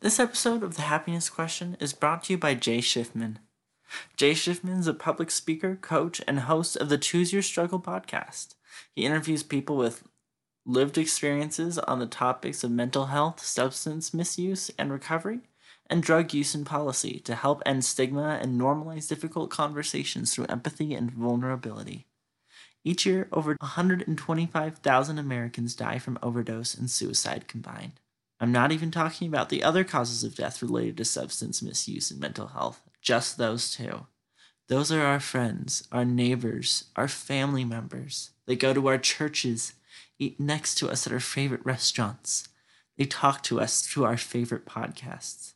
This 0.00 0.20
episode 0.20 0.62
of 0.62 0.76
The 0.76 0.82
Happiness 0.82 1.28
Question 1.28 1.76
is 1.80 1.92
brought 1.92 2.22
to 2.24 2.34
you 2.34 2.38
by 2.38 2.54
Jay 2.54 2.78
Schiffman. 2.78 3.38
Jay 4.16 4.30
Schiffman 4.30 4.78
is 4.78 4.86
a 4.86 4.94
public 4.94 5.28
speaker, 5.28 5.74
coach, 5.74 6.22
and 6.28 6.38
host 6.38 6.76
of 6.76 6.88
the 6.88 6.98
Choose 6.98 7.32
Your 7.32 7.42
Struggle 7.42 7.80
podcast. 7.80 8.54
He 8.94 9.04
interviews 9.04 9.42
people 9.42 9.76
with 9.76 10.04
lived 10.64 10.98
experiences 10.98 11.80
on 11.80 11.98
the 11.98 12.06
topics 12.06 12.62
of 12.62 12.70
mental 12.70 13.06
health, 13.06 13.40
substance 13.40 14.14
misuse 14.14 14.70
and 14.78 14.92
recovery, 14.92 15.40
and 15.90 16.00
drug 16.00 16.32
use 16.32 16.54
and 16.54 16.64
policy 16.64 17.18
to 17.24 17.34
help 17.34 17.60
end 17.66 17.84
stigma 17.84 18.38
and 18.40 18.60
normalize 18.60 19.08
difficult 19.08 19.50
conversations 19.50 20.32
through 20.32 20.46
empathy 20.48 20.94
and 20.94 21.10
vulnerability. 21.10 22.06
Each 22.84 23.04
year, 23.04 23.26
over 23.32 23.56
125,000 23.58 25.18
Americans 25.18 25.74
die 25.74 25.98
from 25.98 26.20
overdose 26.22 26.76
and 26.76 26.88
suicide 26.88 27.48
combined. 27.48 27.98
I'm 28.40 28.52
not 28.52 28.70
even 28.72 28.90
talking 28.90 29.28
about 29.28 29.48
the 29.48 29.64
other 29.64 29.84
causes 29.84 30.22
of 30.22 30.36
death 30.36 30.62
related 30.62 30.96
to 30.98 31.04
substance 31.04 31.62
misuse 31.62 32.10
and 32.10 32.20
mental 32.20 32.48
health, 32.48 32.80
just 33.02 33.36
those 33.36 33.72
two. 33.72 34.06
Those 34.68 34.92
are 34.92 35.02
our 35.02 35.20
friends, 35.20 35.88
our 35.90 36.04
neighbors, 36.04 36.84
our 36.94 37.08
family 37.08 37.64
members. 37.64 38.30
They 38.46 38.54
go 38.54 38.74
to 38.74 38.86
our 38.88 38.98
churches, 38.98 39.72
eat 40.18 40.38
next 40.38 40.76
to 40.76 40.90
us 40.90 41.06
at 41.06 41.12
our 41.12 41.20
favorite 41.20 41.64
restaurants. 41.64 42.48
They 42.96 43.06
talk 43.06 43.42
to 43.44 43.60
us 43.60 43.82
through 43.86 44.04
our 44.04 44.16
favorite 44.16 44.66
podcasts. 44.66 45.54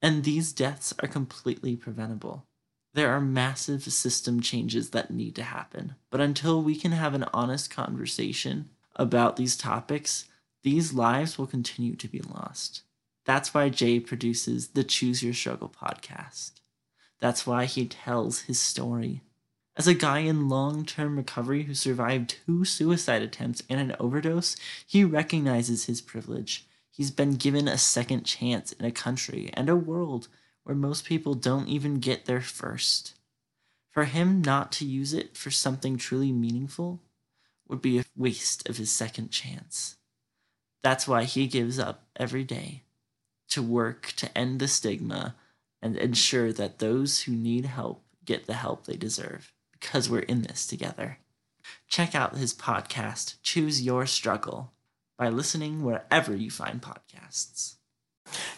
And 0.00 0.24
these 0.24 0.52
deaths 0.52 0.94
are 1.00 1.08
completely 1.08 1.76
preventable. 1.76 2.46
There 2.94 3.10
are 3.10 3.20
massive 3.20 3.82
system 3.82 4.40
changes 4.40 4.90
that 4.90 5.10
need 5.10 5.34
to 5.36 5.42
happen. 5.42 5.96
But 6.10 6.20
until 6.20 6.62
we 6.62 6.76
can 6.76 6.92
have 6.92 7.14
an 7.14 7.24
honest 7.32 7.70
conversation 7.70 8.70
about 8.96 9.36
these 9.36 9.56
topics, 9.56 10.26
these 10.64 10.94
lives 10.94 11.38
will 11.38 11.46
continue 11.46 11.94
to 11.94 12.08
be 12.08 12.20
lost. 12.20 12.82
That's 13.26 13.52
why 13.52 13.68
Jay 13.68 14.00
produces 14.00 14.68
the 14.68 14.82
Choose 14.82 15.22
Your 15.22 15.34
Struggle 15.34 15.68
podcast. 15.70 16.52
That's 17.20 17.46
why 17.46 17.66
he 17.66 17.86
tells 17.86 18.40
his 18.40 18.58
story. 18.58 19.20
As 19.76 19.86
a 19.86 19.92
guy 19.92 20.20
in 20.20 20.48
long 20.48 20.86
term 20.86 21.16
recovery 21.16 21.64
who 21.64 21.74
survived 21.74 22.36
two 22.46 22.64
suicide 22.64 23.20
attempts 23.20 23.62
and 23.68 23.78
an 23.78 23.94
overdose, 24.00 24.56
he 24.86 25.04
recognizes 25.04 25.84
his 25.84 26.00
privilege. 26.00 26.66
He's 26.90 27.10
been 27.10 27.34
given 27.34 27.68
a 27.68 27.76
second 27.76 28.24
chance 28.24 28.72
in 28.72 28.86
a 28.86 28.90
country 28.90 29.50
and 29.52 29.68
a 29.68 29.76
world 29.76 30.28
where 30.62 30.76
most 30.76 31.04
people 31.04 31.34
don't 31.34 31.68
even 31.68 31.98
get 31.98 32.24
their 32.24 32.40
first. 32.40 33.14
For 33.90 34.04
him 34.04 34.40
not 34.40 34.72
to 34.72 34.86
use 34.86 35.12
it 35.12 35.36
for 35.36 35.50
something 35.50 35.98
truly 35.98 36.32
meaningful 36.32 37.02
would 37.68 37.82
be 37.82 37.98
a 37.98 38.04
waste 38.16 38.66
of 38.66 38.78
his 38.78 38.90
second 38.90 39.30
chance. 39.30 39.96
That's 40.84 41.08
why 41.08 41.24
he 41.24 41.46
gives 41.46 41.78
up 41.78 42.04
every 42.14 42.44
day 42.44 42.82
to 43.48 43.62
work 43.62 44.12
to 44.18 44.36
end 44.36 44.60
the 44.60 44.68
stigma 44.68 45.34
and 45.80 45.96
ensure 45.96 46.52
that 46.52 46.78
those 46.78 47.22
who 47.22 47.32
need 47.32 47.64
help 47.64 48.04
get 48.26 48.46
the 48.46 48.52
help 48.52 48.84
they 48.84 48.96
deserve 48.96 49.50
because 49.72 50.10
we're 50.10 50.18
in 50.18 50.42
this 50.42 50.66
together. 50.66 51.20
Check 51.88 52.14
out 52.14 52.36
his 52.36 52.52
podcast, 52.52 53.36
Choose 53.42 53.80
Your 53.80 54.04
Struggle, 54.04 54.72
by 55.16 55.30
listening 55.30 55.84
wherever 55.84 56.36
you 56.36 56.50
find 56.50 56.82
podcasts. 56.82 57.76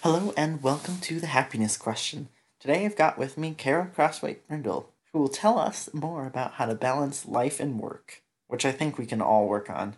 Hello, 0.03 0.35
and 0.37 0.61
welcome 0.65 0.99
to 1.03 1.21
the 1.21 1.29
Happiness 1.29 1.77
Question. 1.77 2.29
Today 2.59 2.85
I've 2.85 2.97
got 2.97 3.19
with 3.19 3.39
me 3.39 3.55
Kara 3.57 3.89
Crosswhite 3.97 4.39
Brindle, 4.49 4.93
who 5.13 5.21
will 5.21 5.29
tell 5.29 5.61
us 5.61 5.89
more 5.93 6.27
about 6.27 6.55
how 6.55 6.67
to 6.67 6.75
balance 6.75 7.25
life 7.25 7.61
and 7.61 7.79
work, 7.79 8.25
which 8.49 8.67
I 8.67 8.73
think 8.73 8.99
we 8.99 9.07
can 9.07 9.23
all 9.23 9.47
work 9.47 9.71
on. 9.71 9.95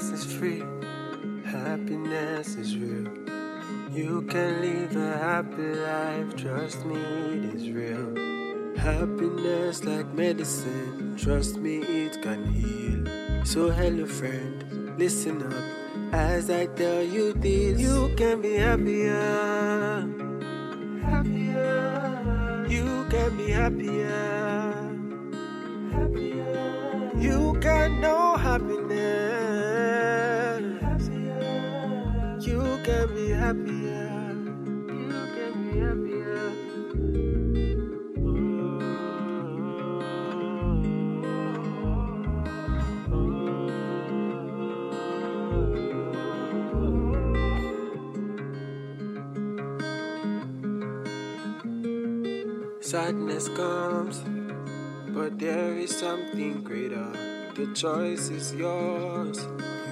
Happiness 0.00 0.24
is 0.24 0.32
free, 0.34 0.62
happiness 1.44 2.56
is 2.56 2.74
real. 2.74 3.06
You 3.92 4.22
can 4.30 4.62
live 4.62 4.96
a 4.96 5.18
happy 5.18 5.74
life, 5.74 6.36
trust 6.36 6.86
me, 6.86 6.96
it 6.96 7.54
is 7.54 7.70
real. 7.70 8.16
Happiness 8.78 9.84
like 9.84 10.10
medicine, 10.14 11.16
trust 11.18 11.58
me, 11.58 11.80
it 11.80 12.22
can 12.22 12.46
heal. 12.50 13.44
So, 13.44 13.68
hello, 13.68 14.06
friend, 14.06 14.94
listen 14.98 15.42
up 15.42 16.14
as 16.14 16.48
I 16.48 16.64
tell 16.68 17.02
you 17.02 17.34
this. 17.34 17.78
You 17.78 18.10
can 18.16 18.40
be 18.40 18.54
happier, 18.54 20.08
happier. 21.02 22.66
You 22.70 23.04
can 23.10 23.36
be 23.36 23.50
happier, 23.50 24.72
happier. 25.92 27.10
You 27.18 27.58
can 27.60 28.00
know 28.00 28.36
happiness. 28.38 28.89
Happier. 33.50 34.30
You 34.86 35.20
can 35.34 35.52
be 35.66 35.78
happier. 35.82 36.46
Sadness 52.80 53.48
comes, 53.48 54.22
but 55.08 55.38
there 55.40 55.76
is 55.76 55.96
something 55.96 56.62
greater. 56.62 57.10
The 57.56 57.66
choice 57.74 58.30
is 58.30 58.54
yours. 58.54 59.44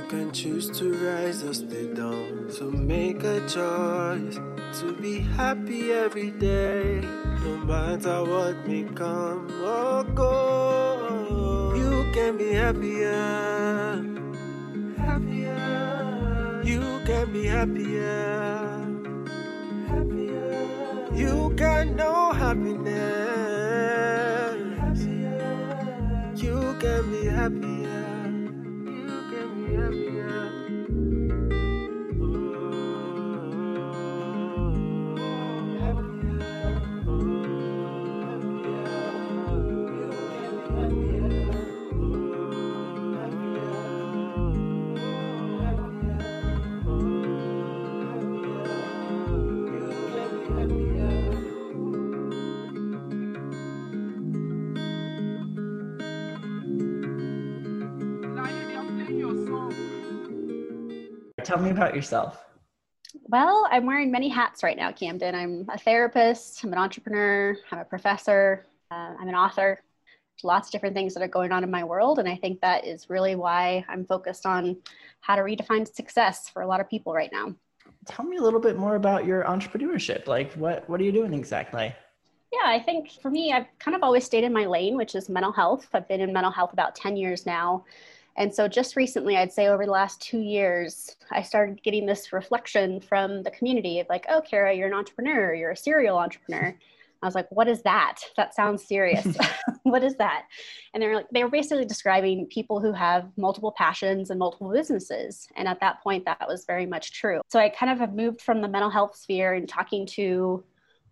Can 0.09 0.33
choose 0.33 0.71
to 0.79 0.95
rise 0.95 1.45
or 1.45 1.53
stay 1.53 1.93
down. 1.93 2.51
So 2.51 2.71
make 2.71 3.23
a 3.25 3.41
choice 3.41 4.41
to 4.81 4.97
be 5.03 5.21
happy 5.21 5.93
every 5.93 6.31
day, 6.31 7.03
no 7.45 7.57
matter 7.59 8.25
what 8.25 8.67
may 8.67 8.85
come 8.85 9.51
or 9.63 10.05
go. 10.05 11.75
You 11.77 12.11
can 12.15 12.39
be 12.39 12.53
happier, 12.55 14.03
happier. 14.97 16.63
You 16.65 17.01
can 17.05 17.31
be 17.31 17.45
happier, 17.45 18.81
happier. 19.89 20.67
You 21.15 21.53
can 21.55 21.97
know 21.97 22.33
happiness. 22.33 22.97
Happier. 24.79 26.33
You 26.35 26.75
can 26.81 27.11
be 27.11 27.27
happier. 27.27 27.98
Tell 61.49 61.59
me 61.59 61.71
about 61.71 61.95
yourself. 61.95 62.45
Well, 63.23 63.67
I'm 63.71 63.87
wearing 63.87 64.11
many 64.11 64.29
hats 64.29 64.63
right 64.63 64.77
now, 64.77 64.93
Camden. 64.93 65.35
I'm 65.35 65.65
a 65.73 65.79
therapist, 65.79 66.63
I'm 66.63 66.75
an 66.75 66.79
entrepreneur, 66.79 67.57
I'm 67.73 67.79
a 67.79 67.85
professor, 67.87 68.67
uh, 68.91 69.15
I'm 69.19 69.29
an 69.29 69.35
author. 69.35 69.81
There's 69.81 70.45
lots 70.45 70.69
of 70.69 70.73
different 70.73 70.95
things 70.95 71.15
that 71.15 71.23
are 71.23 71.29
going 71.29 71.51
on 71.51 71.65
in 71.65 71.71
my 71.71 71.85
world. 71.85 72.19
And 72.19 72.29
I 72.29 72.37
think 72.37 72.61
that 72.61 72.87
is 72.87 73.09
really 73.09 73.35
why 73.35 73.83
I'm 73.89 74.05
focused 74.05 74.45
on 74.45 74.77
how 75.21 75.37
to 75.37 75.41
redefine 75.41 75.91
success 75.91 76.51
for 76.51 76.61
a 76.61 76.67
lot 76.67 76.81
of 76.81 76.91
people 76.91 77.15
right 77.15 77.33
now. 77.33 77.55
Tell 78.05 78.27
me 78.27 78.37
a 78.37 78.43
little 78.43 78.61
bit 78.61 78.77
more 78.77 78.97
about 78.97 79.25
your 79.25 79.45
entrepreneurship. 79.45 80.27
Like, 80.27 80.53
what, 80.53 80.87
what 80.87 81.01
are 81.01 81.05
you 81.05 81.13
doing 81.13 81.33
exactly? 81.33 81.95
Yeah, 82.53 82.67
I 82.67 82.79
think 82.79 83.11
for 83.23 83.31
me, 83.31 83.55
I've 83.55 83.69
kind 83.79 83.95
of 83.95 84.03
always 84.03 84.25
stayed 84.25 84.45
in 84.45 84.53
my 84.53 84.67
lane, 84.67 84.99
which 84.99 85.15
is 85.15 85.31
mental 85.31 85.53
health. 85.53 85.89
I've 85.95 86.09
been 86.09 86.21
in 86.21 86.31
mental 86.31 86.53
health 86.53 86.75
about 86.75 86.95
10 86.95 87.17
years 87.17 87.47
now. 87.47 87.87
And 88.39 88.55
so 88.55 88.69
just 88.69 88.95
recently, 88.95 89.37
I'd 89.37 89.53
say 89.53 89.67
over 89.67 89.85
the 89.85 89.91
last 89.91 90.23
two 90.23 90.39
years, 90.39 91.17
I 91.33 91.43
started 91.43 91.83
getting 91.83 92.07
this 92.07 92.33
reflection 92.33 93.01
from 93.01 93.43
the 93.43 93.51
community 93.51 93.99
of 93.99 94.07
like, 94.09 94.27
oh, 94.29 94.41
Kara, 94.41 94.73
you're 94.73 94.87
an 94.87 94.95
entrepreneur, 94.95 95.53
you're 95.53 95.73
a 95.73 95.77
serial 95.77 96.17
entrepreneur. 96.17 96.73
I 97.21 97.27
was 97.27 97.35
like, 97.35 97.51
what 97.51 97.67
is 97.67 97.83
that? 97.83 98.21
That 98.37 98.55
sounds 98.55 98.87
serious. 98.87 99.27
what 99.83 100.05
is 100.05 100.15
that? 100.17 100.45
And 100.95 101.03
they're 101.03 101.17
like, 101.17 101.27
they 101.33 101.43
were 101.43 101.51
basically 101.51 101.85
describing 101.85 102.47
people 102.47 102.81
who 102.81 102.93
have 102.93 103.29
multiple 103.37 103.75
passions 103.77 104.31
and 104.31 104.39
multiple 104.39 104.71
businesses. 104.71 105.49
And 105.57 105.67
at 105.67 105.81
that 105.81 106.01
point, 106.01 106.25
that 106.27 106.47
was 106.47 106.65
very 106.65 106.87
much 106.87 107.13
true. 107.13 107.41
So 107.49 107.59
I 107.59 107.69
kind 107.71 107.91
of 107.91 107.99
have 107.99 108.15
moved 108.15 108.41
from 108.41 108.63
the 108.63 108.69
mental 108.69 108.91
health 108.91 109.17
sphere 109.17 109.55
and 109.55 109.69
talking 109.69 110.07
to 110.15 110.63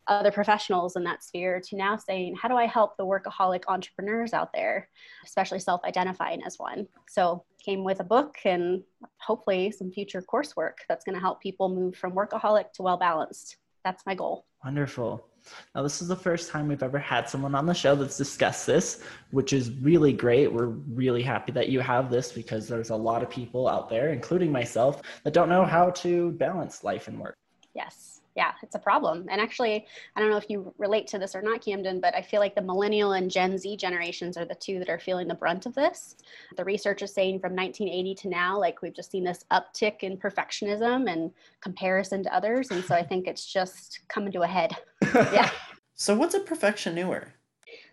other 0.09 0.31
professionals 0.31 0.97
in 0.97 1.05
that 1.05 1.23
sphere 1.23 1.61
to 1.61 1.77
now 1.77 1.97
saying, 1.97 2.37
how 2.37 2.49
do 2.49 2.57
I 2.57 2.67
help 2.67 2.97
the 2.97 3.05
workaholic 3.05 3.63
entrepreneurs 3.69 4.33
out 4.33 4.53
there, 4.53 4.89
especially 5.25 5.61
self 5.61 5.83
identifying 5.85 6.43
as 6.45 6.59
one? 6.59 6.87
So, 7.09 7.45
came 7.65 7.83
with 7.83 7.99
a 7.99 8.05
book 8.05 8.37
and 8.45 8.83
hopefully 9.19 9.73
some 9.73 9.91
future 9.91 10.23
coursework 10.23 10.75
that's 10.89 11.05
going 11.05 11.17
to 11.17 11.21
help 11.21 11.41
people 11.41 11.69
move 11.69 11.97
from 11.97 12.13
workaholic 12.13 12.73
to 12.75 12.83
well 12.83 12.97
balanced. 12.97 13.57
That's 13.85 14.07
my 14.07 14.15
goal. 14.15 14.47
Wonderful. 14.65 15.27
Now, 15.75 15.83
this 15.83 16.03
is 16.03 16.09
the 16.09 16.17
first 16.17 16.51
time 16.51 16.69
we've 16.69 16.83
ever 16.83 16.99
had 16.99 17.29
someone 17.29 17.55
on 17.55 17.67
the 17.67 17.75
show 17.75 17.95
that's 17.95 18.17
discussed 18.17 18.67
this, 18.67 19.03
which 19.31 19.53
is 19.53 19.71
really 19.71 20.13
great. 20.13 20.53
We're 20.53 20.67
really 20.67 21.23
happy 21.23 21.53
that 21.53 21.69
you 21.69 21.81
have 21.81 22.11
this 22.11 22.33
because 22.33 22.67
there's 22.67 22.91
a 22.91 22.97
lot 22.97 23.23
of 23.23 23.31
people 23.31 23.69
out 23.69 23.89
there, 23.89 24.11
including 24.11 24.51
myself, 24.51 25.03
that 25.23 25.33
don't 25.33 25.49
know 25.49 25.65
how 25.65 25.91
to 25.91 26.33
balance 26.33 26.83
life 26.83 27.07
and 27.07 27.21
work. 27.21 27.37
Yes 27.75 28.16
yeah, 28.37 28.53
it's 28.63 28.75
a 28.75 28.79
problem. 28.79 29.27
And 29.31 29.41
actually, 29.41 29.87
I 30.15 30.21
don't 30.21 30.31
know 30.31 30.37
if 30.37 30.51
you 30.51 30.73
relate 30.77 31.07
to 31.09 31.19
this 31.19 31.35
or 31.35 31.41
not, 31.41 31.65
Camden, 31.65 32.01
but 32.01 32.15
I 32.15 32.21
feel 32.21 32.39
like 32.39 32.55
the 32.55 32.61
millennial 32.61 33.13
and 33.13 33.31
Gen 33.31 33.57
Z 33.57 33.79
generations 33.79 34.37
are 34.37 34.45
the 34.45 34.55
two 34.55 34.79
that 34.79 34.91
are 34.91 34.99
feeling 34.99 35.27
the 35.27 35.35
brunt 35.35 35.65
of 35.65 35.75
this. 35.75 36.17
The 36.57 36.65
research 36.65 37.03
is 37.03 37.15
saying 37.15 37.41
from 37.41 37.57
1980 37.57 38.15
to 38.17 38.29
now, 38.29 38.59
like 38.59 38.83
we've 38.83 38.95
just 38.95 39.11
seen 39.11 39.25
this 39.25 39.45
uptick 39.51 40.01
in 40.03 40.19
perfectionism 40.19 41.11
and 41.11 41.31
comparison 41.63 42.23
to 42.25 42.35
others. 42.35 42.71
And 42.71 42.85
so 42.85 42.95
I 42.95 43.03
think 43.03 43.27
it's 43.27 43.51
just 43.51 44.01
coming 44.09 44.33
to 44.33 44.43
a 44.43 44.47
head. 44.47 44.77
Yeah. 45.33 45.51
so, 45.95 46.15
what's 46.15 46.35
a 46.35 46.41
perfectioneur? 46.41 47.33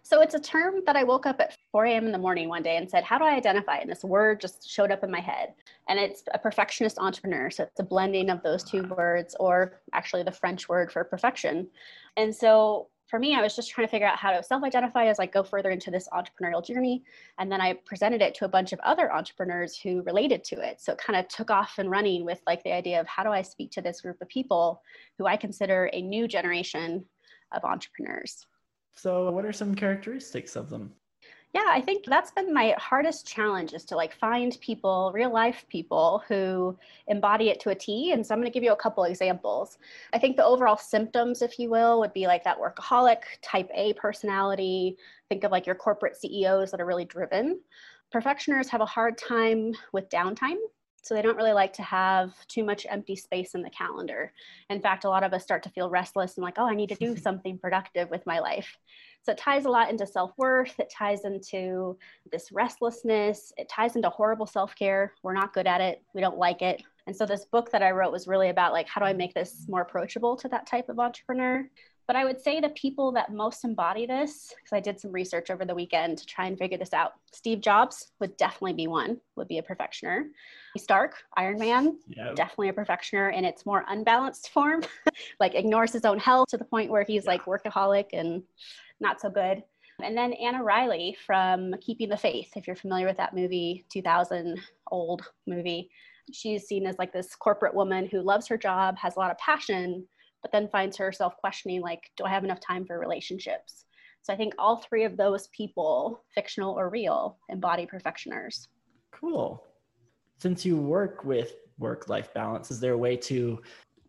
So 0.06 0.22
it's 0.22 0.36
a 0.36 0.40
term 0.40 0.82
that 0.86 0.98
I 0.98 1.06
woke 1.06 1.26
up 1.26 1.40
at 1.40 1.58
4 1.72 1.86
a.m. 1.86 2.06
in 2.06 2.12
the 2.12 2.18
morning 2.18 2.50
one 2.50 2.62
day 2.62 2.76
and 2.76 2.90
said, 2.90 3.06
How 3.06 3.18
do 3.18 3.24
I 3.24 3.36
identify? 3.36 3.78
And 3.78 3.90
this 3.90 4.04
word 4.04 4.42
just 4.42 4.70
showed 4.70 4.92
up 4.92 5.02
in 5.02 5.10
my 5.10 5.22
head. 5.22 5.54
And 5.88 5.98
it's 5.98 6.24
a 6.34 6.40
perfectionist 6.40 7.00
entrepreneur. 7.00 7.50
So 7.50 7.64
it's 7.64 7.80
a 7.80 7.84
blending 7.84 8.30
of 8.30 8.44
those 8.44 8.66
two 8.66 8.84
words, 8.84 9.34
or 9.40 9.80
actually 9.94 10.24
the 10.24 10.32
French 10.32 10.68
word 10.68 10.92
for 10.92 11.06
perfection. 11.06 11.70
And 12.18 12.36
so 12.36 12.90
for 13.08 13.18
me, 13.18 13.34
I 13.34 13.42
was 13.42 13.56
just 13.56 13.70
trying 13.70 13.88
to 13.88 13.92
figure 13.92 14.08
out 14.08 14.18
how 14.18 14.32
to 14.32 14.44
self 14.44 14.62
identify 14.64 15.06
as 15.06 15.22
I 15.22 15.26
go 15.26 15.42
further 15.42 15.70
into 15.70 15.90
this 15.90 16.10
entrepreneurial 16.10 16.66
journey. 16.66 17.04
And 17.40 17.50
then 17.50 17.62
I 17.62 17.76
presented 17.86 18.22
it 18.22 18.36
to 18.36 18.46
a 18.46 18.50
bunch 18.50 18.74
of 18.74 18.82
other 18.82 19.14
entrepreneurs 19.14 19.78
who 19.78 20.02
related 20.02 20.44
to 20.46 20.56
it. 20.68 20.82
So 20.82 20.92
it 20.92 20.98
kind 20.98 21.18
of 21.18 21.30
took 21.30 21.50
off 21.50 21.76
and 21.78 21.90
running 21.90 22.26
with 22.26 22.42
like 22.46 22.62
the 22.64 22.74
idea 22.74 23.00
of 23.00 23.08
how 23.08 23.24
do 23.24 23.30
I 23.30 23.42
speak 23.42 23.72
to 23.72 23.82
this 23.82 24.02
group 24.02 24.22
of 24.22 24.28
people 24.28 24.82
who 25.18 25.28
I 25.28 25.38
consider 25.38 25.90
a 25.94 26.02
new 26.02 26.28
generation 26.28 27.06
of 27.54 27.64
entrepreneurs. 27.64 28.48
So, 28.96 29.32
what 29.32 29.46
are 29.46 29.54
some 29.54 29.76
characteristics 29.76 30.56
of 30.56 30.70
them? 30.70 30.94
Yeah, 31.54 31.68
I 31.68 31.82
think 31.82 32.06
that's 32.06 32.32
been 32.32 32.52
my 32.52 32.74
hardest 32.80 33.28
challenge 33.28 33.74
is 33.74 33.86
to 33.86 33.96
like 33.96 34.16
find 34.16 34.58
people, 34.60 35.12
real 35.14 35.32
life 35.32 35.66
people 35.70 36.24
who 36.28 36.76
embody 37.08 37.50
it 37.50 37.60
to 37.60 37.70
a 37.70 37.76
T. 37.76 38.12
And 38.12 38.26
so 38.26 38.34
I'm 38.34 38.40
going 38.40 38.52
to 38.52 38.54
give 38.54 38.64
you 38.64 38.72
a 38.72 38.76
couple 38.76 39.04
examples. 39.04 39.78
I 40.14 40.18
think 40.18 40.36
the 40.36 40.44
overall 40.44 40.78
symptoms, 40.78 41.44
if 41.44 41.60
you 41.60 41.70
will, 41.70 42.00
would 42.00 42.14
be 42.14 42.26
like 42.26 42.44
that 42.44 42.58
workaholic, 42.58 43.22
type 43.44 43.70
A 43.76 43.94
personality. 43.94 44.98
Think 45.30 45.44
of 45.44 45.52
like 45.52 45.68
your 45.68 45.76
corporate 45.76 46.16
CEOs 46.16 46.72
that 46.72 46.82
are 46.82 46.88
really 46.88 47.06
driven. 47.06 47.60
Perfectioners 48.12 48.68
have 48.70 48.82
a 48.82 48.86
hard 48.88 49.16
time 49.20 49.74
with 49.92 50.10
downtime. 50.10 50.58
So 51.04 51.14
they 51.14 51.22
don't 51.22 51.36
really 51.36 51.54
like 51.54 51.74
to 51.74 51.84
have 51.84 52.34
too 52.48 52.64
much 52.64 52.88
empty 52.90 53.16
space 53.16 53.56
in 53.56 53.62
the 53.62 53.70
calendar. 53.70 54.32
In 54.70 54.82
fact, 54.82 55.04
a 55.04 55.10
lot 55.10 55.24
of 55.24 55.34
us 55.34 55.44
start 55.44 55.62
to 55.64 55.70
feel 55.70 55.90
restless 55.90 56.38
and 56.38 56.44
like, 56.44 56.58
oh, 56.58 56.66
I 56.66 56.76
need 56.76 56.90
to 56.90 56.96
do 56.96 57.16
something 57.18 57.58
productive 57.58 58.10
with 58.10 58.26
my 58.26 58.40
life. 58.40 58.78
So 59.22 59.34
it 59.34 59.38
ties 59.38 59.66
a 59.66 59.70
lot 59.70 59.90
into 59.90 60.08
self 60.08 60.32
worth. 60.38 60.80
It 60.80 60.90
ties 60.90 61.26
into 61.26 61.98
this 62.32 62.52
restlessness. 62.52 63.52
It 63.58 63.70
ties 63.70 63.96
into 63.96 64.10
horrible 64.10 64.48
self 64.48 64.76
care. 64.76 65.14
We're 65.24 65.34
not 65.34 65.54
good 65.54 65.68
at 65.68 65.82
it. 65.82 66.02
We 66.14 66.22
don't 66.22 66.38
like 66.38 66.62
it. 66.62 66.82
And 67.06 67.16
so 67.16 67.26
this 67.26 67.46
book 67.46 67.70
that 67.72 67.84
I 67.84 67.92
wrote 67.92 68.14
was 68.14 68.28
really 68.28 68.50
about 68.50 68.72
like, 68.72 68.88
how 68.88 69.02
do 69.02 69.08
I 69.08 69.14
make 69.14 69.34
this 69.34 69.66
more 69.68 69.82
approachable 69.82 70.38
to 70.38 70.48
that 70.50 70.68
type 70.68 70.88
of 70.88 71.00
entrepreneur? 71.00 71.70
But 72.06 72.16
I 72.16 72.26
would 72.26 72.42
say 72.42 72.60
the 72.60 72.70
people 72.70 73.12
that 73.14 73.32
most 73.32 73.64
embody 73.64 74.06
this, 74.06 74.54
because 74.58 74.76
I 74.76 74.80
did 74.80 75.00
some 75.00 75.12
research 75.12 75.50
over 75.50 75.64
the 75.64 75.76
weekend 75.76 76.18
to 76.18 76.26
try 76.26 76.48
and 76.48 76.58
figure 76.58 76.78
this 76.78 76.94
out. 76.94 77.14
Steve 77.32 77.62
Jobs 77.62 78.12
would 78.20 78.36
definitely 78.38 78.74
be 78.74 78.88
one, 78.88 79.22
would 79.36 79.48
be 79.48 79.58
a 79.58 79.64
perfectioner. 79.64 80.26
Stark, 80.78 81.16
Iron 81.38 81.60
Man, 81.60 81.98
yep. 82.10 82.36
definitely 82.36 82.70
a 82.70 82.74
perfectioner 82.74 83.30
in 83.30 83.46
its 83.46 83.66
more 83.66 83.86
unbalanced 83.88 84.50
form, 84.50 84.84
like 85.40 85.56
ignores 85.56 85.94
his 85.94 86.04
own 86.04 86.20
health 86.20 86.50
to 86.50 86.58
the 86.58 86.66
point 86.66 86.92
where 86.92 87.04
he's 87.04 87.26
yeah. 87.26 87.32
like 87.32 87.46
workaholic 87.46 88.08
and 88.12 88.44
not 89.00 89.22
so 89.22 89.30
good. 89.30 89.64
And 90.02 90.18
then 90.18 90.34
Anna 90.34 90.64
Reilly 90.64 91.16
from 91.26 91.76
Keeping 91.80 92.10
the 92.10 92.18
Faith, 92.18 92.52
if 92.56 92.68
you're 92.68 92.76
familiar 92.76 93.06
with 93.06 93.18
that 93.18 93.36
movie, 93.36 93.86
2000 93.90 94.60
old 94.92 95.22
movie. 95.48 95.90
She's 96.32 96.68
seen 96.68 96.88
as 96.88 96.98
like 96.98 97.14
this 97.14 97.36
corporate 97.36 97.76
woman 97.76 98.08
who 98.08 98.22
loves 98.22 98.48
her 98.48 98.58
job, 98.58 98.98
has 98.98 99.16
a 99.16 99.20
lot 99.20 99.32
of 99.32 99.38
passion, 99.38 100.08
but 100.44 100.52
then 100.52 100.68
finds 100.68 100.98
herself 100.98 101.36
questioning 101.38 101.82
like 101.82 102.12
do 102.16 102.26
i 102.26 102.30
have 102.30 102.44
enough 102.44 102.60
time 102.60 102.86
for 102.86 103.00
relationships? 103.00 103.86
So 104.22 104.32
i 104.32 104.36
think 104.36 104.54
all 104.60 104.78
three 104.78 105.06
of 105.06 105.18
those 105.18 105.48
people 105.48 106.24
fictional 106.36 106.78
or 106.78 106.90
real 106.90 107.40
embody 107.50 107.88
perfectioners. 107.88 108.68
Cool. 109.12 109.64
Since 110.38 110.66
you 110.66 110.78
work 110.78 111.24
with 111.24 111.56
work 111.80 112.08
life 112.08 112.32
balance 112.34 112.70
is 112.70 112.80
there 112.80 112.94
a 112.94 112.98
way 112.98 113.18
to 113.18 113.60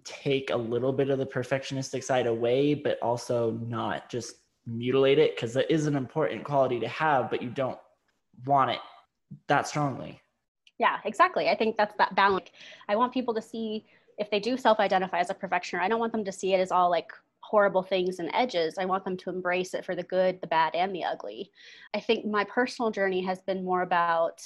take 0.05 0.51
a 0.51 0.57
little 0.57 0.93
bit 0.93 1.09
of 1.09 1.19
the 1.19 1.27
perfectionistic 1.27 2.05
side 2.05 2.27
away 2.27 2.75
but 2.75 2.99
also 3.01 3.53
not 3.67 4.11
just 4.11 4.35
mutilate 4.67 5.19
it? 5.19 5.35
Because 5.35 5.55
that 5.55 5.73
is 5.73 5.87
an 5.87 5.97
important 5.97 6.45
quality 6.45 6.79
to 6.81 6.89
have 6.89 7.31
but 7.31 7.41
you 7.41 7.49
don't 7.49 7.79
want 8.45 8.71
it 8.71 8.81
that 9.47 9.67
strongly. 9.67 10.21
Yeah 10.79 10.99
exactly. 11.05 11.49
I 11.49 11.57
think 11.57 11.77
that's 11.77 11.95
that 11.99 12.15
balance. 12.15 12.51
I 12.89 12.97
want 12.97 13.13
people 13.13 13.35
to 13.35 13.43
see 13.43 13.87
if 14.19 14.31
they 14.31 14.41
do 14.41 14.57
self-identify 14.57 15.19
as 15.19 15.31
a 15.31 15.35
perfectioner, 15.35 15.81
I 15.81 15.89
don't 15.89 16.01
want 16.01 16.13
them 16.13 16.25
to 16.25 16.33
see 16.33 16.55
it 16.55 16.61
as 16.61 16.71
all 16.71 16.91
like 16.91 17.11
horrible 17.41 17.83
things 17.83 18.19
and 18.19 18.31
edges. 18.33 18.75
I 18.79 18.85
want 18.85 19.05
them 19.05 19.17
to 19.19 19.31
embrace 19.31 19.75
it 19.75 19.85
for 19.85 19.95
the 19.95 20.03
good, 20.03 20.41
the 20.41 20.47
bad, 20.47 20.75
and 20.75 20.95
the 20.95 21.05
ugly. 21.05 21.51
I 21.95 22.01
think 22.01 22.27
my 22.27 22.45
personal 22.45 22.91
journey 22.91 23.23
has 23.23 23.41
been 23.41 23.65
more 23.65 23.83
about 23.83 24.41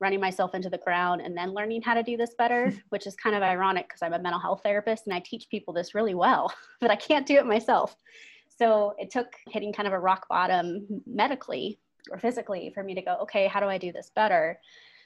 running 0.00 0.20
myself 0.20 0.54
into 0.54 0.68
the 0.68 0.78
ground 0.78 1.22
and 1.22 1.36
then 1.36 1.54
learning 1.54 1.80
how 1.80 1.94
to 1.94 2.02
do 2.02 2.16
this 2.16 2.34
better, 2.36 2.72
which 2.90 3.06
is 3.06 3.14
kind 3.16 3.34
of 3.34 3.42
ironic 3.42 3.88
because 3.88 4.02
I'm 4.02 4.12
a 4.12 4.18
mental 4.18 4.40
health 4.40 4.60
therapist 4.62 5.06
and 5.06 5.14
I 5.14 5.20
teach 5.20 5.48
people 5.48 5.72
this 5.72 5.94
really 5.94 6.14
well, 6.14 6.52
but 6.80 6.90
I 6.90 6.96
can't 6.96 7.26
do 7.26 7.36
it 7.36 7.46
myself. 7.46 7.96
So 8.58 8.94
it 8.98 9.10
took 9.10 9.28
hitting 9.48 9.72
kind 9.72 9.86
of 9.86 9.94
a 9.94 9.98
rock 9.98 10.28
bottom 10.28 10.86
medically 11.06 11.78
or 12.10 12.18
physically 12.18 12.70
for 12.74 12.82
me 12.82 12.94
to 12.94 13.02
go, 13.02 13.16
okay, 13.22 13.46
how 13.46 13.60
do 13.60 13.66
I 13.66 13.78
do 13.78 13.92
this 13.92 14.10
better? 14.14 14.58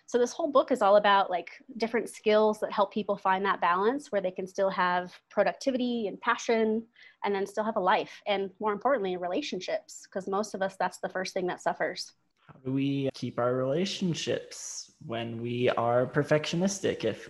So 0.09 0.19
this 0.19 0.33
whole 0.33 0.51
book 0.51 0.71
is 0.71 0.83
all 0.83 0.97
about 0.97 1.31
like 1.31 1.51
different 1.79 2.09
skills 2.09 2.61
that 2.61 2.73
help 2.73 2.95
people 2.95 3.17
find 3.17 3.45
that 3.45 3.61
balance 3.61 4.13
where 4.13 4.21
they 4.21 4.31
can 4.31 4.47
still 4.47 4.71
have 4.71 5.13
productivity 5.31 6.07
and 6.07 6.21
passion 6.21 6.85
and 7.25 7.35
then 7.35 7.45
still 7.45 7.65
have 7.65 7.75
a 7.75 7.81
life 7.81 8.23
and 8.27 8.51
more 8.61 8.73
importantly 8.73 9.17
relationships 9.17 10.03
because 10.05 10.29
most 10.29 10.55
of 10.55 10.63
us 10.63 10.77
that's 10.79 10.99
the 10.99 11.09
first 11.09 11.35
thing 11.35 11.49
that 11.49 11.61
suffers. 11.61 12.13
How 12.47 12.55
do 12.65 12.73
we 12.73 13.11
keep 13.15 13.41
our 13.41 13.55
relationships 13.55 14.93
when 15.05 15.43
we 15.43 15.71
are 15.71 16.07
perfectionistic 16.07 17.05
if 17.05 17.29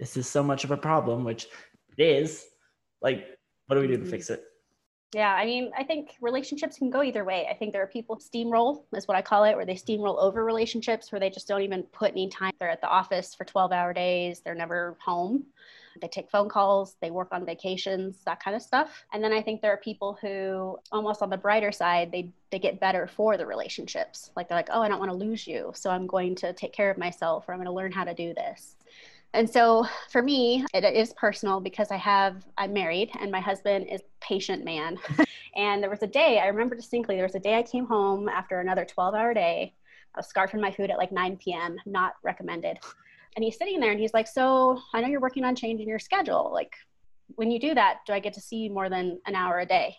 this 0.00 0.16
is 0.16 0.26
so 0.26 0.42
much 0.42 0.64
of 0.64 0.72
a 0.72 0.76
problem 0.76 1.22
which 1.22 1.46
it 1.96 2.02
is 2.02 2.44
like 3.00 3.38
what 3.68 3.76
do 3.76 3.82
we 3.82 3.86
do 3.86 3.94
to 3.94 4.02
mm-hmm. 4.02 4.10
fix 4.10 4.30
it? 4.30 4.42
Yeah, 5.14 5.32
I 5.32 5.46
mean, 5.46 5.70
I 5.76 5.84
think 5.84 6.16
relationships 6.20 6.78
can 6.78 6.90
go 6.90 7.02
either 7.02 7.24
way. 7.24 7.46
I 7.48 7.54
think 7.54 7.72
there 7.72 7.82
are 7.82 7.86
people 7.86 8.16
steamroll, 8.16 8.82
is 8.94 9.06
what 9.06 9.16
I 9.16 9.22
call 9.22 9.44
it, 9.44 9.54
where 9.54 9.64
they 9.64 9.74
steamroll 9.74 10.18
over 10.18 10.44
relationships, 10.44 11.12
where 11.12 11.20
they 11.20 11.30
just 11.30 11.46
don't 11.46 11.62
even 11.62 11.84
put 11.84 12.10
any 12.10 12.28
time. 12.28 12.52
They're 12.58 12.68
at 12.68 12.80
the 12.80 12.88
office 12.88 13.34
for 13.34 13.44
12 13.44 13.72
hour 13.72 13.92
days, 13.94 14.40
they're 14.40 14.54
never 14.54 14.96
home. 15.00 15.46
They 16.00 16.08
take 16.08 16.30
phone 16.30 16.48
calls, 16.48 16.96
they 17.00 17.10
work 17.10 17.28
on 17.32 17.46
vacations, 17.46 18.18
that 18.26 18.42
kind 18.42 18.54
of 18.54 18.62
stuff. 18.62 19.06
And 19.12 19.24
then 19.24 19.32
I 19.32 19.40
think 19.40 19.62
there 19.62 19.72
are 19.72 19.78
people 19.78 20.18
who, 20.20 20.78
almost 20.92 21.22
on 21.22 21.30
the 21.30 21.38
brighter 21.38 21.72
side, 21.72 22.12
they, 22.12 22.28
they 22.50 22.58
get 22.58 22.80
better 22.80 23.06
for 23.06 23.38
the 23.38 23.46
relationships. 23.46 24.30
Like 24.36 24.48
they're 24.48 24.58
like, 24.58 24.68
oh, 24.70 24.82
I 24.82 24.88
don't 24.88 24.98
want 24.98 25.10
to 25.10 25.16
lose 25.16 25.46
you. 25.46 25.72
So 25.74 25.90
I'm 25.90 26.06
going 26.06 26.34
to 26.36 26.52
take 26.52 26.72
care 26.72 26.90
of 26.90 26.98
myself 26.98 27.48
or 27.48 27.52
I'm 27.52 27.58
going 27.58 27.66
to 27.66 27.72
learn 27.72 27.92
how 27.92 28.04
to 28.04 28.12
do 28.12 28.34
this. 28.34 28.76
And 29.36 29.48
so 29.48 29.86
for 30.08 30.22
me, 30.22 30.64
it 30.72 30.82
is 30.82 31.12
personal 31.12 31.60
because 31.60 31.90
I 31.90 31.98
have, 31.98 32.46
I'm 32.56 32.72
married 32.72 33.10
and 33.20 33.30
my 33.30 33.38
husband 33.38 33.86
is 33.86 34.00
patient 34.18 34.64
man. 34.64 34.98
and 35.56 35.82
there 35.82 35.90
was 35.90 36.02
a 36.02 36.06
day, 36.06 36.38
I 36.38 36.46
remember 36.46 36.74
distinctly, 36.74 37.16
there 37.16 37.26
was 37.26 37.34
a 37.34 37.40
day 37.40 37.58
I 37.58 37.62
came 37.62 37.84
home 37.84 38.30
after 38.30 38.60
another 38.60 38.86
12 38.86 39.14
hour 39.14 39.34
day. 39.34 39.74
I 40.14 40.18
was 40.18 40.32
scarfing 40.34 40.62
my 40.62 40.70
food 40.70 40.90
at 40.90 40.96
like 40.96 41.12
9 41.12 41.36
p.m., 41.36 41.76
not 41.84 42.14
recommended. 42.22 42.78
And 43.36 43.44
he's 43.44 43.58
sitting 43.58 43.78
there 43.78 43.90
and 43.90 44.00
he's 44.00 44.14
like, 44.14 44.26
So 44.26 44.80
I 44.94 45.02
know 45.02 45.08
you're 45.08 45.20
working 45.20 45.44
on 45.44 45.54
changing 45.54 45.86
your 45.86 45.98
schedule. 45.98 46.50
Like, 46.50 46.72
when 47.34 47.50
you 47.50 47.60
do 47.60 47.74
that, 47.74 47.98
do 48.06 48.14
I 48.14 48.20
get 48.20 48.32
to 48.34 48.40
see 48.40 48.56
you 48.56 48.70
more 48.70 48.88
than 48.88 49.20
an 49.26 49.34
hour 49.34 49.58
a 49.58 49.66
day? 49.66 49.94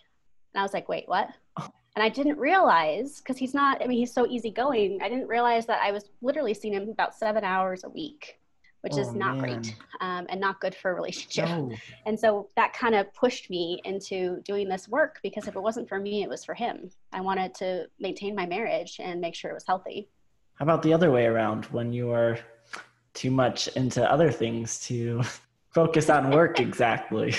And 0.52 0.60
I 0.60 0.64
was 0.64 0.74
like, 0.74 0.88
Wait, 0.88 1.04
what? 1.06 1.28
And 1.96 2.04
I 2.04 2.10
didn't 2.10 2.38
realize, 2.38 3.18
because 3.18 3.36
he's 3.36 3.54
not, 3.54 3.82
I 3.82 3.88
mean, 3.88 3.98
he's 3.98 4.14
so 4.14 4.24
easygoing, 4.24 5.00
I 5.02 5.08
didn't 5.08 5.26
realize 5.26 5.66
that 5.66 5.80
I 5.82 5.90
was 5.90 6.10
literally 6.22 6.54
seeing 6.54 6.74
him 6.74 6.90
about 6.90 7.12
seven 7.12 7.42
hours 7.42 7.82
a 7.82 7.88
week 7.88 8.38
which 8.82 8.94
oh, 8.94 9.00
is 9.00 9.12
not 9.12 9.36
man. 9.36 9.40
great 9.40 9.76
um, 10.00 10.26
and 10.28 10.40
not 10.40 10.60
good 10.60 10.74
for 10.74 10.90
a 10.90 10.94
relationship. 10.94 11.46
No. 11.46 11.72
And 12.06 12.18
so 12.18 12.48
that 12.56 12.72
kind 12.72 12.94
of 12.94 13.12
pushed 13.12 13.50
me 13.50 13.80
into 13.84 14.40
doing 14.44 14.68
this 14.68 14.88
work 14.88 15.18
because 15.22 15.46
if 15.46 15.56
it 15.56 15.60
wasn't 15.60 15.88
for 15.88 15.98
me, 15.98 16.22
it 16.22 16.28
was 16.28 16.44
for 16.44 16.54
him. 16.54 16.90
I 17.12 17.20
wanted 17.20 17.54
to 17.56 17.86
maintain 17.98 18.34
my 18.34 18.46
marriage 18.46 18.98
and 19.00 19.20
make 19.20 19.34
sure 19.34 19.50
it 19.50 19.54
was 19.54 19.66
healthy. 19.66 20.08
How 20.54 20.64
about 20.64 20.82
the 20.82 20.92
other 20.92 21.10
way 21.10 21.26
around 21.26 21.66
when 21.66 21.92
you 21.92 22.10
are 22.12 22.38
too 23.14 23.30
much 23.30 23.68
into 23.68 24.10
other 24.10 24.30
things 24.30 24.80
to 24.86 25.22
focus 25.70 26.08
on 26.08 26.30
work 26.30 26.60
exactly? 26.68 27.34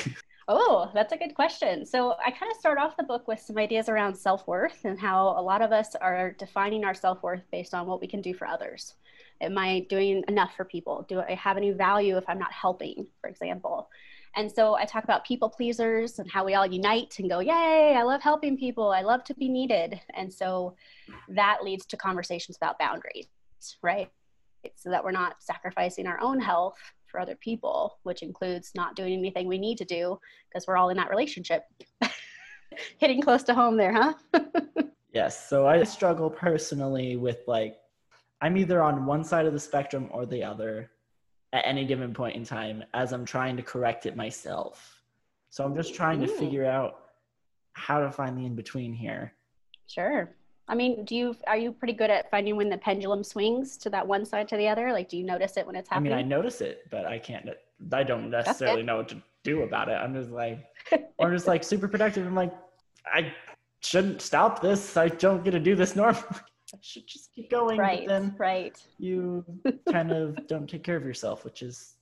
Oh, 0.51 0.89
that's 0.95 1.13
a 1.13 1.17
good 1.17 1.35
question. 1.35 1.85
So 1.85 2.15
I 2.25 2.31
kind 2.31 2.51
of 2.51 2.57
start 2.57 2.79
off 2.79 2.97
the 2.97 3.03
book 3.03 3.27
with 3.27 3.39
some 3.39 3.57
ideas 3.57 3.87
around 3.87 4.15
self 4.15 4.47
worth 4.47 4.83
and 4.83 4.99
how 4.99 5.35
a 5.37 5.41
lot 5.41 5.61
of 5.61 5.71
us 5.71 5.95
are 5.95 6.31
defining 6.31 6.83
our 6.83 6.95
self 6.95 7.21
worth 7.21 7.43
based 7.51 7.73
on 7.73 7.85
what 7.85 8.01
we 8.01 8.07
can 8.07 8.21
do 8.21 8.33
for 8.33 8.47
others. 8.47 8.95
Am 9.41 9.57
I 9.57 9.85
doing 9.89 10.23
enough 10.27 10.51
for 10.55 10.65
people? 10.65 11.05
Do 11.07 11.21
I 11.21 11.33
have 11.35 11.57
any 11.57 11.71
value 11.71 12.17
if 12.17 12.25
I'm 12.27 12.39
not 12.39 12.51
helping, 12.51 13.07
for 13.21 13.29
example? 13.29 13.89
And 14.35 14.51
so 14.51 14.75
I 14.75 14.85
talk 14.85 15.03
about 15.03 15.25
people 15.25 15.49
pleasers 15.49 16.19
and 16.19 16.29
how 16.29 16.45
we 16.45 16.53
all 16.53 16.65
unite 16.65 17.15
and 17.19 17.29
go, 17.29 17.39
Yay, 17.39 17.95
I 17.95 18.03
love 18.03 18.21
helping 18.21 18.57
people. 18.57 18.91
I 18.91 19.01
love 19.01 19.23
to 19.25 19.33
be 19.33 19.49
needed. 19.49 19.99
And 20.15 20.31
so 20.31 20.75
that 21.29 21.63
leads 21.63 21.85
to 21.87 21.97
conversations 21.97 22.57
about 22.57 22.77
boundaries, 22.79 23.27
right? 23.81 24.09
So 24.75 24.89
that 24.89 25.03
we're 25.03 25.11
not 25.11 25.37
sacrificing 25.39 26.05
our 26.05 26.19
own 26.21 26.39
health 26.39 26.77
for 27.09 27.19
other 27.19 27.35
people, 27.35 27.97
which 28.03 28.21
includes 28.21 28.71
not 28.75 28.95
doing 28.95 29.13
anything 29.13 29.47
we 29.47 29.57
need 29.57 29.77
to 29.79 29.85
do 29.85 30.19
because 30.47 30.67
we're 30.67 30.77
all 30.77 30.89
in 30.89 30.97
that 30.97 31.09
relationship. 31.09 31.63
Hitting 32.97 33.21
close 33.21 33.43
to 33.43 33.53
home 33.53 33.77
there, 33.77 33.93
huh? 33.93 34.13
yes. 35.13 35.49
So 35.49 35.65
I 35.65 35.83
struggle 35.83 36.29
personally 36.29 37.15
with 37.15 37.39
like, 37.47 37.78
I'm 38.41 38.57
either 38.57 38.81
on 38.81 39.05
one 39.05 39.23
side 39.23 39.45
of 39.45 39.53
the 39.53 39.59
spectrum 39.59 40.07
or 40.11 40.25
the 40.25 40.43
other 40.43 40.91
at 41.53 41.65
any 41.65 41.85
given 41.85 42.13
point 42.13 42.35
in 42.35 42.43
time 42.43 42.83
as 42.93 43.11
I'm 43.11 43.25
trying 43.25 43.57
to 43.57 43.63
correct 43.63 44.05
it 44.05 44.15
myself. 44.15 45.01
So 45.49 45.63
I'm 45.63 45.75
just 45.75 45.95
trying 45.95 46.21
to 46.21 46.27
figure 46.27 46.65
out 46.65 47.05
how 47.73 47.99
to 47.99 48.11
find 48.11 48.37
the 48.37 48.45
in 48.45 48.55
between 48.55 48.93
here. 48.93 49.33
Sure. 49.87 50.29
I 50.67 50.75
mean, 50.75 51.03
do 51.03 51.15
you 51.15 51.35
are 51.47 51.57
you 51.57 51.71
pretty 51.71 51.93
good 51.93 52.11
at 52.11 52.29
finding 52.29 52.55
when 52.55 52.69
the 52.69 52.77
pendulum 52.77 53.23
swings 53.23 53.75
to 53.77 53.89
that 53.89 54.05
one 54.05 54.23
side 54.23 54.47
to 54.49 54.57
the 54.57 54.67
other? 54.67 54.91
Like, 54.91 55.09
do 55.09 55.17
you 55.17 55.23
notice 55.23 55.57
it 55.57 55.65
when 55.65 55.75
it's 55.75 55.89
happening? 55.89 56.13
I 56.13 56.17
mean, 56.17 56.25
I 56.25 56.27
notice 56.27 56.61
it, 56.61 56.85
but 56.91 57.05
I 57.05 57.17
can't. 57.17 57.49
I 57.91 58.03
don't 58.03 58.29
necessarily 58.29 58.83
know 58.83 58.97
what 58.97 59.09
to 59.09 59.21
do 59.43 59.63
about 59.63 59.89
it. 59.89 59.93
I'm 59.93 60.13
just 60.13 60.29
like, 60.29 60.63
or 61.17 61.27
I'm 61.27 61.33
just 61.33 61.47
like 61.47 61.63
super 61.63 61.87
productive. 61.87 62.25
I'm 62.27 62.35
like, 62.35 62.53
I 63.11 63.33
shouldn't 63.79 64.21
stop 64.21 64.61
this. 64.61 64.95
I 64.95 65.07
don't 65.07 65.43
get 65.43 65.51
to 65.51 65.59
do 65.59 65.75
this 65.75 65.95
normally. 65.95 66.23
I 66.73 66.77
should 66.81 67.07
just 67.07 67.33
keep 67.33 67.49
going. 67.49 67.79
Right. 67.79 68.05
But 68.05 68.13
then 68.13 68.35
right. 68.37 68.81
You 68.97 69.43
kind 69.91 70.11
of 70.11 70.47
don't 70.47 70.69
take 70.69 70.83
care 70.83 70.95
of 70.95 71.03
yourself, 71.03 71.43
which 71.43 71.61
is 71.61 71.95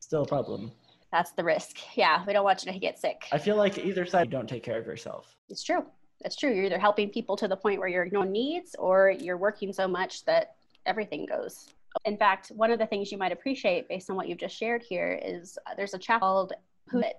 still 0.00 0.22
a 0.22 0.26
problem. 0.26 0.72
That's 1.12 1.32
the 1.32 1.42
risk. 1.42 1.78
Yeah, 1.96 2.24
we 2.26 2.32
don't 2.32 2.44
want 2.44 2.64
you 2.64 2.72
to 2.72 2.78
get 2.78 2.98
sick. 2.98 3.26
I 3.32 3.38
feel 3.38 3.56
like 3.56 3.78
either 3.78 4.06
side 4.06 4.26
you 4.26 4.30
don't 4.30 4.48
take 4.48 4.62
care 4.62 4.78
of 4.78 4.86
yourself. 4.86 5.34
It's 5.48 5.64
true 5.64 5.84
that's 6.22 6.36
true. 6.36 6.52
You're 6.52 6.64
either 6.64 6.78
helping 6.78 7.10
people 7.10 7.36
to 7.36 7.48
the 7.48 7.56
point 7.56 7.78
where 7.78 7.88
you're 7.88 8.04
ignoring 8.04 8.32
needs 8.32 8.74
or 8.78 9.10
you're 9.10 9.38
working 9.38 9.72
so 9.72 9.88
much 9.88 10.24
that 10.26 10.54
everything 10.86 11.26
goes. 11.26 11.68
In 12.04 12.16
fact, 12.16 12.48
one 12.48 12.70
of 12.70 12.78
the 12.78 12.86
things 12.86 13.10
you 13.10 13.18
might 13.18 13.32
appreciate 13.32 13.88
based 13.88 14.10
on 14.10 14.16
what 14.16 14.28
you've 14.28 14.38
just 14.38 14.56
shared 14.56 14.82
here 14.82 15.20
is 15.22 15.58
uh, 15.66 15.74
there's 15.76 15.94
a 15.94 15.98
chapter 15.98 16.20
called 16.20 16.52
Who 16.88 17.00
It? 17.00 17.18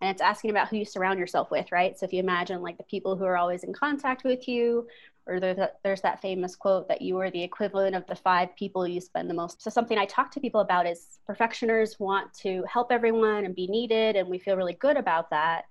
And 0.00 0.10
it's 0.10 0.20
asking 0.20 0.50
about 0.50 0.68
who 0.68 0.76
you 0.76 0.84
surround 0.84 1.18
yourself 1.18 1.50
with, 1.50 1.70
right? 1.72 1.98
So 1.98 2.04
if 2.04 2.12
you 2.12 2.20
imagine 2.20 2.60
like 2.60 2.76
the 2.76 2.84
people 2.84 3.16
who 3.16 3.24
are 3.24 3.36
always 3.36 3.64
in 3.64 3.72
contact 3.72 4.24
with 4.24 4.48
you, 4.48 4.86
or 5.26 5.38
there's 5.38 6.00
that, 6.00 6.20
famous 6.20 6.56
quote 6.56 6.88
that 6.88 7.02
you 7.02 7.18
are 7.18 7.30
the 7.30 7.42
equivalent 7.42 7.94
of 7.94 8.06
the 8.06 8.14
five 8.14 8.54
people 8.56 8.86
you 8.86 9.00
spend 9.00 9.30
the 9.30 9.34
most. 9.34 9.62
So 9.62 9.70
something 9.70 9.98
I 9.98 10.04
talk 10.04 10.30
to 10.32 10.40
people 10.40 10.60
about 10.60 10.86
is 10.86 11.20
perfectioners 11.28 12.00
want 12.00 12.32
to 12.34 12.64
help 12.68 12.90
everyone 12.90 13.44
and 13.44 13.54
be 13.54 13.66
needed, 13.66 14.16
and 14.16 14.28
we 14.28 14.38
feel 14.38 14.56
really 14.56 14.74
good 14.74 14.96
about 14.96 15.30
that. 15.30 15.66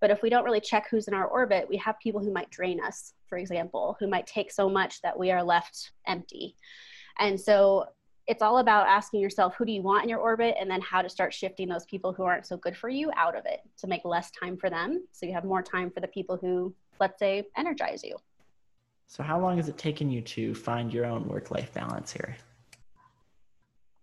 But 0.00 0.10
if 0.10 0.22
we 0.22 0.30
don't 0.30 0.44
really 0.44 0.60
check 0.60 0.88
who's 0.90 1.08
in 1.08 1.14
our 1.14 1.26
orbit, 1.26 1.66
we 1.68 1.76
have 1.78 1.98
people 2.00 2.20
who 2.20 2.32
might 2.32 2.50
drain 2.50 2.80
us, 2.84 3.14
for 3.28 3.38
example, 3.38 3.96
who 3.98 4.08
might 4.08 4.26
take 4.26 4.50
so 4.50 4.68
much 4.68 5.00
that 5.02 5.18
we 5.18 5.30
are 5.30 5.42
left 5.42 5.92
empty. 6.06 6.56
And 7.18 7.40
so 7.40 7.86
it's 8.26 8.42
all 8.42 8.58
about 8.58 8.88
asking 8.88 9.20
yourself 9.20 9.54
who 9.56 9.64
do 9.64 9.72
you 9.72 9.82
want 9.82 10.02
in 10.02 10.08
your 10.08 10.18
orbit 10.18 10.56
and 10.58 10.70
then 10.70 10.80
how 10.80 11.00
to 11.00 11.08
start 11.08 11.32
shifting 11.32 11.68
those 11.68 11.86
people 11.86 12.12
who 12.12 12.24
aren't 12.24 12.46
so 12.46 12.56
good 12.56 12.76
for 12.76 12.88
you 12.88 13.10
out 13.16 13.36
of 13.36 13.46
it 13.46 13.60
to 13.78 13.86
make 13.86 14.04
less 14.04 14.30
time 14.32 14.56
for 14.56 14.68
them 14.68 15.06
so 15.12 15.26
you 15.26 15.32
have 15.32 15.44
more 15.44 15.62
time 15.62 15.90
for 15.90 16.00
the 16.00 16.08
people 16.08 16.36
who 16.36 16.74
let's 17.00 17.18
say 17.18 17.44
energize 17.56 18.02
you 18.02 18.16
so 19.06 19.22
how 19.22 19.40
long 19.40 19.56
has 19.56 19.68
it 19.68 19.78
taken 19.78 20.10
you 20.10 20.20
to 20.22 20.54
find 20.54 20.92
your 20.92 21.06
own 21.06 21.26
work 21.28 21.50
life 21.50 21.72
balance 21.72 22.12
here? 22.12 22.36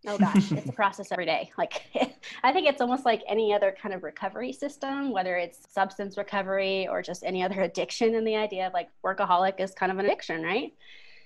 Oh 0.06 0.18
gosh. 0.18 0.52
It's 0.52 0.68
a 0.68 0.74
process 0.74 1.12
every 1.12 1.26
day. 1.26 1.52
Like 1.58 1.84
i 2.44 2.52
think 2.52 2.68
it's 2.68 2.82
almost 2.82 3.06
like 3.06 3.22
any 3.28 3.54
other 3.54 3.76
kind 3.80 3.94
of 3.94 4.02
recovery 4.02 4.54
system 4.54 5.12
whether 5.12 5.36
it's 5.36 5.60
substance 5.72 6.18
recovery 6.18 6.88
or 6.88 7.02
just 7.02 7.24
any 7.24 7.44
other 7.44 7.62
addiction 7.62 8.16
and 8.16 8.26
the 8.26 8.36
idea 8.36 8.68
of 8.68 8.74
like 8.74 8.90
workaholic 9.06 9.60
is 9.60 9.72
kind 9.72 9.92
of 9.92 10.00
an 10.00 10.06
addiction 10.06 10.42
right? 10.42 10.74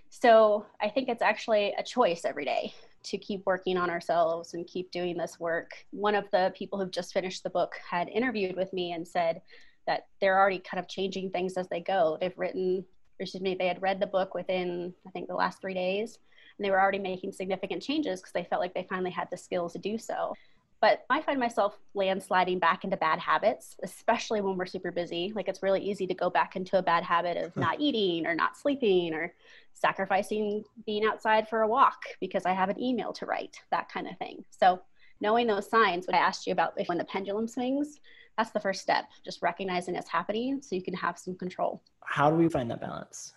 So 0.10 0.66
i 0.82 0.90
think 0.90 1.10
it's 1.10 1.22
actually 1.22 1.74
a 1.78 1.84
choice 1.84 2.26
every 2.26 2.46
day 2.46 2.74
to 3.04 3.18
keep 3.18 3.46
working 3.46 3.78
on 3.78 3.90
ourselves 3.90 4.54
and 4.54 4.68
keep 4.68 4.92
doing 4.92 5.18
this 5.18 5.40
work. 5.40 5.72
One 5.92 6.16
of 6.16 6.30
the 6.32 6.52
people 6.56 6.78
who've 6.78 6.92
just 6.92 7.14
finished 7.14 7.42
the 7.44 7.50
book 7.50 7.74
had 7.90 8.10
interviewed 8.10 8.56
with 8.58 8.74
me 8.74 8.92
and 8.92 9.08
said 9.08 9.42
that 9.86 10.08
they're 10.20 10.38
already 10.38 10.60
kind 10.60 10.80
of 10.80 10.90
changing 10.90 11.30
things 11.30 11.54
as 11.54 11.70
they 11.70 11.80
go. 11.80 12.18
They've 12.20 12.38
written 12.38 12.84
excuse 13.20 13.42
me 13.42 13.56
they 13.56 13.68
had 13.68 13.82
read 13.82 14.00
the 14.00 14.08
book 14.08 14.34
within 14.34 14.94
i 15.08 15.10
think 15.12 15.28
the 15.28 15.36
last 15.36 15.62
three 15.62 15.74
days 15.74 16.20
and 16.58 16.66
they 16.66 16.72
were 16.72 16.82
already 16.82 17.00
making 17.00 17.32
significant 17.32 17.82
changes 17.82 18.20
because 18.20 18.34
they 18.34 18.44
felt 18.44 18.62
like 18.62 18.74
they 18.74 18.88
finally 18.90 19.12
had 19.12 19.30
the 19.30 19.38
skills 19.38 19.74
to 19.74 19.80
do 19.80 19.98
so. 19.98 20.34
But 20.80 21.06
I 21.10 21.22
find 21.22 21.40
myself 21.40 21.78
landsliding 21.96 22.60
back 22.60 22.84
into 22.84 22.98
bad 22.98 23.20
habits, 23.20 23.76
especially 23.84 24.42
when 24.42 24.58
we're 24.58 24.68
super 24.68 24.92
busy. 24.92 25.32
Like 25.36 25.48
it's 25.48 25.64
really 25.64 25.82
easy 25.82 26.06
to 26.06 26.14
go 26.14 26.30
back 26.30 26.56
into 26.56 26.78
a 26.78 26.84
bad 26.84 27.04
habit 27.04 27.38
of 27.38 27.54
hmm. 27.54 27.62
not 27.62 27.80
eating 27.80 28.28
or 28.28 28.36
not 28.36 28.58
sleeping 28.58 29.14
or 29.14 29.34
sacrificing 29.74 30.64
being 30.86 31.06
outside 31.06 31.48
for 31.48 31.62
a 31.62 31.68
walk 31.68 32.02
because 32.20 32.46
I 32.46 32.54
have 32.54 32.70
an 32.70 32.82
email 32.82 33.12
to 33.14 33.26
write, 33.26 33.60
that 33.72 33.92
kind 33.92 34.08
of 34.08 34.18
thing. 34.18 34.44
So 34.52 34.82
knowing 35.20 35.48
those 35.48 35.70
signs, 35.70 36.06
what 36.06 36.16
I 36.16 36.20
asked 36.20 36.46
you 36.46 36.54
about 36.54 36.74
if 36.78 36.88
when 36.90 37.00
the 37.00 37.06
pendulum 37.06 37.48
swings, 37.48 38.00
that's 38.38 38.52
the 38.52 38.60
first 38.60 38.82
step, 38.82 39.06
just 39.26 39.42
recognizing 39.42 39.96
it's 39.96 40.10
happening 40.10 40.62
so 40.62 40.76
you 40.76 40.84
can 40.84 40.94
have 40.94 41.18
some 41.18 41.36
control. 41.36 41.82
How 42.04 42.30
do 42.30 42.36
we 42.36 42.48
find 42.50 42.70
that 42.72 42.82
balance? 42.82 43.34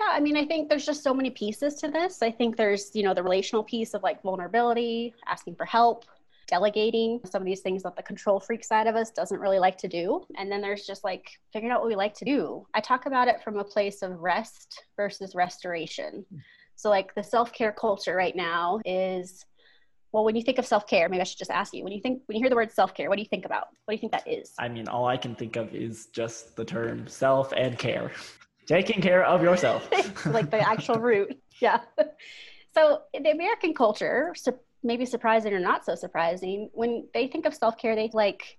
Yeah, 0.00 0.08
I 0.10 0.20
mean, 0.20 0.36
I 0.36 0.44
think 0.44 0.68
there's 0.68 0.86
just 0.86 1.02
so 1.02 1.14
many 1.14 1.30
pieces 1.30 1.74
to 1.76 1.88
this. 1.88 2.22
I 2.22 2.30
think 2.30 2.56
there's, 2.56 2.90
you 2.94 3.02
know, 3.02 3.14
the 3.14 3.22
relational 3.22 3.64
piece 3.64 3.94
of 3.94 4.02
like 4.02 4.22
vulnerability, 4.22 5.14
asking 5.26 5.56
for 5.56 5.64
help, 5.64 6.04
delegating, 6.46 7.20
some 7.24 7.42
of 7.42 7.46
these 7.46 7.60
things 7.60 7.82
that 7.82 7.96
the 7.96 8.02
control 8.02 8.38
freak 8.38 8.62
side 8.62 8.86
of 8.86 8.94
us 8.94 9.10
doesn't 9.10 9.40
really 9.40 9.58
like 9.58 9.78
to 9.78 9.88
do. 9.88 10.24
And 10.36 10.52
then 10.52 10.60
there's 10.60 10.86
just 10.86 11.02
like 11.02 11.30
figuring 11.52 11.72
out 11.72 11.80
what 11.80 11.88
we 11.88 11.96
like 11.96 12.14
to 12.14 12.24
do. 12.24 12.66
I 12.74 12.80
talk 12.80 13.06
about 13.06 13.28
it 13.28 13.42
from 13.42 13.58
a 13.58 13.64
place 13.64 14.02
of 14.02 14.20
rest 14.20 14.84
versus 14.96 15.34
restoration. 15.34 16.24
Hmm. 16.30 16.38
So, 16.76 16.90
like 16.90 17.14
the 17.14 17.22
self 17.22 17.52
care 17.52 17.72
culture 17.72 18.14
right 18.14 18.36
now 18.36 18.80
is 18.84 19.46
well, 20.16 20.24
when 20.24 20.34
you 20.34 20.42
think 20.42 20.58
of 20.58 20.66
self 20.66 20.86
care, 20.86 21.08
maybe 21.10 21.20
I 21.20 21.24
should 21.24 21.38
just 21.38 21.50
ask 21.50 21.74
you 21.74 21.84
when 21.84 21.92
you 21.92 22.00
think, 22.00 22.22
when 22.24 22.36
you 22.36 22.42
hear 22.42 22.48
the 22.48 22.56
word 22.56 22.72
self 22.72 22.94
care, 22.94 23.10
what 23.10 23.16
do 23.16 23.22
you 23.22 23.28
think 23.28 23.44
about? 23.44 23.68
What 23.84 23.92
do 23.92 23.94
you 23.96 24.00
think 24.00 24.12
that 24.12 24.26
is? 24.26 24.52
I 24.58 24.66
mean, 24.66 24.88
all 24.88 25.06
I 25.06 25.18
can 25.18 25.34
think 25.34 25.56
of 25.56 25.74
is 25.74 26.06
just 26.06 26.56
the 26.56 26.64
term 26.64 27.06
self 27.06 27.52
and 27.52 27.78
care 27.78 28.10
taking 28.66 29.00
care 29.00 29.24
of 29.24 29.42
yourself 29.42 29.88
like 30.26 30.50
the 30.50 30.58
actual 30.58 30.96
root 30.96 31.40
yeah 31.60 31.80
so 32.74 33.02
the 33.14 33.30
american 33.30 33.72
culture 33.72 34.34
maybe 34.82 35.06
surprising 35.06 35.52
or 35.52 35.60
not 35.60 35.84
so 35.84 35.94
surprising 35.94 36.68
when 36.72 37.06
they 37.14 37.26
think 37.26 37.46
of 37.46 37.54
self-care 37.54 37.94
they 37.94 38.10
like 38.12 38.58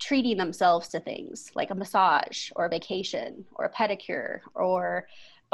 treating 0.00 0.36
themselves 0.36 0.88
to 0.88 1.00
things 1.00 1.50
like 1.54 1.70
a 1.70 1.74
massage 1.74 2.50
or 2.56 2.66
a 2.66 2.68
vacation 2.68 3.44
or 3.54 3.64
a 3.64 3.72
pedicure 3.72 4.40
or 4.54 5.06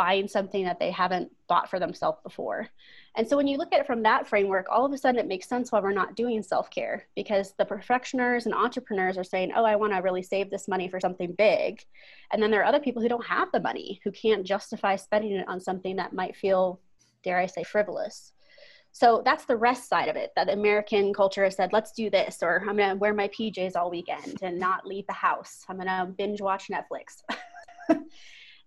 buying 0.03 0.29
something 0.29 0.65
that 0.65 0.79
they 0.79 0.91
haven't 0.91 1.31
bought 1.49 1.69
for 1.69 1.79
themselves 1.79 2.19
before 2.23 2.69
and 3.17 3.29
so 3.29 3.37
when 3.37 3.49
you 3.49 3.59
look 3.59 3.73
at 3.73 3.81
it 3.81 3.87
from 3.87 4.03
that 4.05 4.29
framework, 4.29 4.67
all 4.71 4.87
of 4.87 4.93
a 4.93 4.99
sudden 4.99 5.19
it 5.19 5.27
makes 5.27 5.49
sense 5.49 5.73
why 5.73 5.81
we're 5.81 5.93
not 5.93 6.15
doing 6.15 6.43
self 6.43 6.71
care 6.71 7.07
because 7.17 7.55
the 7.59 7.65
perfectioners 7.65 8.47
and 8.47 8.55
entrepreneurs 8.55 9.19
are 9.19 9.25
saying, 9.25 9.53
oh, 9.55 9.65
I 9.65 9.77
want 9.77 9.93
to 9.93 9.99
really 9.99 10.23
save 10.23 10.51
this 10.51 10.69
money 10.69 10.89
for 10.89 11.01
something 11.01 11.33
big. 11.33 11.85
And 12.33 12.41
then 12.41 12.51
there 12.51 12.61
are 12.61 12.67
other 12.67 12.81
people 12.81 13.03
who 13.03 13.09
don't 13.09 13.27
have 13.27 13.51
the 13.53 13.61
money, 13.61 14.01
who 14.05 14.13
can't 14.13 14.47
justify 14.47 14.95
spending 14.97 15.33
it 15.33 15.49
on 15.49 15.61
something 15.61 15.97
that 15.97 16.13
might 16.13 16.37
feel, 16.37 16.81
dare 17.25 17.39
I 17.39 17.47
say, 17.47 17.65
frivolous. 17.65 18.33
So 18.93 19.23
that's 19.25 19.45
the 19.45 19.57
rest 19.57 19.89
side 19.89 20.09
of 20.09 20.17
it 20.17 20.31
that 20.37 20.49
American 20.49 21.13
culture 21.13 21.45
has 21.45 21.57
said, 21.57 21.73
let's 21.73 21.93
do 21.93 22.11
this, 22.11 22.39
or 22.43 22.65
I'm 22.69 22.77
going 22.77 22.91
to 22.91 22.97
wear 22.97 23.15
my 23.15 23.29
PJs 23.29 23.77
all 23.77 23.91
weekend 23.91 24.39
and 24.43 24.59
not 24.59 24.87
leave 24.87 25.07
the 25.07 25.13
house. 25.13 25.65
I'm 25.69 25.77
going 25.77 25.89
to 25.89 26.13
binge 26.17 26.41
watch 26.41 26.69
Netflix. 26.69 27.23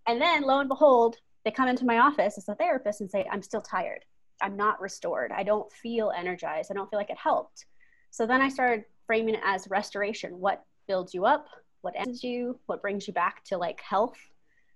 and 0.08 0.22
then 0.22 0.44
lo 0.44 0.60
and 0.60 0.70
behold, 0.70 1.18
they 1.46 1.52
come 1.52 1.68
into 1.68 1.86
my 1.86 2.00
office 2.00 2.38
as 2.38 2.48
a 2.48 2.56
therapist 2.56 3.02
and 3.02 3.10
say, 3.10 3.26
I'm 3.32 3.42
still 3.42 3.62
tired. 3.62 4.06
I'm 4.42 4.58
not 4.58 4.82
restored. 4.82 5.32
I 5.32 5.44
don't 5.44 5.72
feel 5.72 6.12
energized. 6.16 6.72
I 6.72 6.74
don't 6.74 6.90
feel 6.90 7.00
like 7.00 7.10
it 7.10 7.18
helped. 7.18 7.66
So 8.12 8.26
then 8.26 8.42
I 8.42 8.50
started 8.50 8.86
framing 9.08 9.36
it 9.36 9.42
as 9.44 9.68
restoration. 9.70 10.40
What 10.40 10.64
builds 10.88 11.14
you 11.14 11.26
up? 11.26 11.48
What 11.82 11.96
ends 11.98 12.24
you? 12.24 12.60
What 12.66 12.82
brings 12.82 13.08
you 13.08 13.14
back 13.14 13.44
to 13.46 13.58
like 13.58 13.82
health? 13.82 14.18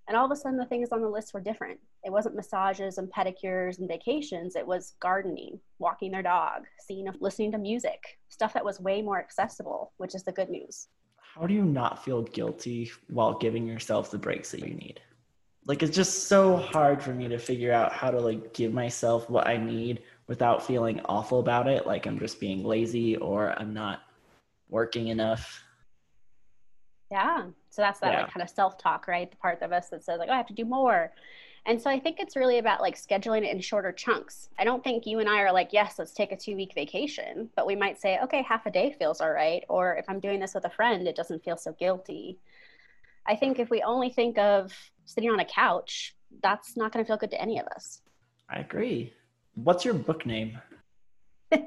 And 0.07 0.15
all 0.15 0.25
of 0.25 0.31
a 0.31 0.35
sudden, 0.35 0.57
the 0.57 0.65
things 0.65 0.89
on 0.91 1.01
the 1.01 1.09
list 1.09 1.33
were 1.33 1.41
different. 1.41 1.79
It 2.05 2.11
wasn't 2.11 2.35
massages 2.35 2.97
and 2.97 3.11
pedicures 3.11 3.79
and 3.79 3.87
vacations. 3.89 4.55
It 4.55 4.65
was 4.65 4.93
gardening, 5.01 5.59
walking 5.79 6.11
their 6.11 6.23
dog, 6.23 6.63
seeing, 6.79 7.07
listening 7.19 7.51
to 7.51 7.57
music, 7.57 8.17
stuff 8.29 8.53
that 8.53 8.63
was 8.63 8.79
way 8.79 9.01
more 9.01 9.19
accessible, 9.19 9.91
which 9.97 10.15
is 10.15 10.23
the 10.23 10.31
good 10.31 10.49
news. 10.49 10.87
How 11.17 11.45
do 11.45 11.53
you 11.53 11.65
not 11.65 12.03
feel 12.03 12.23
guilty 12.23 12.89
while 13.09 13.33
giving 13.33 13.67
yourself 13.67 14.09
the 14.09 14.17
breaks 14.17 14.51
that 14.51 14.61
you 14.61 14.73
need? 14.73 15.01
Like 15.67 15.83
it's 15.83 15.95
just 15.95 16.27
so 16.27 16.55
hard 16.55 17.03
for 17.03 17.11
me 17.13 17.27
to 17.27 17.37
figure 17.37 17.73
out 17.73 17.91
how 17.91 18.09
to 18.09 18.19
like 18.19 18.53
give 18.53 18.73
myself 18.73 19.29
what 19.29 19.47
I 19.47 19.57
need 19.57 20.01
without 20.27 20.65
feeling 20.65 21.01
awful 21.05 21.39
about 21.39 21.67
it 21.67 21.85
like 21.85 22.05
I'm 22.05 22.17
just 22.17 22.39
being 22.39 22.63
lazy 22.63 23.17
or 23.17 23.53
I'm 23.59 23.73
not 23.73 24.01
working 24.69 25.09
enough. 25.09 25.61
Yeah. 27.11 27.47
So 27.69 27.81
that's 27.81 27.99
that 27.99 28.13
Yeah. 28.13 28.21
like 28.23 28.33
kind 28.33 28.41
of 28.41 28.49
self 28.49 28.77
talk, 28.77 29.07
right? 29.07 29.29
The 29.29 29.37
part 29.37 29.61
of 29.61 29.71
us 29.71 29.89
that 29.89 30.03
says 30.03 30.19
like, 30.19 30.29
oh, 30.29 30.33
I 30.33 30.37
have 30.37 30.47
to 30.47 30.53
do 30.53 30.65
more. 30.65 31.11
And 31.65 31.81
so 31.81 31.89
I 31.89 31.99
think 31.99 32.17
it's 32.19 32.37
really 32.37 32.59
about 32.59 32.79
like 32.79 32.95
scheduling 32.95 33.39
it 33.45 33.53
in 33.53 33.59
shorter 33.59 33.91
chunks. 33.91 34.49
I 34.57 34.63
don't 34.63 34.81
think 34.81 35.05
you 35.05 35.19
and 35.19 35.27
I 35.27 35.41
are 35.41 35.51
like, 35.51 35.73
yes, 35.73 35.99
let's 35.99 36.13
take 36.13 36.31
a 36.31 36.37
two 36.37 36.55
week 36.55 36.73
vacation, 36.73 37.49
but 37.57 37.67
we 37.67 37.75
might 37.75 37.99
say, 37.99 38.19
okay, 38.23 38.41
half 38.41 38.65
a 38.65 38.71
day 38.71 38.95
feels 38.97 39.19
all 39.19 39.31
right. 39.31 39.65
Or 39.67 39.97
if 39.97 40.05
I'm 40.07 40.21
doing 40.21 40.39
this 40.39 40.53
with 40.53 40.63
a 40.63 40.69
friend, 40.69 41.07
it 41.09 41.15
doesn't 41.17 41.43
feel 41.43 41.57
so 41.57 41.73
guilty. 41.73 42.39
I 43.27 43.35
think 43.35 43.59
if 43.59 43.69
we 43.69 43.81
only 43.81 44.09
think 44.09 44.37
of 44.37 44.73
sitting 45.05 45.29
on 45.29 45.39
a 45.39 45.45
couch, 45.45 46.15
that's 46.41 46.77
not 46.77 46.91
going 46.91 47.03
to 47.03 47.07
feel 47.07 47.17
good 47.17 47.31
to 47.31 47.41
any 47.41 47.59
of 47.59 47.67
us. 47.67 48.01
I 48.49 48.59
agree. 48.59 49.13
What's 49.55 49.83
your 49.83 49.93
book 49.93 50.25
name? 50.25 50.59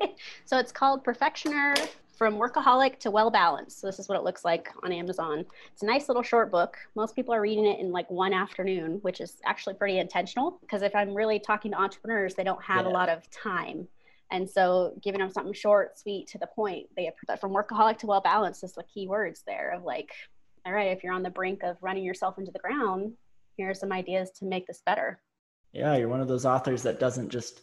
So 0.45 0.59
it's 0.59 0.73
called 0.73 1.05
Perfectioner 1.05 1.75
From 2.17 2.35
Workaholic 2.35 2.99
to 2.99 3.11
Well 3.11 3.31
Balanced. 3.31 3.81
So 3.81 3.87
this 3.87 3.99
is 3.99 4.09
what 4.09 4.19
it 4.19 4.25
looks 4.25 4.45
like 4.45 4.69
on 4.83 4.93
Amazon. 4.93 5.47
It's 5.73 5.83
a 5.83 5.87
nice 5.87 6.09
little 6.09 6.23
short 6.23 6.51
book. 6.51 6.77
Most 6.95 7.17
people 7.17 7.33
are 7.33 7.41
reading 7.41 7.65
it 7.65 7.81
in 7.81 7.91
like 7.91 8.11
one 8.11 8.35
afternoon, 8.35 8.99
which 9.03 9.21
is 9.21 9.37
actually 9.47 9.75
pretty 9.75 9.99
intentional 9.99 10.59
because 10.61 10.83
if 10.83 10.95
I'm 10.95 11.15
really 11.15 11.39
talking 11.39 11.71
to 11.71 11.79
entrepreneurs, 11.79 12.35
they 12.35 12.45
don't 12.45 12.63
have 12.63 12.85
a 12.85 12.91
lot 12.91 13.09
of 13.09 13.31
time. 13.31 13.89
And 14.31 14.49
so 14.49 14.93
giving 15.03 15.21
them 15.21 15.31
something 15.31 15.55
short, 15.55 15.99
sweet, 15.99 16.29
to 16.29 16.39
the 16.39 16.47
point, 16.47 16.89
they 16.97 17.11
but 17.27 17.41
from 17.41 17.53
workaholic 17.53 17.99
to 17.99 18.07
well 18.07 18.21
balanced 18.21 18.65
is 18.65 18.73
the 18.73 18.85
key 18.85 19.09
words 19.09 19.43
there 19.47 19.73
of 19.73 19.85
like, 19.85 20.11
all 20.67 20.73
right, 20.73 20.91
if 20.91 21.03
you're 21.03 21.13
on 21.13 21.23
the 21.23 21.31
brink 21.31 21.63
of 21.63 21.77
running 21.81 22.05
yourself 22.05 22.39
into 22.39 22.51
the 22.51 22.59
ground, 22.59 23.13
here 23.57 23.71
are 23.71 23.75
some 23.75 23.93
ideas 23.93 24.31
to 24.33 24.45
make 24.45 24.67
this 24.67 24.83
better. 24.85 25.21
Yeah, 25.73 25.97
you're 25.97 26.09
one 26.09 26.21
of 26.21 26.29
those 26.29 26.47
authors 26.47 26.83
that 26.83 26.99
doesn't 26.99 27.29
just 27.29 27.63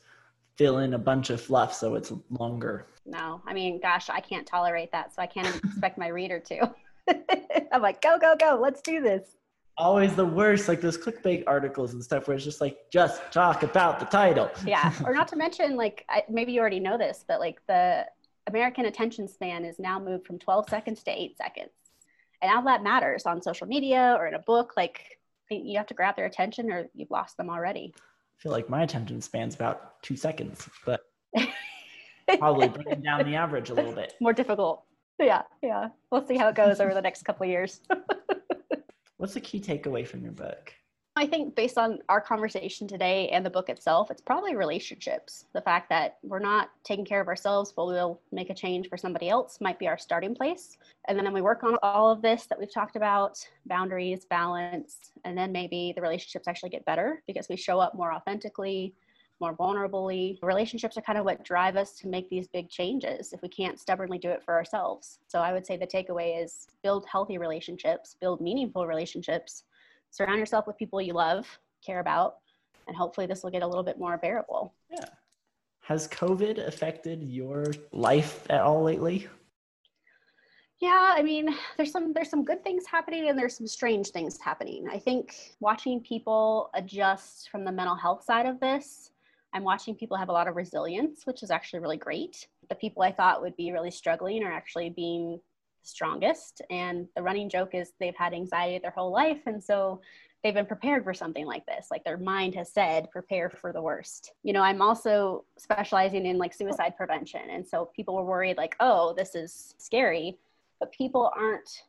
fill 0.57 0.79
in 0.79 0.93
a 0.93 0.99
bunch 0.99 1.29
of 1.29 1.39
fluff 1.39 1.73
so 1.73 1.95
it's 1.95 2.11
longer. 2.29 2.87
No, 3.05 3.41
I 3.45 3.53
mean, 3.53 3.79
gosh, 3.79 4.09
I 4.09 4.19
can't 4.19 4.45
tolerate 4.45 4.91
that. 4.91 5.13
So 5.13 5.21
I 5.21 5.27
can't 5.27 5.55
expect 5.63 5.97
my 5.97 6.07
reader 6.07 6.39
to. 6.39 6.73
I'm 7.71 7.81
like, 7.81 8.01
go, 8.01 8.17
go, 8.19 8.35
go. 8.39 8.59
Let's 8.61 8.81
do 8.81 9.01
this. 9.01 9.35
Always 9.77 10.15
the 10.15 10.25
worst, 10.25 10.67
like 10.67 10.81
those 10.81 10.97
clickbait 10.97 11.43
articles 11.45 11.93
and 11.93 12.03
stuff 12.03 12.27
where 12.27 12.35
it's 12.35 12.43
just 12.43 12.61
like, 12.61 12.77
just 12.91 13.21
talk 13.31 13.61
about 13.61 13.99
the 13.99 14.07
title. 14.07 14.49
Yeah. 14.65 14.91
or 15.05 15.13
not 15.13 15.27
to 15.29 15.35
mention, 15.35 15.75
like, 15.75 16.03
I, 16.09 16.23
maybe 16.27 16.51
you 16.51 16.59
already 16.59 16.79
know 16.79 16.97
this, 16.97 17.23
but 17.27 17.39
like 17.39 17.61
the 17.67 18.05
American 18.47 18.85
attention 18.85 19.27
span 19.27 19.63
is 19.63 19.77
now 19.77 19.99
moved 19.99 20.25
from 20.25 20.39
12 20.39 20.69
seconds 20.69 21.03
to 21.03 21.11
eight 21.11 21.37
seconds. 21.37 21.69
And 22.41 22.51
all 22.51 22.63
that 22.63 22.83
matters 22.83 23.25
on 23.25 23.41
social 23.41 23.67
media 23.67 24.15
or 24.17 24.27
in 24.27 24.33
a 24.33 24.39
book. 24.39 24.73
Like, 24.77 25.17
you 25.49 25.77
have 25.77 25.87
to 25.87 25.93
grab 25.93 26.15
their 26.15 26.25
attention 26.25 26.71
or 26.71 26.87
you've 26.93 27.11
lost 27.11 27.37
them 27.37 27.49
already. 27.49 27.93
I 27.95 28.41
feel 28.41 28.51
like 28.51 28.69
my 28.69 28.83
attention 28.83 29.21
span's 29.21 29.55
about 29.55 30.01
two 30.03 30.15
seconds, 30.15 30.69
but 30.85 31.01
probably 32.37 32.67
bringing 32.67 33.01
down 33.01 33.25
the 33.25 33.35
average 33.35 33.69
a 33.69 33.73
little 33.73 33.93
bit. 33.93 34.13
More 34.21 34.33
difficult. 34.33 34.83
Yeah. 35.19 35.41
Yeah. 35.63 35.89
We'll 36.11 36.25
see 36.27 36.37
how 36.37 36.49
it 36.49 36.55
goes 36.55 36.79
over 36.79 36.93
the 36.93 37.01
next 37.01 37.23
couple 37.23 37.45
of 37.45 37.49
years. 37.49 37.81
What's 39.17 39.33
the 39.33 39.41
key 39.41 39.59
takeaway 39.59 40.07
from 40.07 40.21
your 40.21 40.33
book? 40.33 40.73
I 41.17 41.25
think 41.25 41.55
based 41.55 41.79
on 41.79 41.99
our 42.09 42.21
conversation 42.21 42.87
today 42.87 43.29
and 43.29 43.43
the 43.43 43.49
book 43.49 43.69
itself, 43.69 44.11
it's 44.11 44.21
probably 44.21 44.55
relationships. 44.55 45.45
The 45.53 45.61
fact 45.61 45.89
that 45.89 46.17
we're 46.21 46.37
not 46.37 46.69
taking 46.83 47.05
care 47.05 47.19
of 47.19 47.27
ourselves, 47.27 47.73
but 47.75 47.87
we'll 47.87 48.21
make 48.31 48.51
a 48.51 48.53
change 48.53 48.87
for 48.87 48.97
somebody 48.97 49.27
else 49.27 49.59
might 49.59 49.79
be 49.79 49.87
our 49.87 49.97
starting 49.97 50.35
place. 50.35 50.77
And 51.07 51.17
then 51.17 51.33
we 51.33 51.41
work 51.41 51.63
on 51.63 51.77
all 51.81 52.11
of 52.11 52.21
this 52.21 52.45
that 52.45 52.59
we've 52.59 52.71
talked 52.71 52.95
about 52.95 53.43
boundaries, 53.65 54.25
balance, 54.25 55.11
and 55.25 55.35
then 55.35 55.51
maybe 55.51 55.91
the 55.95 56.03
relationships 56.03 56.47
actually 56.47 56.69
get 56.69 56.85
better 56.85 57.23
because 57.25 57.49
we 57.49 57.55
show 57.55 57.79
up 57.79 57.95
more 57.95 58.13
authentically, 58.13 58.93
more 59.39 59.55
vulnerably. 59.55 60.37
Relationships 60.43 60.97
are 60.97 61.01
kind 61.01 61.17
of 61.17 61.25
what 61.25 61.43
drive 61.43 61.77
us 61.77 61.93
to 61.93 62.07
make 62.07 62.29
these 62.29 62.47
big 62.47 62.69
changes 62.69 63.33
if 63.33 63.41
we 63.41 63.49
can't 63.49 63.79
stubbornly 63.79 64.19
do 64.19 64.29
it 64.29 64.43
for 64.43 64.53
ourselves. 64.53 65.17
So 65.27 65.39
I 65.39 65.51
would 65.51 65.65
say 65.65 65.77
the 65.77 65.87
takeaway 65.87 66.43
is 66.43 66.67
build 66.83 67.07
healthy 67.11 67.39
relationships, 67.39 68.15
build 68.21 68.39
meaningful 68.39 68.85
relationships 68.85 69.63
surround 70.17 70.39
yourself 70.39 70.65
with 70.65 70.77
people 70.77 70.99
you 70.99 71.13
love, 71.13 71.47
care 71.85 71.99
about, 71.99 72.37
and 72.87 72.97
hopefully 72.97 73.27
this 73.27 73.43
will 73.43 73.51
get 73.51 73.61
a 73.61 73.67
little 73.67 73.83
bit 73.83 73.99
more 73.99 74.17
bearable. 74.17 74.73
Yeah. 74.89 75.05
Has 75.81 76.07
COVID 76.07 76.67
affected 76.67 77.23
your 77.23 77.65
life 77.91 78.45
at 78.49 78.61
all 78.61 78.83
lately? 78.83 79.27
Yeah, 80.79 81.13
I 81.15 81.21
mean, 81.21 81.55
there's 81.75 81.91
some 81.91 82.13
there's 82.13 82.29
some 82.29 82.43
good 82.43 82.63
things 82.63 82.85
happening 82.85 83.29
and 83.29 83.37
there's 83.37 83.55
some 83.57 83.67
strange 83.67 84.07
things 84.07 84.39
happening. 84.39 84.87
I 84.91 84.99
think 84.99 85.55
watching 85.59 86.01
people 86.01 86.69
adjust 86.73 87.49
from 87.49 87.63
the 87.63 87.71
mental 87.71 87.95
health 87.95 88.23
side 88.23 88.45
of 88.47 88.59
this, 88.59 89.11
I'm 89.53 89.63
watching 89.63 89.95
people 89.95 90.17
have 90.17 90.29
a 90.29 90.33
lot 90.33 90.47
of 90.47 90.55
resilience, 90.55 91.21
which 91.25 91.41
is 91.41 91.51
actually 91.51 91.79
really 91.79 91.97
great. 91.97 92.47
The 92.69 92.75
people 92.75 93.03
I 93.03 93.11
thought 93.11 93.41
would 93.41 93.55
be 93.55 93.71
really 93.71 93.91
struggling 93.91 94.43
are 94.43 94.51
actually 94.51 94.89
being 94.89 95.39
strongest. 95.87 96.61
And 96.69 97.07
the 97.15 97.23
running 97.23 97.49
joke 97.49 97.73
is 97.73 97.91
they've 97.99 98.15
had 98.15 98.33
anxiety 98.33 98.79
their 98.79 98.91
whole 98.91 99.11
life. 99.11 99.41
And 99.45 99.63
so 99.63 100.01
they've 100.43 100.53
been 100.53 100.65
prepared 100.65 101.03
for 101.03 101.13
something 101.13 101.45
like 101.45 101.65
this. 101.65 101.87
Like 101.89 102.03
their 102.03 102.17
mind 102.17 102.55
has 102.55 102.71
said, 102.71 103.09
prepare 103.11 103.49
for 103.49 103.73
the 103.73 103.81
worst. 103.81 104.33
You 104.43 104.53
know, 104.53 104.61
I'm 104.61 104.81
also 104.81 105.45
specializing 105.57 106.25
in 106.25 106.37
like 106.37 106.53
suicide 106.53 106.95
prevention. 106.95 107.49
And 107.49 107.67
so 107.67 107.89
people 107.95 108.15
were 108.15 108.25
worried, 108.25 108.57
like, 108.57 108.75
oh, 108.79 109.13
this 109.13 109.35
is 109.35 109.73
scary. 109.77 110.37
But 110.79 110.91
people 110.91 111.31
aren't 111.35 111.83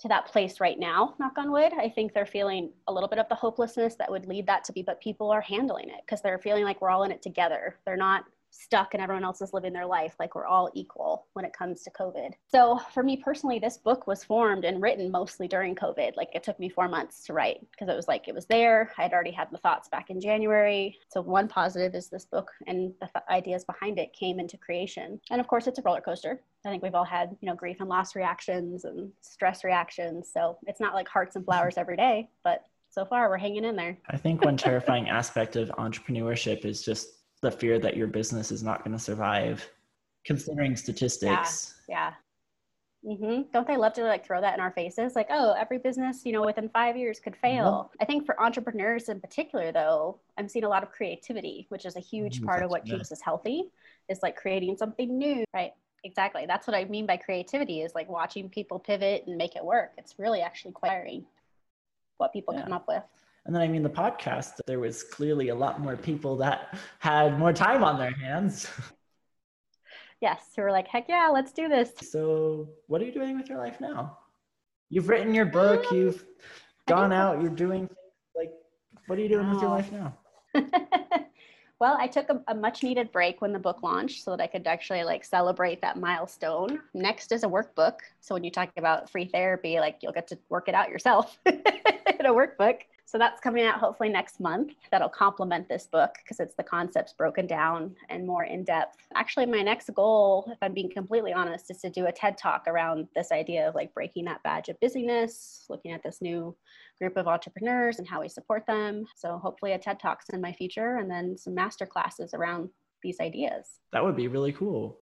to 0.00 0.08
that 0.08 0.26
place 0.26 0.60
right 0.60 0.78
now, 0.78 1.14
knock 1.18 1.36
on 1.38 1.50
wood. 1.50 1.72
I 1.76 1.88
think 1.88 2.14
they're 2.14 2.24
feeling 2.24 2.70
a 2.86 2.92
little 2.92 3.08
bit 3.08 3.18
of 3.18 3.28
the 3.28 3.34
hopelessness 3.34 3.96
that 3.96 4.10
would 4.10 4.26
lead 4.26 4.46
that 4.46 4.62
to 4.64 4.72
be, 4.72 4.82
but 4.82 5.00
people 5.00 5.30
are 5.30 5.40
handling 5.40 5.88
it 5.88 6.02
because 6.06 6.22
they're 6.22 6.38
feeling 6.38 6.62
like 6.62 6.80
we're 6.80 6.90
all 6.90 7.02
in 7.02 7.10
it 7.10 7.20
together. 7.20 7.76
They're 7.84 7.96
not 7.96 8.24
stuck 8.50 8.94
and 8.94 9.02
everyone 9.02 9.24
else 9.24 9.40
is 9.40 9.52
living 9.52 9.72
their 9.72 9.86
life 9.86 10.14
like 10.18 10.34
we're 10.34 10.46
all 10.46 10.70
equal 10.74 11.26
when 11.34 11.44
it 11.44 11.52
comes 11.52 11.82
to 11.82 11.90
COVID. 11.90 12.30
So 12.48 12.78
for 12.92 13.02
me 13.02 13.16
personally, 13.16 13.58
this 13.58 13.76
book 13.76 14.06
was 14.06 14.24
formed 14.24 14.64
and 14.64 14.82
written 14.82 15.10
mostly 15.10 15.48
during 15.48 15.74
COVID. 15.74 16.16
Like 16.16 16.28
it 16.34 16.42
took 16.42 16.58
me 16.58 16.68
four 16.68 16.88
months 16.88 17.24
to 17.24 17.32
write 17.32 17.60
because 17.70 17.88
it 17.88 17.96
was 17.96 18.08
like 18.08 18.28
it 18.28 18.34
was 18.34 18.46
there. 18.46 18.90
I 18.98 19.02
had 19.02 19.12
already 19.12 19.30
had 19.30 19.48
the 19.50 19.58
thoughts 19.58 19.88
back 19.88 20.10
in 20.10 20.20
January. 20.20 20.98
So 21.08 21.20
one 21.20 21.48
positive 21.48 21.94
is 21.94 22.08
this 22.08 22.24
book 22.24 22.50
and 22.66 22.92
the 23.00 23.06
th- 23.06 23.24
ideas 23.30 23.64
behind 23.64 23.98
it 23.98 24.12
came 24.12 24.40
into 24.40 24.56
creation. 24.56 25.20
And 25.30 25.40
of 25.40 25.46
course, 25.46 25.66
it's 25.66 25.78
a 25.78 25.82
roller 25.82 26.00
coaster. 26.00 26.40
I 26.64 26.70
think 26.70 26.82
we've 26.82 26.94
all 26.94 27.04
had 27.04 27.36
you 27.40 27.46
know 27.46 27.54
grief 27.54 27.78
and 27.80 27.88
loss 27.88 28.16
reactions 28.16 28.84
and 28.84 29.10
stress 29.20 29.64
reactions. 29.64 30.30
So 30.32 30.58
it's 30.66 30.80
not 30.80 30.94
like 30.94 31.08
hearts 31.08 31.36
and 31.36 31.44
flowers 31.44 31.76
every 31.76 31.96
day, 31.96 32.28
but 32.44 32.64
so 32.90 33.04
far 33.04 33.28
we're 33.28 33.38
hanging 33.38 33.64
in 33.64 33.76
there. 33.76 33.98
I 34.08 34.16
think 34.16 34.44
one 34.44 34.56
terrifying 34.56 35.08
aspect 35.20 35.56
of 35.56 35.68
entrepreneurship 35.70 36.64
is 36.64 36.82
just 36.82 37.17
the 37.40 37.50
fear 37.50 37.78
that 37.78 37.96
your 37.96 38.06
business 38.06 38.50
is 38.50 38.62
not 38.62 38.84
going 38.84 38.96
to 38.96 39.02
survive, 39.02 39.68
considering 40.24 40.76
statistics. 40.76 41.74
Yeah. 41.88 42.12
yeah. 43.04 43.12
Mm-hmm. 43.12 43.42
Don't 43.52 43.66
they 43.66 43.76
love 43.76 43.92
to 43.94 44.02
like 44.02 44.26
throw 44.26 44.40
that 44.40 44.54
in 44.54 44.60
our 44.60 44.72
faces? 44.72 45.14
Like, 45.14 45.28
oh, 45.30 45.52
every 45.52 45.78
business, 45.78 46.22
you 46.24 46.32
know, 46.32 46.44
within 46.44 46.68
five 46.68 46.96
years 46.96 47.20
could 47.20 47.36
fail. 47.36 47.92
I 48.00 48.04
think 48.04 48.26
for 48.26 48.40
entrepreneurs 48.42 49.08
in 49.08 49.20
particular, 49.20 49.70
though, 49.70 50.18
I'm 50.36 50.48
seeing 50.48 50.64
a 50.64 50.68
lot 50.68 50.82
of 50.82 50.90
creativity, 50.90 51.66
which 51.68 51.86
is 51.86 51.94
a 51.94 52.00
huge 52.00 52.40
Mm, 52.40 52.46
part 52.46 52.62
of 52.64 52.70
what 52.70 52.84
keeps 52.84 53.12
us 53.12 53.20
healthy. 53.20 53.70
Is 54.08 54.18
like 54.22 54.36
creating 54.36 54.76
something 54.76 55.16
new, 55.16 55.44
right? 55.54 55.72
Exactly. 56.02 56.44
That's 56.46 56.66
what 56.66 56.74
I 56.76 56.84
mean 56.86 57.06
by 57.06 57.16
creativity 57.16 57.82
is 57.82 57.92
like 57.94 58.08
watching 58.08 58.48
people 58.48 58.78
pivot 58.80 59.24
and 59.26 59.36
make 59.36 59.54
it 59.54 59.64
work. 59.64 59.92
It's 59.96 60.18
really 60.18 60.40
actually 60.40 60.72
quite 60.72 61.22
what 62.16 62.32
people 62.32 62.54
Yeah. 62.54 62.62
come 62.62 62.72
up 62.72 62.88
with. 62.88 63.02
And 63.46 63.54
then, 63.54 63.62
I 63.62 63.68
mean, 63.68 63.82
the 63.82 63.90
podcast, 63.90 64.60
there 64.66 64.78
was 64.78 65.02
clearly 65.02 65.48
a 65.48 65.54
lot 65.54 65.80
more 65.80 65.96
people 65.96 66.36
that 66.36 66.76
had 66.98 67.38
more 67.38 67.52
time 67.52 67.82
on 67.82 67.98
their 67.98 68.12
hands. 68.12 68.68
Yes, 70.20 70.42
who 70.56 70.62
are 70.62 70.72
like, 70.72 70.88
heck 70.88 71.08
yeah, 71.08 71.30
let's 71.32 71.52
do 71.52 71.68
this. 71.68 71.92
So, 72.02 72.70
what 72.88 73.00
are 73.00 73.04
you 73.04 73.12
doing 73.12 73.36
with 73.36 73.48
your 73.48 73.58
life 73.58 73.80
now? 73.80 74.18
You've 74.90 75.08
written 75.08 75.32
your 75.32 75.44
book, 75.44 75.86
Um, 75.90 75.96
you've 75.96 76.24
gone 76.88 77.12
out, 77.12 77.40
you're 77.40 77.50
doing 77.50 77.88
like, 78.34 78.50
what 79.06 79.18
are 79.18 79.22
you 79.22 79.28
doing 79.28 79.48
with 79.48 79.60
your 79.60 79.70
life 79.70 79.92
now? 79.92 80.18
well, 81.78 81.96
I 81.98 82.08
took 82.08 82.30
a, 82.30 82.42
a 82.48 82.54
much 82.54 82.82
needed 82.82 83.12
break 83.12 83.40
when 83.40 83.52
the 83.52 83.58
book 83.58 83.82
launched 83.82 84.24
so 84.24 84.32
that 84.32 84.42
I 84.42 84.46
could 84.48 84.66
actually 84.66 85.04
like 85.04 85.24
celebrate 85.24 85.80
that 85.82 85.98
milestone. 85.98 86.80
Next 86.94 87.30
is 87.30 87.44
a 87.44 87.48
workbook. 87.48 87.98
So 88.20 88.34
when 88.34 88.42
you 88.42 88.50
talk 88.50 88.70
about 88.76 89.10
free 89.10 89.26
therapy, 89.26 89.78
like 89.78 89.98
you'll 90.02 90.12
get 90.12 90.26
to 90.28 90.38
work 90.48 90.68
it 90.68 90.74
out 90.74 90.88
yourself 90.88 91.38
in 91.46 91.62
a 92.26 92.32
workbook. 92.32 92.80
So 93.08 93.16
that's 93.16 93.40
coming 93.40 93.64
out 93.64 93.80
hopefully 93.80 94.10
next 94.10 94.38
month. 94.38 94.74
That'll 94.90 95.08
complement 95.08 95.66
this 95.66 95.86
book 95.86 96.16
because 96.22 96.40
it's 96.40 96.54
the 96.54 96.62
concepts 96.62 97.14
broken 97.14 97.46
down 97.46 97.96
and 98.10 98.26
more 98.26 98.44
in 98.44 98.64
depth. 98.64 98.98
Actually, 99.14 99.46
my 99.46 99.62
next 99.62 99.88
goal, 99.94 100.46
if 100.52 100.58
I'm 100.60 100.74
being 100.74 100.90
completely 100.90 101.32
honest, 101.32 101.70
is 101.70 101.78
to 101.78 101.88
do 101.88 102.04
a 102.04 102.12
TED 102.12 102.36
talk 102.36 102.64
around 102.66 103.08
this 103.14 103.32
idea 103.32 103.66
of 103.66 103.74
like 103.74 103.94
breaking 103.94 104.26
that 104.26 104.42
badge 104.42 104.68
of 104.68 104.78
busyness, 104.80 105.64
looking 105.70 105.92
at 105.92 106.02
this 106.02 106.20
new 106.20 106.54
group 106.98 107.16
of 107.16 107.26
entrepreneurs 107.26 107.98
and 107.98 108.06
how 108.06 108.20
we 108.20 108.28
support 108.28 108.66
them. 108.66 109.06
So 109.16 109.38
hopefully 109.38 109.72
a 109.72 109.78
TED 109.78 109.98
Talks 109.98 110.28
in 110.28 110.42
my 110.42 110.52
future 110.52 110.96
and 110.96 111.10
then 111.10 111.38
some 111.38 111.54
master 111.54 111.86
classes 111.86 112.34
around 112.34 112.68
these 113.02 113.20
ideas. 113.20 113.80
That 113.92 114.04
would 114.04 114.16
be 114.16 114.28
really 114.28 114.52
cool. 114.52 115.00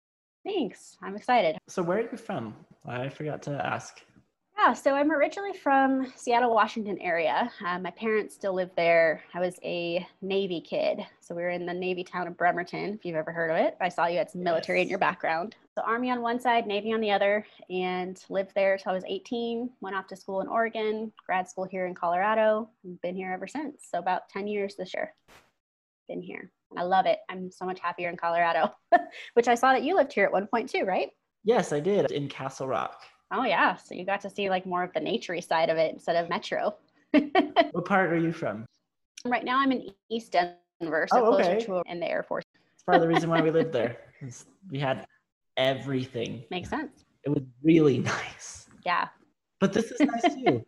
Thanks. 0.44 0.96
I'm 1.04 1.14
excited. 1.14 1.56
So, 1.68 1.84
where 1.84 1.98
are 1.98 2.10
you 2.10 2.16
from? 2.16 2.56
I 2.84 3.08
forgot 3.08 3.42
to 3.42 3.64
ask. 3.64 4.02
Yeah, 4.58 4.74
so 4.74 4.94
I'm 4.94 5.10
originally 5.10 5.54
from 5.54 6.12
Seattle, 6.14 6.54
Washington 6.54 6.98
area. 7.00 7.50
Uh, 7.66 7.78
my 7.78 7.90
parents 7.90 8.34
still 8.34 8.54
live 8.54 8.70
there. 8.76 9.22
I 9.34 9.40
was 9.40 9.58
a 9.64 10.06
Navy 10.20 10.60
kid. 10.60 11.04
So 11.20 11.34
we 11.34 11.42
were 11.42 11.50
in 11.50 11.66
the 11.66 11.74
Navy 11.74 12.04
town 12.04 12.28
of 12.28 12.36
Bremerton, 12.36 12.94
if 12.94 13.04
you've 13.04 13.16
ever 13.16 13.32
heard 13.32 13.50
of 13.50 13.56
it. 13.56 13.76
I 13.80 13.88
saw 13.88 14.06
you 14.06 14.18
had 14.18 14.30
some 14.30 14.42
military 14.42 14.82
in 14.82 14.88
your 14.88 14.98
background. 14.98 15.56
So 15.74 15.82
Army 15.82 16.10
on 16.10 16.20
one 16.20 16.38
side, 16.38 16.66
Navy 16.66 16.92
on 16.92 17.00
the 17.00 17.10
other, 17.10 17.46
and 17.70 18.22
lived 18.28 18.52
there 18.54 18.76
till 18.76 18.92
I 18.92 18.94
was 18.94 19.04
18. 19.06 19.70
Went 19.80 19.96
off 19.96 20.06
to 20.08 20.16
school 20.16 20.42
in 20.42 20.48
Oregon, 20.48 21.12
grad 21.26 21.48
school 21.48 21.64
here 21.64 21.86
in 21.86 21.94
Colorado, 21.94 22.68
and 22.84 23.00
been 23.00 23.16
here 23.16 23.32
ever 23.32 23.48
since. 23.48 23.88
So 23.90 23.98
about 23.98 24.28
10 24.28 24.46
years 24.46 24.76
this 24.76 24.92
year. 24.94 25.14
Been 26.08 26.22
here. 26.22 26.52
I 26.76 26.84
love 26.84 27.06
it. 27.06 27.18
I'm 27.28 27.50
so 27.50 27.64
much 27.64 27.80
happier 27.80 28.10
in 28.10 28.16
Colorado, 28.16 28.72
which 29.34 29.48
I 29.48 29.54
saw 29.54 29.72
that 29.72 29.82
you 29.82 29.96
lived 29.96 30.12
here 30.12 30.24
at 30.24 30.32
one 30.32 30.46
point 30.46 30.68
too, 30.68 30.84
right? 30.84 31.08
Yes, 31.42 31.72
I 31.72 31.80
did 31.80 32.12
in 32.12 32.28
Castle 32.28 32.68
Rock. 32.68 33.02
Oh 33.32 33.44
yeah, 33.44 33.76
so 33.76 33.94
you 33.94 34.04
got 34.04 34.20
to 34.20 34.30
see 34.30 34.50
like 34.50 34.66
more 34.66 34.82
of 34.82 34.92
the 34.92 35.00
naturey 35.00 35.42
side 35.42 35.70
of 35.70 35.78
it 35.78 35.92
instead 35.92 36.16
of 36.16 36.28
metro. 36.28 36.76
what 37.72 37.84
part 37.86 38.12
are 38.12 38.18
you 38.18 38.30
from? 38.30 38.66
Right 39.24 39.42
now 39.42 39.58
I'm 39.58 39.72
in 39.72 39.88
East 40.10 40.32
Denver, 40.32 41.06
so 41.10 41.24
oh, 41.24 41.34
okay. 41.34 41.64
closer 41.64 41.66
to 41.66 41.82
in 41.90 41.98
the 41.98 42.10
Air 42.10 42.22
Force. 42.22 42.44
It's 42.74 42.82
part 42.82 42.96
of 42.96 43.02
the 43.02 43.08
reason 43.08 43.30
why 43.30 43.40
we 43.40 43.50
lived 43.58 43.72
there. 43.72 43.96
We 44.70 44.78
had 44.78 45.06
everything. 45.56 46.44
Makes 46.50 46.68
sense. 46.68 47.04
It 47.24 47.30
was 47.30 47.42
really 47.62 47.98
nice. 48.18 48.66
Yeah. 48.84 49.08
But 49.60 49.72
this 49.72 49.92
is 49.92 50.00
nice 50.00 50.34
too. 50.34 50.64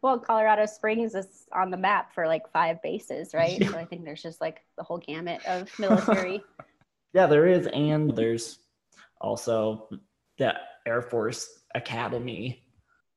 well, 0.00 0.18
Colorado 0.18 0.64
Springs 0.64 1.14
is 1.14 1.46
on 1.52 1.70
the 1.70 1.76
map 1.76 2.14
for 2.14 2.26
like 2.26 2.50
five 2.52 2.80
bases, 2.80 3.34
right? 3.34 3.60
Yeah. 3.60 3.70
So 3.70 3.78
I 3.78 3.84
think 3.84 4.04
there's 4.04 4.22
just 4.22 4.40
like 4.40 4.62
the 4.78 4.84
whole 4.84 4.98
gamut 4.98 5.44
of 5.44 5.68
military. 5.78 6.42
yeah, 7.12 7.26
there 7.26 7.48
is. 7.48 7.66
And 7.66 8.16
there's 8.16 8.60
also 9.20 9.88
the 10.38 10.54
Air 10.86 11.02
Force 11.02 11.57
Academy. 11.74 12.62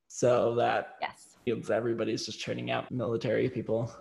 So 0.07 0.55
that 0.55 0.95
yes. 1.01 1.69
everybody's 1.69 2.25
just 2.25 2.39
churning 2.39 2.69
out 2.71 2.91
military 2.91 3.49
people. 3.49 3.93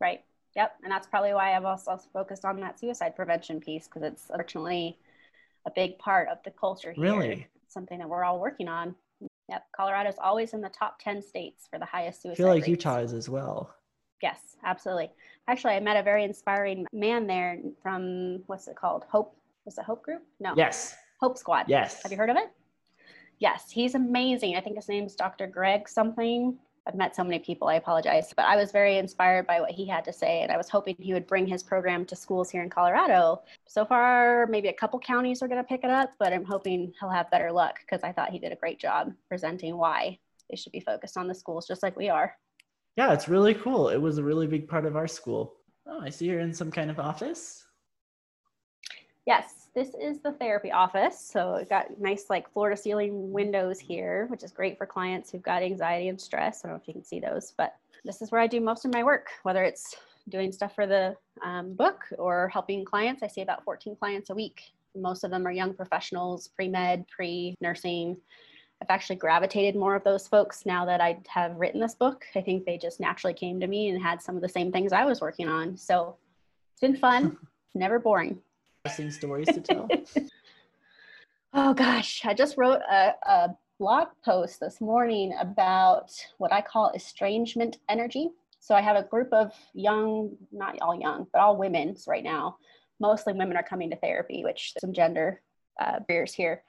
Right. 0.00 0.24
Yep. 0.56 0.76
And 0.82 0.92
that's 0.92 1.06
probably 1.06 1.34
why 1.34 1.54
I've 1.54 1.64
also 1.64 1.98
focused 2.12 2.44
on 2.44 2.60
that 2.60 2.78
suicide 2.78 3.14
prevention 3.16 3.60
piece 3.60 3.86
because 3.86 4.02
it's 4.02 4.30
unfortunately 4.30 4.98
a 5.66 5.70
big 5.70 5.98
part 5.98 6.28
of 6.28 6.38
the 6.44 6.50
culture 6.50 6.92
here. 6.92 7.04
Really? 7.04 7.48
something 7.74 7.98
that 7.98 8.08
we're 8.08 8.24
all 8.24 8.38
working 8.38 8.68
on. 8.68 8.94
Yep. 9.50 9.66
Colorado's 9.76 10.14
always 10.22 10.54
in 10.54 10.62
the 10.62 10.70
top 10.70 10.98
10 11.00 11.20
states 11.20 11.66
for 11.70 11.78
the 11.78 11.84
highest 11.84 12.22
suicide 12.22 12.34
I 12.34 12.36
feel 12.36 12.46
like 12.46 12.62
rates. 12.62 12.68
Utah 12.68 12.98
is 13.00 13.12
as 13.12 13.28
well. 13.28 13.74
Yes, 14.22 14.56
absolutely. 14.64 15.10
Actually, 15.48 15.74
I 15.74 15.80
met 15.80 15.98
a 15.98 16.02
very 16.02 16.24
inspiring 16.24 16.86
man 16.94 17.26
there 17.26 17.58
from 17.82 18.42
what's 18.46 18.68
it 18.68 18.76
called? 18.76 19.04
Hope. 19.10 19.36
Was 19.66 19.76
it 19.76 19.84
Hope 19.84 20.02
Group? 20.02 20.22
No. 20.40 20.54
Yes. 20.56 20.94
Hope 21.20 21.36
Squad. 21.36 21.66
Yes. 21.68 22.02
Have 22.02 22.12
you 22.12 22.16
heard 22.16 22.30
of 22.30 22.36
it? 22.36 22.50
Yes, 23.38 23.70
he's 23.70 23.94
amazing. 23.94 24.56
I 24.56 24.60
think 24.60 24.76
his 24.76 24.88
name's 24.88 25.14
Dr. 25.14 25.46
Greg 25.46 25.88
something. 25.88 26.58
I've 26.86 26.94
met 26.94 27.16
so 27.16 27.24
many 27.24 27.38
people, 27.38 27.68
I 27.68 27.76
apologize. 27.76 28.32
But 28.36 28.44
I 28.44 28.56
was 28.56 28.70
very 28.70 28.98
inspired 28.98 29.46
by 29.46 29.60
what 29.60 29.70
he 29.70 29.86
had 29.86 30.04
to 30.04 30.12
say, 30.12 30.42
and 30.42 30.52
I 30.52 30.56
was 30.56 30.68
hoping 30.68 30.96
he 30.98 31.14
would 31.14 31.26
bring 31.26 31.46
his 31.46 31.62
program 31.62 32.04
to 32.06 32.16
schools 32.16 32.50
here 32.50 32.62
in 32.62 32.68
Colorado. 32.68 33.42
So 33.66 33.84
far, 33.84 34.46
maybe 34.48 34.68
a 34.68 34.72
couple 34.72 34.98
counties 34.98 35.42
are 35.42 35.48
going 35.48 35.62
to 35.62 35.66
pick 35.66 35.82
it 35.82 35.90
up, 35.90 36.12
but 36.18 36.32
I'm 36.32 36.44
hoping 36.44 36.92
he'll 37.00 37.10
have 37.10 37.30
better 37.30 37.50
luck 37.50 37.80
because 37.80 38.04
I 38.04 38.12
thought 38.12 38.30
he 38.30 38.38
did 38.38 38.52
a 38.52 38.56
great 38.56 38.78
job 38.78 39.12
presenting 39.28 39.76
why 39.76 40.18
they 40.50 40.56
should 40.56 40.72
be 40.72 40.80
focused 40.80 41.16
on 41.16 41.26
the 41.26 41.34
schools 41.34 41.66
just 41.66 41.82
like 41.82 41.96
we 41.96 42.10
are. 42.10 42.36
Yeah, 42.96 43.12
it's 43.12 43.28
really 43.28 43.54
cool. 43.54 43.88
It 43.88 43.96
was 43.96 44.18
a 44.18 44.22
really 44.22 44.46
big 44.46 44.68
part 44.68 44.84
of 44.84 44.94
our 44.94 45.08
school. 45.08 45.54
Oh, 45.86 46.00
I 46.00 46.10
see 46.10 46.26
you're 46.26 46.40
in 46.40 46.52
some 46.52 46.70
kind 46.70 46.90
of 46.90 47.00
office. 47.00 47.66
Yes, 49.26 49.63
this 49.74 49.94
is 50.00 50.20
the 50.20 50.32
therapy 50.32 50.70
office. 50.70 51.18
So 51.18 51.54
it 51.54 51.68
got 51.68 51.98
nice 52.00 52.26
like 52.30 52.50
floor 52.52 52.70
to 52.70 52.76
ceiling 52.76 53.32
windows 53.32 53.80
here, 53.80 54.26
which 54.28 54.44
is 54.44 54.52
great 54.52 54.78
for 54.78 54.86
clients 54.86 55.30
who've 55.30 55.42
got 55.42 55.62
anxiety 55.62 56.08
and 56.08 56.20
stress. 56.20 56.64
I 56.64 56.68
don't 56.68 56.76
know 56.76 56.80
if 56.80 56.86
you 56.86 56.94
can 56.94 57.04
see 57.04 57.18
those, 57.18 57.52
but 57.56 57.74
this 58.04 58.22
is 58.22 58.30
where 58.30 58.40
I 58.40 58.46
do 58.46 58.60
most 58.60 58.84
of 58.84 58.92
my 58.92 59.02
work, 59.02 59.30
whether 59.42 59.64
it's 59.64 59.96
doing 60.28 60.52
stuff 60.52 60.74
for 60.74 60.86
the 60.86 61.16
um, 61.44 61.74
book 61.74 62.04
or 62.18 62.48
helping 62.48 62.84
clients. 62.84 63.22
I 63.22 63.26
see 63.26 63.42
about 63.42 63.64
14 63.64 63.96
clients 63.96 64.30
a 64.30 64.34
week. 64.34 64.62
Most 64.94 65.24
of 65.24 65.30
them 65.32 65.44
are 65.46 65.52
young 65.52 65.74
professionals, 65.74 66.48
pre-med, 66.48 67.06
pre-nursing. 67.08 68.16
I've 68.80 68.90
actually 68.90 69.16
gravitated 69.16 69.74
more 69.74 69.96
of 69.96 70.04
those 70.04 70.28
folks 70.28 70.64
now 70.66 70.84
that 70.84 71.00
I 71.00 71.18
have 71.26 71.56
written 71.56 71.80
this 71.80 71.94
book. 71.94 72.24
I 72.36 72.42
think 72.42 72.64
they 72.64 72.78
just 72.78 73.00
naturally 73.00 73.34
came 73.34 73.58
to 73.58 73.66
me 73.66 73.88
and 73.88 74.00
had 74.00 74.22
some 74.22 74.36
of 74.36 74.42
the 74.42 74.48
same 74.48 74.70
things 74.70 74.92
I 74.92 75.04
was 75.04 75.20
working 75.20 75.48
on. 75.48 75.76
So 75.76 76.16
it's 76.72 76.80
been 76.80 76.96
fun, 76.96 77.36
never 77.74 77.98
boring 77.98 78.38
interesting 78.84 79.10
stories 79.10 79.46
to 79.46 79.60
tell? 79.60 79.88
oh 81.54 81.72
gosh, 81.72 82.20
I 82.24 82.34
just 82.34 82.58
wrote 82.58 82.80
a, 82.90 83.14
a 83.26 83.56
blog 83.78 84.08
post 84.22 84.60
this 84.60 84.78
morning 84.78 85.32
about 85.40 86.10
what 86.36 86.52
I 86.52 86.60
call 86.60 86.92
estrangement 86.94 87.78
energy. 87.88 88.28
So 88.60 88.74
I 88.74 88.82
have 88.82 88.96
a 88.96 89.02
group 89.02 89.32
of 89.32 89.52
young, 89.72 90.36
not 90.52 90.78
all 90.82 90.98
young, 90.98 91.26
but 91.32 91.40
all 91.40 91.56
women 91.56 91.96
right 92.06 92.22
now. 92.22 92.58
Mostly 93.00 93.32
women 93.32 93.56
are 93.56 93.62
coming 93.62 93.88
to 93.88 93.96
therapy, 93.96 94.44
which 94.44 94.74
some 94.78 94.92
gender 94.92 95.40
uh, 95.80 96.00
barriers 96.00 96.34
here. 96.34 96.62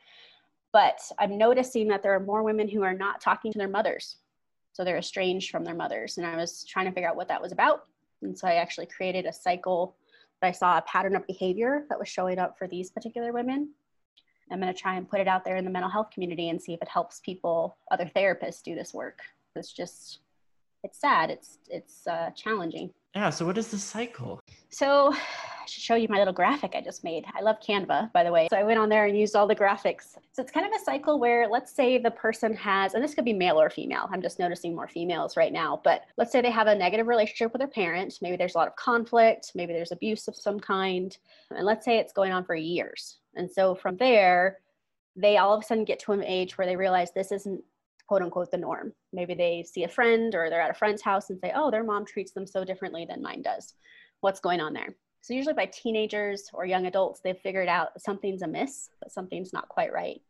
But 0.71 0.99
I'm 1.19 1.37
noticing 1.37 1.89
that 1.89 2.01
there 2.01 2.15
are 2.15 2.19
more 2.21 2.43
women 2.43 2.69
who 2.69 2.83
are 2.83 2.93
not 2.93 3.19
talking 3.19 3.51
to 3.51 3.57
their 3.57 3.67
mothers. 3.67 4.17
So 4.71 4.85
they're 4.85 4.97
estranged 4.97 5.51
from 5.51 5.65
their 5.65 5.75
mothers. 5.75 6.17
And 6.17 6.25
I 6.25 6.37
was 6.37 6.65
trying 6.65 6.85
to 6.85 6.91
figure 6.91 7.09
out 7.09 7.17
what 7.17 7.27
that 7.27 7.41
was 7.41 7.51
about. 7.51 7.87
And 8.21 8.37
so 8.37 8.47
I 8.47 8.55
actually 8.55 8.87
created 8.87 9.25
a 9.25 9.33
cycle 9.33 9.95
I 10.45 10.51
saw 10.51 10.77
a 10.77 10.81
pattern 10.83 11.15
of 11.15 11.27
behavior 11.27 11.85
that 11.89 11.99
was 11.99 12.07
showing 12.07 12.39
up 12.39 12.57
for 12.57 12.67
these 12.67 12.89
particular 12.91 13.33
women. 13.33 13.73
I'm 14.51 14.61
going 14.61 14.73
to 14.73 14.79
try 14.79 14.95
and 14.95 15.09
put 15.09 15.19
it 15.19 15.27
out 15.27 15.43
there 15.43 15.55
in 15.55 15.65
the 15.65 15.71
mental 15.71 15.89
health 15.89 16.11
community 16.11 16.49
and 16.49 16.61
see 16.61 16.73
if 16.73 16.81
it 16.81 16.87
helps 16.87 17.19
people, 17.21 17.77
other 17.91 18.09
therapists, 18.15 18.61
do 18.61 18.75
this 18.75 18.93
work. 18.93 19.19
It's 19.55 19.73
just, 19.73 20.19
it's 20.83 20.99
sad. 20.99 21.31
It's 21.31 21.57
it's 21.69 22.05
uh, 22.05 22.29
challenging. 22.35 22.91
Yeah. 23.15 23.31
So 23.31 23.45
what 23.45 23.57
is 23.57 23.69
the 23.69 23.79
cycle? 23.79 24.39
So 24.69 25.15
I 25.65 25.67
should 25.67 25.81
show 25.81 25.95
you 25.95 26.07
my 26.11 26.19
little 26.19 26.31
graphic 26.31 26.73
I 26.75 26.81
just 26.81 27.03
made. 27.03 27.25
I 27.33 27.41
love 27.41 27.55
Canva, 27.59 28.13
by 28.13 28.23
the 28.23 28.31
way. 28.31 28.47
So 28.51 28.57
I 28.57 28.63
went 28.63 28.77
on 28.77 28.87
there 28.87 29.05
and 29.05 29.17
used 29.17 29.35
all 29.35 29.47
the 29.47 29.55
graphics. 29.55 30.15
So 30.31 30.43
it's 30.43 30.51
kind 30.51 30.63
of 30.63 30.79
a 30.79 30.83
cycle 30.83 31.19
where 31.19 31.47
let's 31.47 31.71
say 31.71 31.97
the 31.97 32.11
person 32.11 32.53
has, 32.53 32.93
and 32.93 33.03
this 33.03 33.15
could 33.15 33.25
be 33.25 33.33
male 33.33 33.59
or 33.59 33.71
female. 33.71 34.07
I'm 34.11 34.21
just 34.21 34.37
noticing 34.37 34.75
more 34.75 34.87
females 34.87 35.35
right 35.35 35.51
now, 35.51 35.81
but 35.83 36.03
let's 36.17 36.31
say 36.31 36.39
they 36.41 36.51
have 36.51 36.67
a 36.67 36.75
negative 36.75 37.07
relationship 37.07 37.51
with 37.51 37.61
their 37.61 37.67
parent. 37.67 38.19
Maybe 38.21 38.37
there's 38.37 38.53
a 38.53 38.59
lot 38.59 38.67
of 38.67 38.75
conflict. 38.75 39.53
Maybe 39.55 39.73
there's 39.73 39.91
abuse 39.91 40.27
of 40.27 40.35
some 40.35 40.59
kind. 40.59 41.17
And 41.49 41.65
let's 41.65 41.83
say 41.83 41.97
it's 41.97 42.13
going 42.13 42.31
on 42.31 42.45
for 42.45 42.53
years. 42.53 43.17
And 43.33 43.51
so 43.51 43.73
from 43.73 43.97
there, 43.97 44.59
they 45.15 45.37
all 45.37 45.55
of 45.55 45.63
a 45.63 45.65
sudden 45.65 45.83
get 45.83 45.97
to 46.01 46.11
an 46.11 46.23
age 46.23 46.59
where 46.59 46.67
they 46.67 46.75
realize 46.75 47.11
this 47.11 47.31
isn't 47.31 47.63
quote 48.07 48.21
unquote 48.21 48.51
the 48.51 48.57
norm. 48.57 48.93
Maybe 49.13 49.33
they 49.33 49.63
see 49.63 49.83
a 49.83 49.89
friend 49.89 50.35
or 50.35 50.51
they're 50.51 50.61
at 50.61 50.69
a 50.69 50.75
friend's 50.75 51.01
house 51.01 51.31
and 51.31 51.39
say, 51.39 51.51
oh, 51.55 51.71
their 51.71 51.83
mom 51.83 52.05
treats 52.05 52.33
them 52.33 52.45
so 52.45 52.63
differently 52.63 53.07
than 53.09 53.23
mine 53.23 53.41
does. 53.41 53.73
What's 54.21 54.39
going 54.39 54.61
on 54.61 54.73
there? 54.73 54.95
So 55.25 55.33
usually 55.33 55.55
by 55.55 55.65
teenagers 55.65 56.51
or 56.53 56.67
young 56.67 56.85
adults, 56.85 57.19
they've 57.19 57.35
figured 57.35 57.67
out 57.67 57.99
something's 57.99 58.43
amiss, 58.43 58.91
that 59.01 59.11
something's 59.11 59.53
not 59.53 59.67
quite 59.69 59.91
right. 59.91 60.21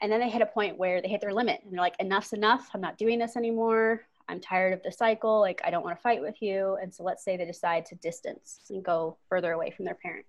And 0.00 0.12
then 0.12 0.20
they 0.20 0.30
hit 0.30 0.40
a 0.40 0.46
point 0.46 0.78
where 0.78 1.02
they 1.02 1.08
hit 1.08 1.20
their 1.20 1.34
limit 1.34 1.62
and 1.64 1.72
they're 1.72 1.80
like, 1.80 1.96
enough's 1.98 2.32
enough. 2.32 2.70
I'm 2.72 2.80
not 2.80 2.96
doing 2.96 3.18
this 3.18 3.36
anymore. 3.36 4.02
I'm 4.28 4.38
tired 4.38 4.72
of 4.72 4.84
the 4.84 4.92
cycle. 4.92 5.40
Like, 5.40 5.60
I 5.64 5.70
don't 5.70 5.82
want 5.82 5.98
to 5.98 6.02
fight 6.02 6.22
with 6.22 6.40
you. 6.40 6.78
And 6.80 6.94
so 6.94 7.02
let's 7.02 7.24
say 7.24 7.36
they 7.36 7.44
decide 7.44 7.86
to 7.86 7.96
distance 7.96 8.60
and 8.70 8.84
go 8.84 9.16
further 9.28 9.50
away 9.50 9.72
from 9.72 9.84
their 9.84 9.96
parent. 9.96 10.26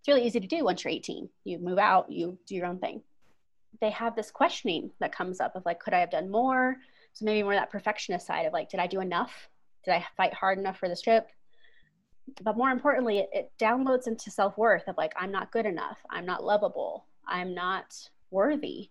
It's 0.00 0.08
really 0.08 0.26
easy 0.26 0.40
to 0.40 0.46
do 0.46 0.62
once 0.62 0.84
you're 0.84 0.92
18. 0.92 1.30
You 1.44 1.58
move 1.58 1.78
out, 1.78 2.12
you 2.12 2.36
do 2.46 2.54
your 2.54 2.66
own 2.66 2.80
thing. 2.80 3.00
They 3.80 3.90
have 3.90 4.14
this 4.14 4.30
questioning 4.30 4.90
that 5.00 5.16
comes 5.16 5.40
up 5.40 5.56
of 5.56 5.64
like, 5.64 5.80
could 5.80 5.94
I 5.94 6.00
have 6.00 6.10
done 6.10 6.30
more? 6.30 6.76
So 7.14 7.24
maybe 7.24 7.42
more 7.42 7.54
that 7.54 7.70
perfectionist 7.70 8.26
side 8.26 8.44
of 8.44 8.52
like, 8.52 8.68
did 8.68 8.80
I 8.80 8.88
do 8.88 9.00
enough? 9.00 9.48
Did 9.86 9.94
I 9.94 10.04
fight 10.18 10.34
hard 10.34 10.58
enough 10.58 10.76
for 10.76 10.90
this 10.90 11.00
trip? 11.00 11.28
But 12.42 12.56
more 12.56 12.70
importantly 12.70 13.18
it, 13.18 13.30
it 13.32 13.52
downloads 13.58 14.06
into 14.06 14.30
self-worth 14.30 14.86
of 14.88 14.96
like 14.96 15.12
i'm 15.16 15.32
not 15.32 15.52
good 15.52 15.66
enough. 15.66 15.98
I'm 16.10 16.26
not 16.26 16.44
lovable. 16.44 17.06
I'm 17.26 17.54
not 17.54 17.94
worthy. 18.30 18.90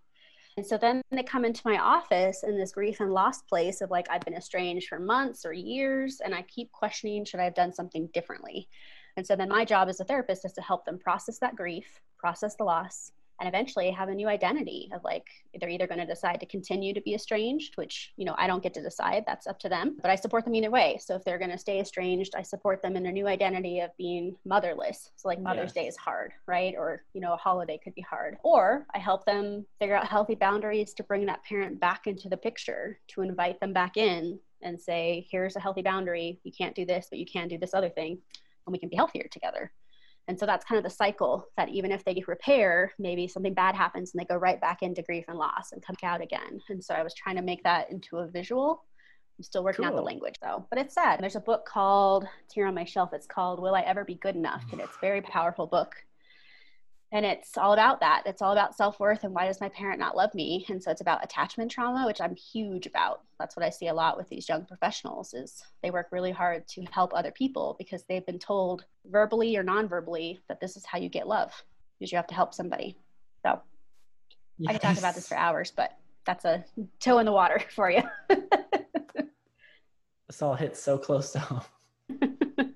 And 0.56 0.66
so 0.66 0.76
then 0.76 1.02
they 1.12 1.22
come 1.22 1.44
into 1.44 1.62
my 1.64 1.78
office 1.78 2.42
in 2.42 2.58
this 2.58 2.72
grief 2.72 2.98
and 3.00 3.12
loss 3.12 3.42
place 3.42 3.80
of 3.80 3.90
like 3.90 4.06
i've 4.10 4.22
been 4.22 4.34
estranged 4.34 4.88
for 4.88 4.98
months 4.98 5.44
or 5.44 5.52
years 5.52 6.20
and 6.24 6.34
i 6.34 6.42
keep 6.42 6.72
questioning 6.72 7.24
should 7.24 7.40
i 7.40 7.44
have 7.44 7.54
done 7.54 7.72
something 7.72 8.08
differently? 8.12 8.68
And 9.16 9.26
so 9.26 9.34
then 9.34 9.48
my 9.48 9.64
job 9.64 9.88
as 9.88 9.98
a 10.00 10.04
therapist 10.04 10.44
is 10.44 10.52
to 10.52 10.62
help 10.62 10.84
them 10.84 10.98
process 10.98 11.38
that 11.38 11.56
grief 11.56 12.00
process 12.18 12.54
the 12.56 12.64
loss 12.64 13.12
and 13.40 13.48
eventually 13.48 13.90
have 13.90 14.08
a 14.08 14.14
new 14.14 14.28
identity 14.28 14.90
of 14.92 15.02
like 15.04 15.26
they're 15.60 15.68
either 15.68 15.86
going 15.86 16.00
to 16.00 16.06
decide 16.06 16.40
to 16.40 16.46
continue 16.46 16.92
to 16.92 17.00
be 17.00 17.14
estranged 17.14 17.76
which 17.76 18.12
you 18.16 18.24
know 18.24 18.34
i 18.38 18.46
don't 18.46 18.62
get 18.62 18.74
to 18.74 18.82
decide 18.82 19.24
that's 19.26 19.46
up 19.46 19.58
to 19.58 19.68
them 19.68 19.96
but 20.00 20.10
i 20.10 20.14
support 20.14 20.44
them 20.44 20.54
either 20.54 20.70
way. 20.70 20.98
So 21.00 21.14
if 21.14 21.24
they're 21.24 21.38
going 21.38 21.50
to 21.50 21.58
stay 21.58 21.80
estranged 21.80 22.34
i 22.36 22.42
support 22.42 22.82
them 22.82 22.96
in 22.96 23.02
their 23.02 23.12
new 23.12 23.26
identity 23.26 23.80
of 23.80 23.96
being 23.96 24.36
motherless. 24.44 25.10
So 25.16 25.28
like 25.28 25.40
mother's 25.40 25.72
yes. 25.74 25.74
day 25.74 25.86
is 25.86 25.96
hard 25.96 26.32
right? 26.46 26.74
Or 26.76 27.04
you 27.12 27.20
know 27.20 27.32
a 27.32 27.36
holiday 27.36 27.78
could 27.82 27.94
be 27.94 28.02
hard. 28.02 28.36
Or 28.42 28.86
i 28.94 28.98
help 28.98 29.24
them 29.24 29.66
figure 29.78 29.96
out 29.96 30.06
healthy 30.06 30.34
boundaries 30.34 30.94
to 30.94 31.02
bring 31.02 31.26
that 31.26 31.44
parent 31.44 31.80
back 31.80 32.06
into 32.06 32.28
the 32.28 32.36
picture 32.36 32.98
to 33.08 33.22
invite 33.22 33.60
them 33.60 33.72
back 33.72 33.96
in 33.96 34.38
and 34.62 34.80
say 34.80 35.26
here's 35.30 35.56
a 35.56 35.60
healthy 35.60 35.82
boundary. 35.82 36.40
You 36.42 36.52
can't 36.52 36.74
do 36.74 36.84
this 36.84 37.08
but 37.10 37.18
you 37.18 37.26
can 37.26 37.48
do 37.48 37.58
this 37.58 37.74
other 37.74 37.90
thing 37.90 38.18
and 38.66 38.72
we 38.72 38.78
can 38.78 38.88
be 38.88 38.96
healthier 38.96 39.28
together 39.30 39.72
and 40.28 40.38
so 40.38 40.44
that's 40.44 40.64
kind 40.64 40.78
of 40.78 40.84
the 40.84 40.94
cycle 40.94 41.48
that 41.56 41.70
even 41.70 41.90
if 41.90 42.04
they 42.04 42.22
repair, 42.28 42.92
maybe 42.98 43.26
something 43.26 43.54
bad 43.54 43.74
happens 43.74 44.12
and 44.12 44.20
they 44.20 44.26
go 44.26 44.36
right 44.36 44.60
back 44.60 44.82
into 44.82 45.02
grief 45.02 45.24
and 45.26 45.38
loss 45.38 45.72
and 45.72 45.82
come 45.82 45.96
out 46.02 46.20
again. 46.20 46.60
And 46.68 46.84
so 46.84 46.94
I 46.94 47.02
was 47.02 47.14
trying 47.14 47.36
to 47.36 47.42
make 47.42 47.62
that 47.64 47.90
into 47.90 48.18
a 48.18 48.28
visual. 48.28 48.84
I'm 49.38 49.42
still 49.42 49.64
working 49.64 49.84
cool. 49.84 49.92
out 49.92 49.96
the 49.96 50.02
language 50.02 50.34
though, 50.42 50.66
but 50.68 50.78
it's 50.78 50.94
sad. 50.94 51.20
There's 51.20 51.36
a 51.36 51.40
book 51.40 51.64
called, 51.64 52.26
it's 52.44 52.54
here 52.54 52.66
on 52.66 52.74
my 52.74 52.84
shelf. 52.84 53.10
It's 53.14 53.26
called 53.26 53.58
Will 53.58 53.74
I 53.74 53.80
Ever 53.80 54.04
Be 54.04 54.16
Good 54.16 54.36
Enough? 54.36 54.64
And 54.70 54.80
it's 54.80 54.96
a 54.96 55.00
very 55.00 55.22
powerful 55.22 55.66
book. 55.66 55.94
And 57.10 57.24
it's 57.24 57.56
all 57.56 57.72
about 57.72 58.00
that. 58.00 58.22
It's 58.26 58.42
all 58.42 58.52
about 58.52 58.76
self-worth 58.76 59.24
and 59.24 59.34
why 59.34 59.46
does 59.46 59.60
my 59.60 59.68
parent 59.70 59.98
not 59.98 60.16
love 60.16 60.34
me? 60.34 60.66
And 60.68 60.82
so 60.82 60.90
it's 60.90 61.00
about 61.00 61.24
attachment 61.24 61.70
trauma 61.70 62.06
which 62.06 62.20
i'm 62.20 62.34
huge 62.34 62.86
about. 62.86 63.22
That's 63.38 63.56
what 63.56 63.64
i 63.64 63.70
see 63.70 63.88
a 63.88 63.94
lot 63.94 64.16
with 64.16 64.28
these 64.28 64.48
young 64.48 64.64
professionals 64.66 65.32
is 65.34 65.62
they 65.82 65.90
work 65.90 66.08
really 66.10 66.32
hard 66.32 66.66
to 66.68 66.84
help 66.90 67.12
other 67.14 67.30
people 67.30 67.76
because 67.78 68.04
they've 68.04 68.26
been 68.26 68.38
told 68.38 68.84
verbally 69.06 69.56
or 69.56 69.62
non-verbally 69.62 70.40
that 70.48 70.60
this 70.60 70.76
is 70.76 70.84
how 70.84 70.98
you 70.98 71.08
get 71.08 71.26
love 71.26 71.52
because 71.98 72.12
you 72.12 72.16
have 72.16 72.26
to 72.26 72.34
help 72.34 72.52
somebody. 72.52 72.96
So 73.42 73.60
yes. 74.58 74.70
i 74.70 74.72
could 74.72 74.82
talk 74.82 74.98
about 74.98 75.14
this 75.14 75.28
for 75.28 75.36
hours 75.36 75.72
but 75.74 75.96
that's 76.26 76.44
a 76.44 76.62
toe 77.00 77.18
in 77.18 77.26
the 77.26 77.32
water 77.32 77.60
for 77.70 77.90
you. 77.90 78.02
This 80.26 80.42
all 80.42 80.54
hits 80.54 80.82
so 80.82 80.98
close 80.98 81.32
to 81.32 81.38
home 81.38 81.62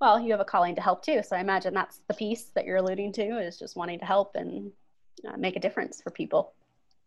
well, 0.00 0.18
you 0.18 0.30
have 0.30 0.40
a 0.40 0.44
calling 0.44 0.74
to 0.74 0.80
help 0.80 1.04
too. 1.04 1.22
So 1.22 1.36
I 1.36 1.40
imagine 1.40 1.74
that's 1.74 2.00
the 2.08 2.14
piece 2.14 2.44
that 2.54 2.64
you're 2.64 2.78
alluding 2.78 3.12
to 3.14 3.38
is 3.38 3.58
just 3.58 3.76
wanting 3.76 3.98
to 3.98 4.06
help 4.06 4.34
and 4.34 4.72
uh, 5.28 5.36
make 5.36 5.56
a 5.56 5.60
difference 5.60 6.00
for 6.00 6.10
people. 6.10 6.54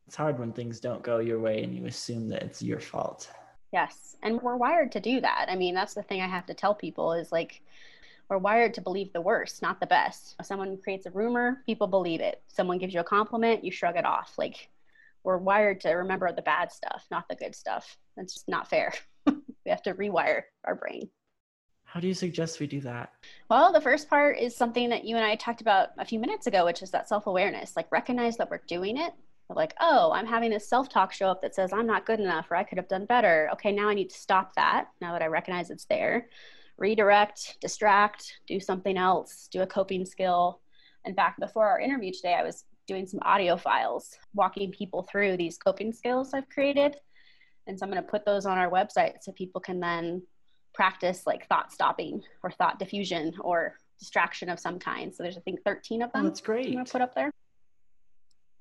It's 0.06 0.16
hard 0.16 0.38
when 0.38 0.52
things 0.52 0.80
don't 0.80 1.02
go 1.02 1.20
your 1.20 1.40
way 1.40 1.64
and 1.64 1.76
you 1.76 1.86
assume 1.86 2.30
that 2.30 2.44
it's 2.44 2.62
your 2.62 2.80
fault. 2.80 3.30
Yes. 3.72 4.16
And 4.22 4.40
we're 4.42 4.58
wired 4.58 4.92
to 4.92 5.00
do 5.00 5.20
that. 5.22 5.48
I 5.50 5.56
mean, 5.56 5.74
that's 5.74 5.96
the 5.96 6.04
thing 6.04 6.22
I 6.22 6.28
have 6.28 6.46
to 6.46 6.54
tell 6.54 6.76
people 6.76 7.14
is 7.14 7.32
like, 7.32 7.62
we're 8.30 8.38
wired 8.38 8.74
to 8.76 8.82
believe 8.82 9.12
the 9.12 9.22
worst, 9.22 9.62
not 9.62 9.80
the 9.80 9.88
best. 9.88 10.36
If 10.40 10.46
someone 10.46 10.78
creates 10.78 11.06
a 11.06 11.12
rumor, 11.12 11.64
people 11.66 11.88
believe 11.88 12.22
it. 12.22 12.42
Someone 12.48 12.78
gives 12.78 12.94
you 12.94 13.00
a 13.00 13.04
compliment, 13.04 13.64
you 13.64 13.72
shrug 13.72 13.98
it 13.98 14.06
off. 14.06 14.36
Like, 14.38 14.70
we're 15.24 15.38
wired 15.38 15.82
to 15.82 15.90
remember 15.90 16.32
the 16.32 16.42
bad 16.42 16.72
stuff, 16.72 17.06
not 17.10 17.28
the 17.28 17.36
good 17.36 17.56
stuff. 17.56 17.98
That's 18.16 18.34
just 18.34 18.48
not 18.48 18.70
fair. 18.70 18.94
we 19.26 19.36
have 19.68 19.82
to 19.84 19.94
rewire 19.94 20.44
our 20.64 20.76
brain. 20.76 21.10
How 21.94 22.00
do 22.00 22.08
you 22.08 22.16
suggest 22.16 22.60
we 22.60 22.66
do 22.66 22.82
that? 22.82 23.14
Well, 23.52 23.72
the 23.72 23.80
first 23.80 24.10
part 24.10 24.40
is 24.40 24.58
something 24.58 24.90
that 24.90 25.04
you 25.04 25.16
and 25.16 25.24
I 25.24 25.36
talked 25.36 25.62
about 25.62 25.90
a 26.00 26.06
few 26.06 26.18
minutes 26.18 26.48
ago, 26.48 26.66
which 26.66 26.82
is 26.82 26.90
that 26.90 27.08
self 27.08 27.28
awareness. 27.28 27.76
Like, 27.76 27.92
recognize 27.92 28.36
that 28.38 28.50
we're 28.50 28.64
doing 28.68 28.98
it. 28.98 29.14
Like, 29.48 29.76
oh, 29.80 30.12
I'm 30.12 30.26
having 30.26 30.50
this 30.50 30.68
self 30.68 30.90
talk 30.90 31.14
show 31.14 31.28
up 31.28 31.40
that 31.44 31.54
says 31.54 31.72
I'm 31.72 31.86
not 31.86 32.08
good 32.08 32.20
enough 32.20 32.50
or 32.50 32.56
I 32.56 32.64
could 32.64 32.80
have 32.80 32.88
done 32.88 33.06
better. 33.06 33.48
Okay, 33.54 33.72
now 33.72 33.90
I 33.90 33.94
need 33.94 34.10
to 34.10 34.18
stop 34.18 34.56
that 34.56 34.88
now 35.02 35.12
that 35.12 35.22
I 35.22 35.28
recognize 35.28 35.70
it's 35.70 35.86
there. 35.86 36.30
Redirect, 36.80 37.58
distract, 37.62 38.40
do 38.48 38.60
something 38.60 38.98
else, 38.98 39.48
do 39.52 39.62
a 39.62 39.68
coping 39.68 40.04
skill. 40.04 40.62
In 41.06 41.14
fact, 41.14 41.40
before 41.40 41.68
our 41.68 41.80
interview 41.80 42.12
today, 42.12 42.34
I 42.34 42.42
was 42.42 42.66
doing 42.88 43.06
some 43.06 43.20
audio 43.22 43.56
files, 43.56 44.18
walking 44.34 44.72
people 44.72 45.04
through 45.04 45.38
these 45.38 45.60
coping 45.60 45.94
skills 45.94 46.34
I've 46.34 46.50
created. 46.50 46.96
And 47.68 47.78
so 47.78 47.86
I'm 47.86 47.92
going 47.92 48.02
to 48.02 48.10
put 48.10 48.26
those 48.26 48.48
on 48.48 48.58
our 48.58 48.72
website 48.72 49.18
so 49.22 49.32
people 49.34 49.62
can 49.62 49.80
then 49.80 50.24
practice 50.74 51.26
like 51.26 51.48
thought 51.48 51.72
stopping 51.72 52.24
or 52.44 52.52
thought 52.52 52.80
diffusion 52.80 53.34
or 53.40 53.78
distraction 54.00 54.50
of 54.50 54.60
some 54.60 54.80
kind. 54.80 55.14
So 55.14 55.24
there's 55.24 55.38
I 55.38 55.42
think 55.42 55.64
13 55.64 56.02
of 56.02 56.10
oh, 56.10 56.18
them. 56.18 56.26
Oh, 56.26 56.30
that's 56.30 56.42
great. 56.42 56.68
I'm 56.68 56.74
gonna 56.74 56.86
put 56.86 57.02
up 57.02 57.16
there. 57.16 57.32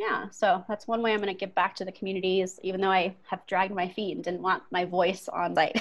Yeah, 0.03 0.31
so 0.31 0.65
that's 0.69 0.89
one 0.89 1.01
way 1.01 1.13
I'm 1.13 1.21
going 1.21 1.33
to 1.33 1.39
give 1.39 1.55
back 1.55 1.77
to 1.77 1.85
the 1.85 1.93
communities, 1.93 2.59
even 2.65 2.81
though 2.81 2.91
I 2.91 3.15
have 3.31 3.47
dragged 3.47 3.73
my 3.73 3.89
feet 3.89 4.17
and 4.17 4.25
didn't 4.25 4.43
want 4.43 4.65
my 4.73 4.85
voice 4.85 5.29
on 5.29 5.55
site. 5.55 5.81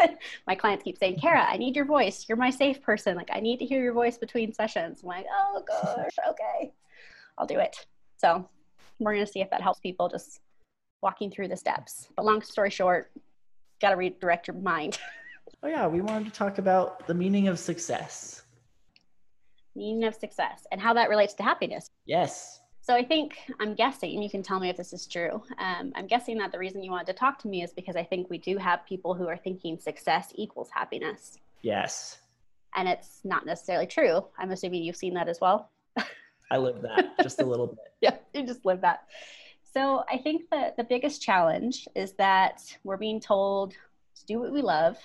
my 0.48 0.56
clients 0.56 0.82
keep 0.82 0.98
saying, 0.98 1.20
Kara, 1.20 1.46
I 1.48 1.58
need 1.58 1.76
your 1.76 1.84
voice. 1.84 2.26
You're 2.28 2.38
my 2.38 2.50
safe 2.50 2.82
person. 2.82 3.14
Like, 3.14 3.30
I 3.32 3.38
need 3.38 3.58
to 3.58 3.64
hear 3.64 3.80
your 3.80 3.92
voice 3.92 4.18
between 4.18 4.52
sessions. 4.52 5.02
I'm 5.02 5.08
like, 5.08 5.26
oh 5.30 5.62
gosh, 5.68 6.16
okay, 6.30 6.72
I'll 7.38 7.46
do 7.46 7.60
it. 7.60 7.86
So 8.16 8.48
we're 8.98 9.14
going 9.14 9.24
to 9.24 9.30
see 9.30 9.42
if 9.42 9.50
that 9.50 9.62
helps 9.62 9.78
people 9.78 10.08
just 10.08 10.40
walking 11.00 11.30
through 11.30 11.46
the 11.46 11.56
steps. 11.56 12.08
But 12.16 12.24
long 12.24 12.42
story 12.42 12.70
short, 12.70 13.12
got 13.80 13.90
to 13.90 13.96
redirect 13.96 14.48
your 14.48 14.56
mind. 14.56 14.98
Oh 15.62 15.68
yeah, 15.68 15.86
we 15.86 16.00
wanted 16.00 16.24
to 16.26 16.32
talk 16.32 16.58
about 16.58 17.06
the 17.06 17.14
meaning 17.14 17.46
of 17.46 17.58
success. 17.58 18.42
Meaning 19.76 20.04
of 20.04 20.14
success 20.14 20.66
and 20.72 20.80
how 20.80 20.92
that 20.94 21.08
relates 21.08 21.34
to 21.34 21.42
happiness. 21.44 21.88
Yes. 22.04 22.60
So 22.80 22.94
I 22.94 23.04
think 23.04 23.38
I'm 23.60 23.74
guessing 23.74 24.14
and 24.14 24.24
you 24.24 24.28
can 24.28 24.42
tell 24.42 24.58
me 24.58 24.68
if 24.68 24.76
this 24.76 24.92
is 24.92 25.06
true. 25.06 25.40
Um, 25.58 25.92
I'm 25.94 26.08
guessing 26.08 26.36
that 26.38 26.50
the 26.50 26.58
reason 26.58 26.82
you 26.82 26.90
wanted 26.90 27.06
to 27.06 27.12
talk 27.12 27.38
to 27.40 27.48
me 27.48 27.62
is 27.62 27.72
because 27.72 27.94
I 27.94 28.02
think 28.02 28.28
we 28.28 28.38
do 28.38 28.58
have 28.58 28.84
people 28.86 29.14
who 29.14 29.28
are 29.28 29.36
thinking 29.36 29.78
success 29.78 30.32
equals 30.34 30.68
happiness. 30.72 31.38
Yes. 31.62 32.18
And 32.74 32.88
it's 32.88 33.20
not 33.22 33.46
necessarily 33.46 33.86
true. 33.86 34.24
I'm 34.38 34.50
assuming 34.50 34.82
you've 34.82 34.96
seen 34.96 35.14
that 35.14 35.28
as 35.28 35.40
well. 35.40 35.70
I 36.50 36.56
live 36.56 36.82
that 36.82 37.18
just 37.22 37.40
a 37.40 37.46
little 37.46 37.68
bit. 37.68 37.78
yeah, 38.00 38.16
you 38.34 38.44
just 38.44 38.66
live 38.66 38.80
that. 38.80 39.04
So 39.72 40.02
I 40.10 40.18
think 40.18 40.50
that 40.50 40.76
the 40.76 40.84
biggest 40.84 41.22
challenge 41.22 41.86
is 41.94 42.12
that 42.14 42.62
we're 42.82 42.96
being 42.96 43.20
told 43.20 43.72
to 43.72 44.26
do 44.26 44.40
what 44.40 44.52
we 44.52 44.60
love, 44.60 44.98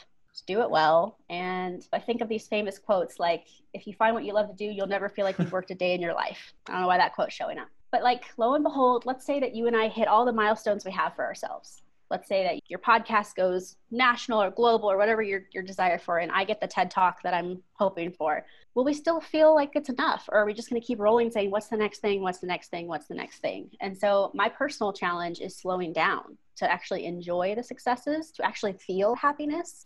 do 0.45 0.61
it 0.61 0.69
well. 0.69 1.17
And 1.29 1.85
I 1.93 1.99
think 1.99 2.21
of 2.21 2.29
these 2.29 2.47
famous 2.47 2.77
quotes 2.77 3.19
like, 3.19 3.47
if 3.73 3.87
you 3.87 3.93
find 3.93 4.13
what 4.13 4.25
you 4.25 4.33
love 4.33 4.49
to 4.49 4.55
do, 4.55 4.65
you'll 4.65 4.87
never 4.87 5.09
feel 5.09 5.25
like 5.25 5.39
you've 5.39 5.51
worked 5.51 5.71
a 5.71 5.75
day 5.75 5.93
in 5.93 6.01
your 6.01 6.13
life. 6.13 6.53
I 6.67 6.73
don't 6.73 6.81
know 6.81 6.87
why 6.87 6.97
that 6.97 7.13
quote's 7.13 7.33
showing 7.33 7.57
up. 7.57 7.67
But 7.91 8.03
like, 8.03 8.25
lo 8.37 8.53
and 8.53 8.63
behold, 8.63 9.05
let's 9.05 9.25
say 9.25 9.39
that 9.39 9.55
you 9.55 9.67
and 9.67 9.75
I 9.75 9.87
hit 9.87 10.07
all 10.07 10.25
the 10.25 10.33
milestones 10.33 10.85
we 10.85 10.91
have 10.91 11.15
for 11.15 11.23
ourselves. 11.25 11.81
Let's 12.09 12.29
say 12.29 12.43
that 12.43 12.61
your 12.69 12.79
podcast 12.79 13.35
goes 13.35 13.75
national 13.91 14.41
or 14.41 14.49
global 14.49 14.89
or 14.89 14.97
whatever 14.97 15.21
your, 15.21 15.43
your 15.51 15.63
desire 15.63 15.99
for, 15.99 16.19
and 16.19 16.31
I 16.31 16.45
get 16.45 16.61
the 16.61 16.67
TED 16.67 16.89
talk 16.89 17.21
that 17.23 17.33
I'm 17.33 17.61
hoping 17.73 18.11
for. 18.11 18.45
Will 18.75 18.85
we 18.85 18.93
still 18.93 19.19
feel 19.19 19.53
like 19.53 19.71
it's 19.75 19.89
enough? 19.89 20.29
Or 20.31 20.39
are 20.39 20.45
we 20.45 20.53
just 20.53 20.69
going 20.69 20.81
to 20.81 20.85
keep 20.85 20.99
rolling 20.99 21.31
saying, 21.31 21.51
what's 21.51 21.67
the 21.67 21.75
next 21.75 21.99
thing? 21.99 22.21
What's 22.21 22.39
the 22.39 22.47
next 22.47 22.69
thing? 22.69 22.87
What's 22.87 23.07
the 23.07 23.15
next 23.15 23.39
thing? 23.39 23.71
And 23.81 23.97
so 23.97 24.31
my 24.33 24.47
personal 24.47 24.93
challenge 24.93 25.41
is 25.41 25.57
slowing 25.57 25.91
down 25.91 26.37
to 26.57 26.71
actually 26.71 27.05
enjoy 27.05 27.55
the 27.55 27.63
successes, 27.63 28.31
to 28.31 28.45
actually 28.45 28.73
feel 28.73 29.15
happiness 29.15 29.85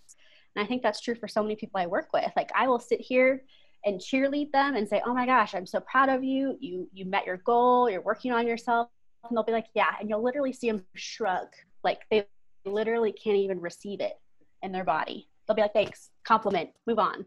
and 0.56 0.64
I 0.64 0.68
think 0.68 0.84
that's 0.84 1.02
true 1.02 1.16
for 1.16 1.28
so 1.28 1.42
many 1.42 1.56
people 1.56 1.80
I 1.80 1.88
work 1.88 2.10
with. 2.14 2.32
Like 2.36 2.52
I 2.56 2.68
will 2.68 2.80
sit 2.80 3.00
here 3.00 3.44
and 3.86 4.00
cheerlead 4.00 4.52
them 4.52 4.76
and 4.76 4.88
say, 4.88 5.02
"Oh 5.06 5.14
my 5.14 5.26
gosh, 5.26 5.56
I'm 5.56 5.66
so 5.66 5.80
proud 5.80 6.10
of 6.10 6.24
you. 6.24 6.58
You 6.60 6.90
you 6.94 7.06
met 7.06 7.26
your 7.26 7.38
goal. 7.38 7.90
You're 7.90 8.02
working 8.02 8.32
on 8.32 8.48
yourself." 8.48 8.90
And 9.28 9.38
they'll 9.38 9.44
be 9.44 9.52
like, 9.52 9.68
"Yeah," 9.74 9.94
and 10.00 10.10
you'll 10.10 10.24
literally 10.24 10.54
see 10.54 10.72
them 10.72 10.86
shrug, 10.96 11.48
like 11.84 12.02
they 12.10 12.26
literally 12.66 13.12
can't 13.12 13.38
even 13.38 13.60
receive 13.60 14.02
it 14.02 14.20
in 14.62 14.72
their 14.72 14.84
body. 14.84 15.28
They'll 15.48 15.56
be 15.56 15.62
like, 15.62 15.74
"Thanks, 15.74 16.12
compliment, 16.24 16.70
move 16.86 17.00
on." 17.00 17.26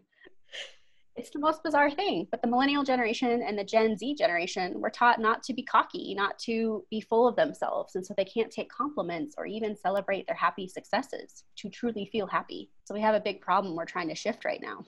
It's 1.16 1.30
the 1.30 1.38
most 1.38 1.62
bizarre 1.62 1.90
thing. 1.90 2.26
But 2.30 2.42
the 2.42 2.48
millennial 2.48 2.82
generation 2.82 3.42
and 3.46 3.58
the 3.58 3.64
Gen 3.64 3.96
Z 3.96 4.16
generation 4.16 4.80
were 4.80 4.90
taught 4.90 5.20
not 5.20 5.42
to 5.44 5.54
be 5.54 5.62
cocky, 5.62 6.14
not 6.14 6.38
to 6.40 6.84
be 6.90 7.00
full 7.00 7.28
of 7.28 7.36
themselves. 7.36 7.94
And 7.94 8.04
so 8.04 8.14
they 8.16 8.24
can't 8.24 8.50
take 8.50 8.68
compliments 8.68 9.34
or 9.38 9.46
even 9.46 9.76
celebrate 9.76 10.26
their 10.26 10.36
happy 10.36 10.66
successes 10.66 11.44
to 11.56 11.68
truly 11.68 12.08
feel 12.10 12.26
happy. 12.26 12.70
So 12.84 12.94
we 12.94 13.00
have 13.00 13.14
a 13.14 13.20
big 13.20 13.40
problem 13.40 13.76
we're 13.76 13.84
trying 13.84 14.08
to 14.08 14.14
shift 14.14 14.44
right 14.44 14.60
now. 14.60 14.84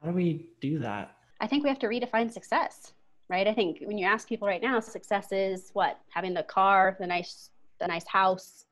How 0.00 0.10
do 0.10 0.14
we 0.14 0.50
do 0.60 0.78
that? 0.78 1.16
I 1.40 1.46
think 1.46 1.62
we 1.62 1.68
have 1.68 1.78
to 1.80 1.88
redefine 1.88 2.32
success, 2.32 2.92
right? 3.28 3.46
I 3.46 3.54
think 3.54 3.78
when 3.82 3.98
you 3.98 4.06
ask 4.06 4.28
people 4.28 4.46
right 4.46 4.62
now, 4.62 4.78
success 4.80 5.32
is 5.32 5.70
what? 5.72 5.98
Having 6.10 6.34
the 6.34 6.42
car, 6.44 6.96
the 7.00 7.06
nice, 7.06 7.50
the 7.80 7.86
nice 7.86 8.06
house, 8.06 8.66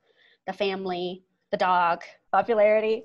the 0.47 0.53
family, 0.53 1.25
the 1.51 1.57
dog, 1.57 2.03
popularity, 2.31 3.05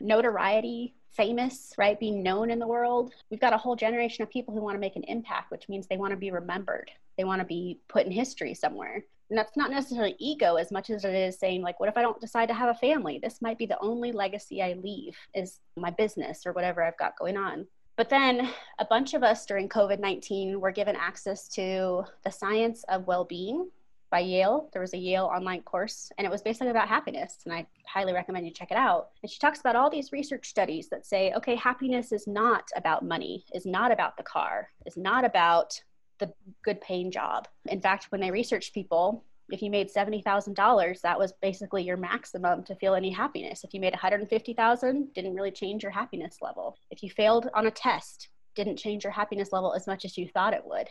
notoriety, 0.00 0.94
famous, 1.16 1.72
right? 1.78 1.98
Being 1.98 2.22
known 2.22 2.50
in 2.50 2.58
the 2.58 2.66
world. 2.66 3.12
We've 3.30 3.40
got 3.40 3.52
a 3.52 3.58
whole 3.58 3.76
generation 3.76 4.22
of 4.22 4.30
people 4.30 4.54
who 4.54 4.60
want 4.60 4.74
to 4.74 4.80
make 4.80 4.96
an 4.96 5.04
impact, 5.04 5.50
which 5.50 5.68
means 5.68 5.86
they 5.86 5.96
want 5.96 6.12
to 6.12 6.16
be 6.16 6.30
remembered. 6.30 6.90
They 7.16 7.24
want 7.24 7.40
to 7.40 7.46
be 7.46 7.78
put 7.88 8.06
in 8.06 8.12
history 8.12 8.54
somewhere. 8.54 9.04
And 9.30 9.38
that's 9.38 9.56
not 9.56 9.70
necessarily 9.70 10.16
ego 10.18 10.56
as 10.56 10.70
much 10.70 10.90
as 10.90 11.04
it 11.04 11.14
is 11.14 11.38
saying, 11.38 11.62
like, 11.62 11.80
what 11.80 11.88
if 11.88 11.96
I 11.96 12.02
don't 12.02 12.20
decide 12.20 12.46
to 12.48 12.54
have 12.54 12.68
a 12.68 12.78
family? 12.78 13.18
This 13.22 13.40
might 13.40 13.58
be 13.58 13.66
the 13.66 13.80
only 13.80 14.12
legacy 14.12 14.62
I 14.62 14.74
leave 14.74 15.16
is 15.34 15.60
my 15.76 15.90
business 15.90 16.44
or 16.44 16.52
whatever 16.52 16.82
I've 16.82 16.98
got 16.98 17.18
going 17.18 17.36
on. 17.36 17.66
But 17.96 18.10
then 18.10 18.50
a 18.78 18.84
bunch 18.84 19.14
of 19.14 19.22
us 19.22 19.46
during 19.46 19.68
COVID 19.68 20.00
19 20.00 20.60
were 20.60 20.72
given 20.72 20.96
access 20.96 21.48
to 21.50 22.04
the 22.24 22.30
science 22.30 22.84
of 22.88 23.06
well 23.06 23.24
being 23.24 23.70
by 24.14 24.20
Yale. 24.20 24.70
There 24.72 24.80
was 24.80 24.94
a 24.94 24.96
Yale 24.96 25.24
online 25.24 25.62
course, 25.62 26.12
and 26.16 26.24
it 26.24 26.30
was 26.30 26.40
basically 26.40 26.68
about 26.68 26.86
happiness. 26.86 27.40
And 27.44 27.52
I 27.52 27.66
highly 27.84 28.12
recommend 28.12 28.46
you 28.46 28.52
check 28.52 28.70
it 28.70 28.76
out. 28.76 29.08
And 29.20 29.28
she 29.28 29.40
talks 29.40 29.58
about 29.58 29.74
all 29.74 29.90
these 29.90 30.12
research 30.12 30.48
studies 30.48 30.88
that 30.90 31.04
say, 31.04 31.32
okay, 31.32 31.56
happiness 31.56 32.12
is 32.12 32.28
not 32.28 32.68
about 32.76 33.04
money, 33.04 33.44
is 33.52 33.66
not 33.66 33.90
about 33.90 34.16
the 34.16 34.22
car, 34.22 34.68
is 34.86 34.96
not 34.96 35.24
about 35.24 35.82
the 36.20 36.32
good 36.62 36.80
paying 36.80 37.10
job. 37.10 37.48
In 37.66 37.80
fact, 37.80 38.06
when 38.10 38.20
they 38.20 38.30
researched 38.30 38.72
people, 38.72 39.24
if 39.48 39.60
you 39.60 39.68
made 39.68 39.92
$70,000, 39.92 41.00
that 41.00 41.18
was 41.18 41.32
basically 41.42 41.82
your 41.82 41.96
maximum 41.96 42.62
to 42.66 42.76
feel 42.76 42.94
any 42.94 43.10
happiness. 43.10 43.64
If 43.64 43.74
you 43.74 43.80
made 43.80 43.94
150,000, 43.94 45.12
didn't 45.12 45.34
really 45.34 45.50
change 45.50 45.82
your 45.82 45.90
happiness 45.90 46.36
level. 46.40 46.78
If 46.92 47.02
you 47.02 47.10
failed 47.10 47.50
on 47.52 47.66
a 47.66 47.70
test, 47.72 48.28
didn't 48.54 48.76
change 48.76 49.02
your 49.02 49.12
happiness 49.12 49.50
level 49.50 49.74
as 49.74 49.88
much 49.88 50.04
as 50.04 50.16
you 50.16 50.28
thought 50.28 50.54
it 50.54 50.64
would. 50.64 50.86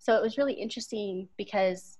So 0.00 0.16
it 0.16 0.22
was 0.22 0.36
really 0.36 0.54
interesting 0.54 1.28
because 1.36 1.98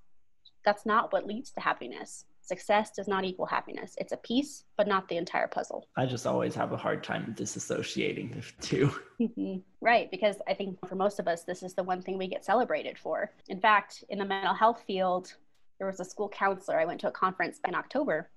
that's 0.66 0.84
not 0.84 1.12
what 1.12 1.26
leads 1.26 1.52
to 1.52 1.60
happiness. 1.60 2.26
Success 2.42 2.90
does 2.90 3.08
not 3.08 3.24
equal 3.24 3.46
happiness. 3.46 3.94
It's 3.98 4.12
a 4.12 4.16
piece, 4.18 4.64
but 4.76 4.86
not 4.86 5.08
the 5.08 5.16
entire 5.16 5.48
puzzle. 5.48 5.88
I 5.96 6.06
just 6.06 6.26
always 6.26 6.54
have 6.54 6.72
a 6.72 6.76
hard 6.76 7.02
time 7.02 7.34
disassociating 7.38 8.34
the 8.34 8.62
two. 8.62 8.92
Mm-hmm. 9.18 9.60
Right, 9.80 10.10
because 10.10 10.36
I 10.46 10.52
think 10.52 10.78
for 10.86 10.94
most 10.94 11.18
of 11.18 11.26
us, 11.26 11.42
this 11.42 11.62
is 11.62 11.72
the 11.72 11.82
one 11.82 12.02
thing 12.02 12.18
we 12.18 12.28
get 12.28 12.44
celebrated 12.44 12.98
for. 12.98 13.32
In 13.48 13.58
fact, 13.58 14.04
in 14.10 14.18
the 14.18 14.26
mental 14.26 14.52
health 14.52 14.82
field, 14.86 15.32
there 15.78 15.86
was 15.86 16.00
a 16.00 16.04
school 16.04 16.28
counselor. 16.28 16.78
I 16.78 16.84
went 16.84 17.00
to 17.00 17.08
a 17.08 17.12
conference 17.12 17.58
in 17.66 17.74
October, 17.74 18.28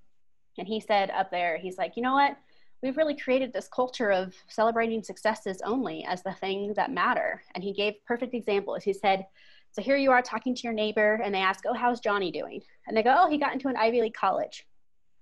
and 0.58 0.66
he 0.66 0.80
said 0.80 1.10
up 1.10 1.32
there, 1.32 1.58
he's 1.58 1.78
like, 1.78 1.98
you 1.98 2.02
know 2.02 2.14
what? 2.14 2.38
We've 2.82 2.96
really 2.96 3.18
created 3.18 3.52
this 3.52 3.68
culture 3.68 4.10
of 4.10 4.34
celebrating 4.48 5.04
successes 5.04 5.62
only 5.66 6.06
as 6.06 6.24
the 6.24 6.32
thing 6.32 6.74
that 6.76 6.94
matter. 6.94 7.42
And 7.56 7.62
he 7.62 7.74
gave 7.74 7.96
perfect 8.06 8.34
examples. 8.34 8.84
He 8.84 8.94
said, 8.94 9.26
So 9.72 9.82
here 9.82 9.98
you 9.98 10.12
are 10.12 10.22
talking 10.22 10.56
to 10.56 10.62
your 10.64 10.74
neighbor, 10.74 11.20
and 11.24 11.34
they 11.34 11.40
ask, 11.40 11.64
Oh, 11.68 11.74
how's 11.74 12.00
Johnny 12.00 12.32
doing? 12.32 12.62
And 12.88 12.98
they 12.98 13.04
go, 13.04 13.16
Oh, 13.18 13.30
he 13.30 13.38
got 13.38 13.54
into 13.54 13.68
an 13.68 13.78
Ivy 13.78 14.02
League 14.02 14.14
college. 14.14 14.66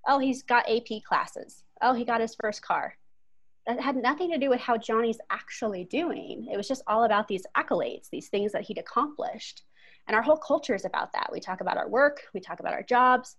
Oh, 0.08 0.20
he's 0.20 0.44
got 0.44 0.70
AP 0.70 1.04
classes. 1.06 1.64
Oh, 1.82 1.94
he 1.94 2.06
got 2.06 2.22
his 2.22 2.36
first 2.42 2.62
car. 2.62 2.96
That 3.66 3.82
had 3.82 3.98
nothing 3.98 4.32
to 4.32 4.38
do 4.38 4.50
with 4.50 4.62
how 4.62 4.78
Johnny's 4.78 5.20
actually 5.30 5.84
doing. 5.84 6.48
It 6.52 6.56
was 6.56 6.68
just 6.68 6.84
all 6.88 7.04
about 7.04 7.28
these 7.28 7.46
accolades, 7.58 8.10
these 8.10 8.30
things 8.30 8.54
that 8.54 8.64
he'd 8.64 8.78
accomplished. 8.78 9.64
And 10.08 10.16
our 10.16 10.22
whole 10.22 10.38
culture 10.38 10.74
is 10.76 10.86
about 10.86 11.12
that. 11.12 11.30
We 11.34 11.42
talk 11.42 11.60
about 11.60 11.76
our 11.76 11.90
work, 11.90 12.22
we 12.34 12.40
talk 12.40 12.62
about 12.62 12.74
our 12.74 12.84
jobs. 12.84 13.36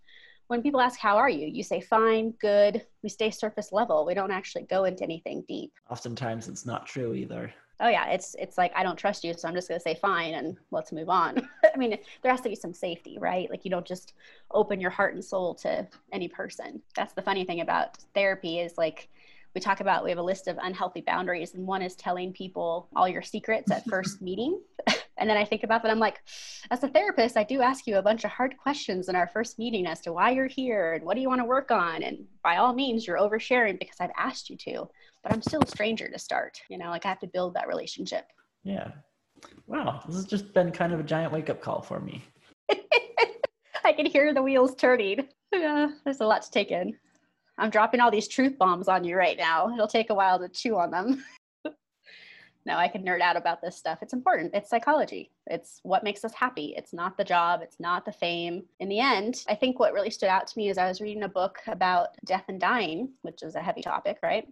When 0.48 0.62
people 0.62 0.80
ask, 0.80 0.98
How 0.98 1.16
are 1.16 1.30
you? 1.30 1.46
you 1.46 1.62
say, 1.62 1.80
Fine, 1.80 2.34
good. 2.40 2.84
We 3.02 3.08
stay 3.08 3.30
surface 3.30 3.72
level. 3.72 4.04
We 4.04 4.12
don't 4.12 4.30
actually 4.30 4.64
go 4.64 4.84
into 4.84 5.04
anything 5.04 5.44
deep. 5.48 5.72
Oftentimes 5.90 6.48
it's 6.48 6.66
not 6.66 6.84
true 6.84 7.14
either 7.14 7.50
oh 7.80 7.88
yeah 7.88 8.06
it's 8.08 8.34
it's 8.38 8.58
like 8.58 8.72
i 8.74 8.82
don't 8.82 8.96
trust 8.96 9.24
you 9.24 9.32
so 9.34 9.46
i'm 9.48 9.54
just 9.54 9.68
going 9.68 9.78
to 9.78 9.82
say 9.82 9.94
fine 9.94 10.34
and 10.34 10.56
let's 10.70 10.92
move 10.92 11.08
on. 11.08 11.48
I 11.74 11.76
mean 11.76 11.96
there 12.22 12.30
has 12.30 12.40
to 12.42 12.48
be 12.48 12.54
some 12.54 12.74
safety 12.74 13.18
right? 13.18 13.50
Like 13.50 13.64
you 13.64 13.70
don't 13.70 13.86
just 13.86 14.14
open 14.50 14.80
your 14.80 14.90
heart 14.90 15.14
and 15.14 15.24
soul 15.24 15.54
to 15.56 15.86
any 16.12 16.28
person. 16.28 16.82
That's 16.96 17.14
the 17.14 17.22
funny 17.22 17.44
thing 17.44 17.60
about 17.60 17.98
therapy 18.14 18.60
is 18.60 18.76
like 18.76 19.08
we 19.54 19.60
talk 19.60 19.80
about 19.80 20.04
we 20.04 20.10
have 20.10 20.18
a 20.18 20.22
list 20.22 20.46
of 20.46 20.58
unhealthy 20.62 21.00
boundaries 21.00 21.54
and 21.54 21.66
one 21.66 21.82
is 21.82 21.96
telling 21.96 22.32
people 22.32 22.88
all 22.94 23.08
your 23.08 23.22
secrets 23.22 23.70
at 23.70 23.84
first 23.86 24.20
meeting. 24.28 24.60
And 25.20 25.28
then 25.28 25.36
i 25.36 25.44
think 25.44 25.64
about 25.64 25.82
that 25.82 25.90
i'm 25.90 25.98
like 25.98 26.22
as 26.70 26.84
a 26.84 26.88
therapist 26.88 27.36
i 27.36 27.42
do 27.42 27.60
ask 27.60 27.88
you 27.88 27.96
a 27.96 28.02
bunch 28.02 28.22
of 28.22 28.30
hard 28.30 28.56
questions 28.56 29.08
in 29.08 29.16
our 29.16 29.26
first 29.26 29.58
meeting 29.58 29.84
as 29.84 30.00
to 30.02 30.12
why 30.12 30.30
you're 30.30 30.46
here 30.46 30.92
and 30.92 31.04
what 31.04 31.16
do 31.16 31.20
you 31.20 31.28
want 31.28 31.40
to 31.40 31.44
work 31.44 31.72
on? 31.72 32.04
And 32.04 32.26
by 32.44 32.58
all 32.58 32.72
means 32.72 33.04
you're 33.04 33.18
oversharing 33.18 33.80
because 33.80 33.96
i've 33.98 34.12
asked 34.16 34.48
you 34.48 34.56
to 34.58 34.88
but 35.22 35.32
I'm 35.32 35.42
still 35.42 35.62
a 35.62 35.66
stranger 35.66 36.08
to 36.08 36.18
start. 36.18 36.60
You 36.68 36.78
know, 36.78 36.90
like 36.90 37.04
I 37.04 37.08
have 37.08 37.20
to 37.20 37.26
build 37.26 37.54
that 37.54 37.68
relationship. 37.68 38.26
Yeah. 38.64 38.90
Wow. 39.66 40.02
This 40.06 40.16
has 40.16 40.26
just 40.26 40.52
been 40.52 40.72
kind 40.72 40.92
of 40.92 41.00
a 41.00 41.04
giant 41.04 41.32
wake 41.32 41.50
up 41.50 41.60
call 41.60 41.82
for 41.82 42.00
me. 42.00 42.24
I 43.84 43.92
can 43.92 44.06
hear 44.06 44.34
the 44.34 44.42
wheels 44.42 44.74
turning. 44.74 45.28
Yeah, 45.52 45.86
uh, 45.88 45.92
there's 46.04 46.20
a 46.20 46.26
lot 46.26 46.42
to 46.42 46.50
take 46.50 46.70
in. 46.70 46.94
I'm 47.56 47.70
dropping 47.70 48.00
all 48.00 48.10
these 48.10 48.28
truth 48.28 48.56
bombs 48.58 48.86
on 48.86 49.02
you 49.02 49.16
right 49.16 49.36
now. 49.36 49.72
It'll 49.72 49.88
take 49.88 50.10
a 50.10 50.14
while 50.14 50.38
to 50.38 50.48
chew 50.48 50.76
on 50.76 50.90
them. 50.90 51.24
no, 52.66 52.76
I 52.76 52.86
can 52.86 53.02
nerd 53.02 53.20
out 53.20 53.36
about 53.36 53.60
this 53.60 53.76
stuff. 53.76 53.98
It's 54.00 54.12
important. 54.12 54.54
It's 54.54 54.70
psychology. 54.70 55.32
It's 55.46 55.80
what 55.82 56.04
makes 56.04 56.24
us 56.24 56.34
happy. 56.34 56.74
It's 56.76 56.92
not 56.92 57.16
the 57.16 57.24
job. 57.24 57.60
It's 57.62 57.80
not 57.80 58.04
the 58.04 58.12
fame. 58.12 58.64
In 58.78 58.88
the 58.88 59.00
end, 59.00 59.44
I 59.48 59.54
think 59.54 59.80
what 59.80 59.92
really 59.92 60.10
stood 60.10 60.28
out 60.28 60.46
to 60.46 60.58
me 60.58 60.68
is 60.68 60.78
I 60.78 60.86
was 60.86 61.00
reading 61.00 61.24
a 61.24 61.28
book 61.28 61.58
about 61.66 62.10
death 62.24 62.44
and 62.48 62.60
dying, 62.60 63.10
which 63.22 63.42
is 63.42 63.56
a 63.56 63.62
heavy 63.62 63.82
topic, 63.82 64.18
right? 64.22 64.46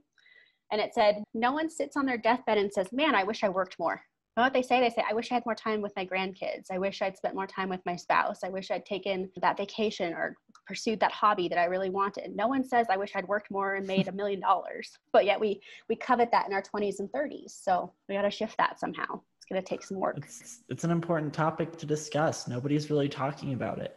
And 0.72 0.81
it 0.81 0.94
said, 0.94 1.22
No 1.35 1.52
one 1.52 1.70
sits 1.70 1.96
on 1.96 2.07
their 2.07 2.18
deathbed 2.18 2.59
and 2.59 2.72
says, 2.72 2.88
Man, 2.92 3.14
I 3.14 3.24
wish 3.24 3.44
I 3.44 3.48
worked 3.48 3.79
more. 3.79 4.02
You 4.37 4.42
know 4.42 4.46
what 4.46 4.52
they 4.52 4.62
say? 4.62 4.81
They 4.81 4.90
say, 4.90 5.02
I 5.09 5.14
wish 5.14 5.33
I 5.33 5.35
had 5.37 5.46
more 5.46 5.55
time 5.55 5.81
with 5.81 5.94
my 5.96 6.05
grandkids. 6.05 6.66
I 6.70 6.76
wish 6.76 7.00
I'd 7.00 7.16
spent 7.16 7.35
more 7.35 7.46
time 7.46 7.70
with 7.70 7.81
my 7.87 7.96
spouse. 7.96 8.40
I 8.44 8.50
wish 8.50 8.70
I'd 8.70 8.85
taken 8.85 9.31
that 9.40 9.57
vacation 9.57 10.12
or 10.12 10.37
pursued 10.66 11.00
that 11.00 11.12
hobby 11.12 11.48
that 11.48 11.59
I 11.59 11.64
really 11.64 11.88
wanted. 11.88 12.37
No 12.37 12.46
one 12.46 12.62
says, 12.62 12.87
I 12.90 12.98
wish 12.98 13.12
I'd 13.14 13.26
worked 13.29 13.50
more 13.50 13.76
and 13.76 13.87
made 13.87 14.09
a 14.09 14.12
million 14.12 14.40
dollars. 14.40 14.92
But 15.11 15.24
yet 15.24 15.40
we 15.40 15.62
we 15.88 15.96
covet 15.96 16.31
that 16.33 16.46
in 16.46 16.52
our 16.52 16.62
20s 16.62 16.98
and 16.98 17.11
30s. 17.12 17.62
So 17.62 17.92
we 18.11 18.14
got 18.14 18.22
to 18.22 18.31
shift 18.31 18.59
that 18.59 18.79
somehow. 18.79 19.20
It's 19.38 19.46
going 19.48 19.62
to 19.62 19.66
take 19.66 19.83
some 19.83 19.98
work. 19.98 20.18
It's, 20.18 20.61
it's 20.68 20.85
an 20.85 20.90
important 20.90 21.33
topic 21.33 21.79
to 21.79 21.87
discuss. 21.87 22.46
Nobody's 22.46 22.90
really 22.90 23.09
talking 23.09 23.55
about 23.55 23.79
it. 23.79 23.96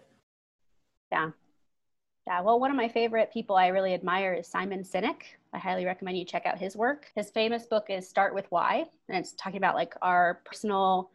Yeah. 1.11 1.31
Yeah, 2.27 2.41
well, 2.41 2.59
one 2.59 2.69
of 2.69 2.77
my 2.77 2.87
favorite 2.87 3.33
people 3.33 3.55
I 3.55 3.67
really 3.67 3.93
admire 3.93 4.35
is 4.35 4.47
Simon 4.47 4.83
Sinek. 4.83 5.23
I 5.53 5.57
highly 5.57 5.85
recommend 5.85 6.17
you 6.17 6.25
check 6.25 6.45
out 6.45 6.59
his 6.59 6.75
work. 6.75 7.07
His 7.15 7.31
famous 7.31 7.65
book 7.65 7.87
is 7.89 8.07
Start 8.07 8.35
with 8.35 8.45
Why, 8.49 8.85
and 9.07 9.17
it's 9.17 9.33
talking 9.33 9.57
about 9.57 9.75
like 9.75 9.95
our 10.01 10.41
personal 10.45 11.09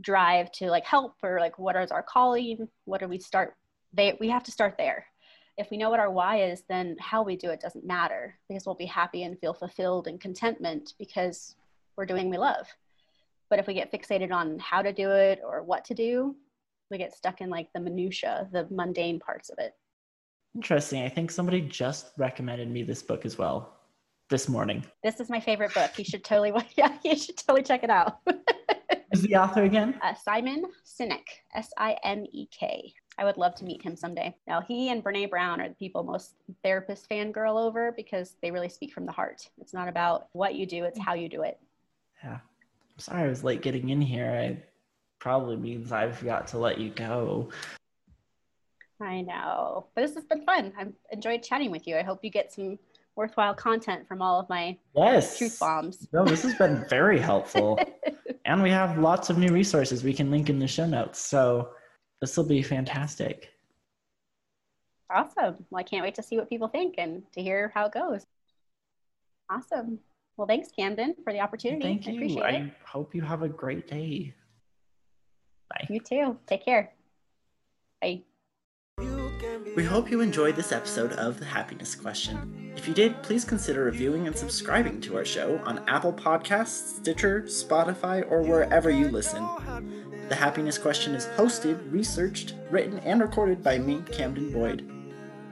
drive 0.00 0.50
to 0.52 0.70
like 0.70 0.84
help 0.84 1.16
or 1.22 1.40
like 1.40 1.58
what 1.58 1.76
is 1.76 1.90
our 1.90 2.02
calling? 2.02 2.68
What 2.84 3.00
do 3.00 3.08
we 3.08 3.18
start? 3.18 3.56
They 3.92 4.16
we 4.20 4.28
have 4.28 4.44
to 4.44 4.52
start 4.52 4.76
there. 4.78 5.06
If 5.56 5.70
we 5.70 5.76
know 5.76 5.90
what 5.90 6.00
our 6.00 6.10
why 6.10 6.42
is, 6.42 6.62
then 6.68 6.96
how 7.00 7.22
we 7.22 7.36
do 7.36 7.50
it 7.50 7.60
doesn't 7.60 7.84
matter 7.84 8.38
because 8.48 8.64
we'll 8.64 8.76
be 8.76 8.86
happy 8.86 9.24
and 9.24 9.38
feel 9.38 9.54
fulfilled 9.54 10.06
and 10.06 10.20
contentment 10.20 10.94
because 10.98 11.56
we're 11.96 12.06
doing 12.06 12.30
we 12.30 12.38
love. 12.38 12.66
But 13.50 13.58
if 13.58 13.66
we 13.66 13.74
get 13.74 13.92
fixated 13.92 14.30
on 14.30 14.58
how 14.60 14.82
to 14.82 14.92
do 14.92 15.10
it 15.10 15.40
or 15.44 15.62
what 15.62 15.84
to 15.86 15.94
do, 15.94 16.36
we 16.90 16.98
get 16.98 17.14
stuck 17.14 17.40
in 17.40 17.50
like 17.50 17.72
the 17.74 17.80
minutia, 17.80 18.48
the 18.52 18.68
mundane 18.70 19.18
parts 19.18 19.50
of 19.50 19.58
it. 19.58 19.74
Interesting. 20.54 21.02
I 21.02 21.08
think 21.08 21.30
somebody 21.30 21.60
just 21.60 22.12
recommended 22.16 22.70
me 22.70 22.82
this 22.82 23.02
book 23.02 23.24
as 23.24 23.38
well 23.38 23.78
this 24.28 24.48
morning. 24.48 24.84
This 25.02 25.20
is 25.20 25.30
my 25.30 25.40
favorite 25.40 25.72
book. 25.74 25.98
You 25.98 26.04
should 26.04 26.24
totally, 26.24 26.52
yeah, 26.76 26.96
you 27.04 27.16
should 27.16 27.36
totally 27.36 27.62
check 27.62 27.84
it 27.84 27.90
out. 27.90 28.18
Is 29.12 29.22
the 29.22 29.36
author 29.36 29.62
again? 29.62 29.98
Uh, 30.02 30.14
Simon 30.14 30.64
Sinek, 30.84 31.24
S 31.54 31.70
I 31.78 31.96
N 32.04 32.26
E 32.32 32.46
K. 32.46 32.92
I 33.16 33.24
would 33.24 33.36
love 33.36 33.54
to 33.56 33.64
meet 33.64 33.82
him 33.82 33.96
someday. 33.96 34.36
Now, 34.46 34.60
he 34.60 34.90
and 34.90 35.02
Brene 35.02 35.30
Brown 35.30 35.60
are 35.60 35.68
the 35.68 35.74
people 35.74 36.04
most 36.04 36.34
therapists 36.64 37.08
fangirl 37.08 37.60
over 37.60 37.92
because 37.92 38.36
they 38.42 38.50
really 38.50 38.68
speak 38.68 38.92
from 38.92 39.06
the 39.06 39.12
heart. 39.12 39.48
It's 39.60 39.74
not 39.74 39.88
about 39.88 40.28
what 40.32 40.54
you 40.54 40.66
do, 40.66 40.84
it's 40.84 40.98
how 40.98 41.14
you 41.14 41.28
do 41.28 41.42
it. 41.42 41.58
Yeah. 42.22 42.34
I'm 42.34 42.98
sorry 42.98 43.24
I 43.24 43.28
was 43.28 43.42
late 43.42 43.62
getting 43.62 43.88
in 43.88 44.00
here. 44.00 44.30
I 44.30 44.62
probably 45.18 45.56
means 45.56 45.90
I've 45.90 46.22
got 46.24 46.46
to 46.48 46.58
let 46.58 46.78
you 46.78 46.90
go. 46.90 47.48
I 49.00 49.20
know, 49.20 49.86
but 49.94 50.02
this 50.02 50.14
has 50.14 50.24
been 50.24 50.44
fun. 50.44 50.72
I've 50.76 50.92
enjoyed 51.12 51.42
chatting 51.42 51.70
with 51.70 51.86
you. 51.86 51.96
I 51.96 52.02
hope 52.02 52.20
you 52.24 52.30
get 52.30 52.52
some 52.52 52.78
worthwhile 53.14 53.54
content 53.54 54.06
from 54.08 54.22
all 54.22 54.40
of 54.40 54.48
my 54.48 54.76
yes 54.94 55.38
truth 55.38 55.58
bombs. 55.58 56.08
No, 56.12 56.24
this 56.24 56.42
has 56.42 56.54
been 56.54 56.84
very 56.88 57.18
helpful, 57.18 57.78
and 58.44 58.62
we 58.62 58.70
have 58.70 58.98
lots 58.98 59.30
of 59.30 59.38
new 59.38 59.52
resources 59.52 60.02
we 60.02 60.14
can 60.14 60.30
link 60.30 60.50
in 60.50 60.58
the 60.58 60.66
show 60.66 60.86
notes. 60.86 61.20
So 61.20 61.70
this 62.20 62.36
will 62.36 62.44
be 62.44 62.62
fantastic. 62.62 63.50
Awesome. 65.10 65.64
Well, 65.70 65.80
I 65.80 65.84
can't 65.84 66.02
wait 66.02 66.14
to 66.16 66.22
see 66.22 66.36
what 66.36 66.48
people 66.48 66.68
think 66.68 66.96
and 66.98 67.22
to 67.32 67.42
hear 67.42 67.72
how 67.74 67.86
it 67.86 67.92
goes. 67.92 68.26
Awesome. 69.50 70.00
Well, 70.36 70.46
thanks, 70.46 70.68
Camden, 70.70 71.14
for 71.24 71.32
the 71.32 71.40
opportunity. 71.40 71.82
Thank 71.82 72.06
you. 72.06 72.12
I 72.12 72.16
appreciate 72.16 72.44
I 72.44 72.50
it. 72.50 72.72
hope 72.86 73.14
you 73.14 73.22
have 73.22 73.42
a 73.42 73.48
great 73.48 73.88
day. 73.88 74.34
Bye. 75.70 75.86
You 75.88 76.00
too. 76.00 76.38
Take 76.46 76.64
care. 76.64 76.92
Bye. 78.00 78.22
We 79.76 79.84
hope 79.84 80.10
you 80.10 80.20
enjoyed 80.20 80.56
this 80.56 80.72
episode 80.72 81.12
of 81.12 81.38
The 81.38 81.44
Happiness 81.44 81.94
Question. 81.94 82.72
If 82.76 82.86
you 82.86 82.94
did, 82.94 83.22
please 83.22 83.44
consider 83.44 83.84
reviewing 83.84 84.26
and 84.26 84.36
subscribing 84.36 85.00
to 85.02 85.16
our 85.16 85.24
show 85.24 85.60
on 85.64 85.88
Apple 85.88 86.12
Podcasts, 86.12 86.96
Stitcher, 86.96 87.42
Spotify, 87.42 88.28
or 88.30 88.42
wherever 88.42 88.90
you 88.90 89.08
listen. 89.08 89.46
The 90.28 90.34
Happiness 90.34 90.78
Question 90.78 91.14
is 91.14 91.26
hosted, 91.36 91.92
researched, 91.92 92.54
written, 92.70 92.98
and 93.00 93.20
recorded 93.20 93.62
by 93.62 93.78
me, 93.78 94.02
Camden 94.12 94.52
Boyd. 94.52 94.90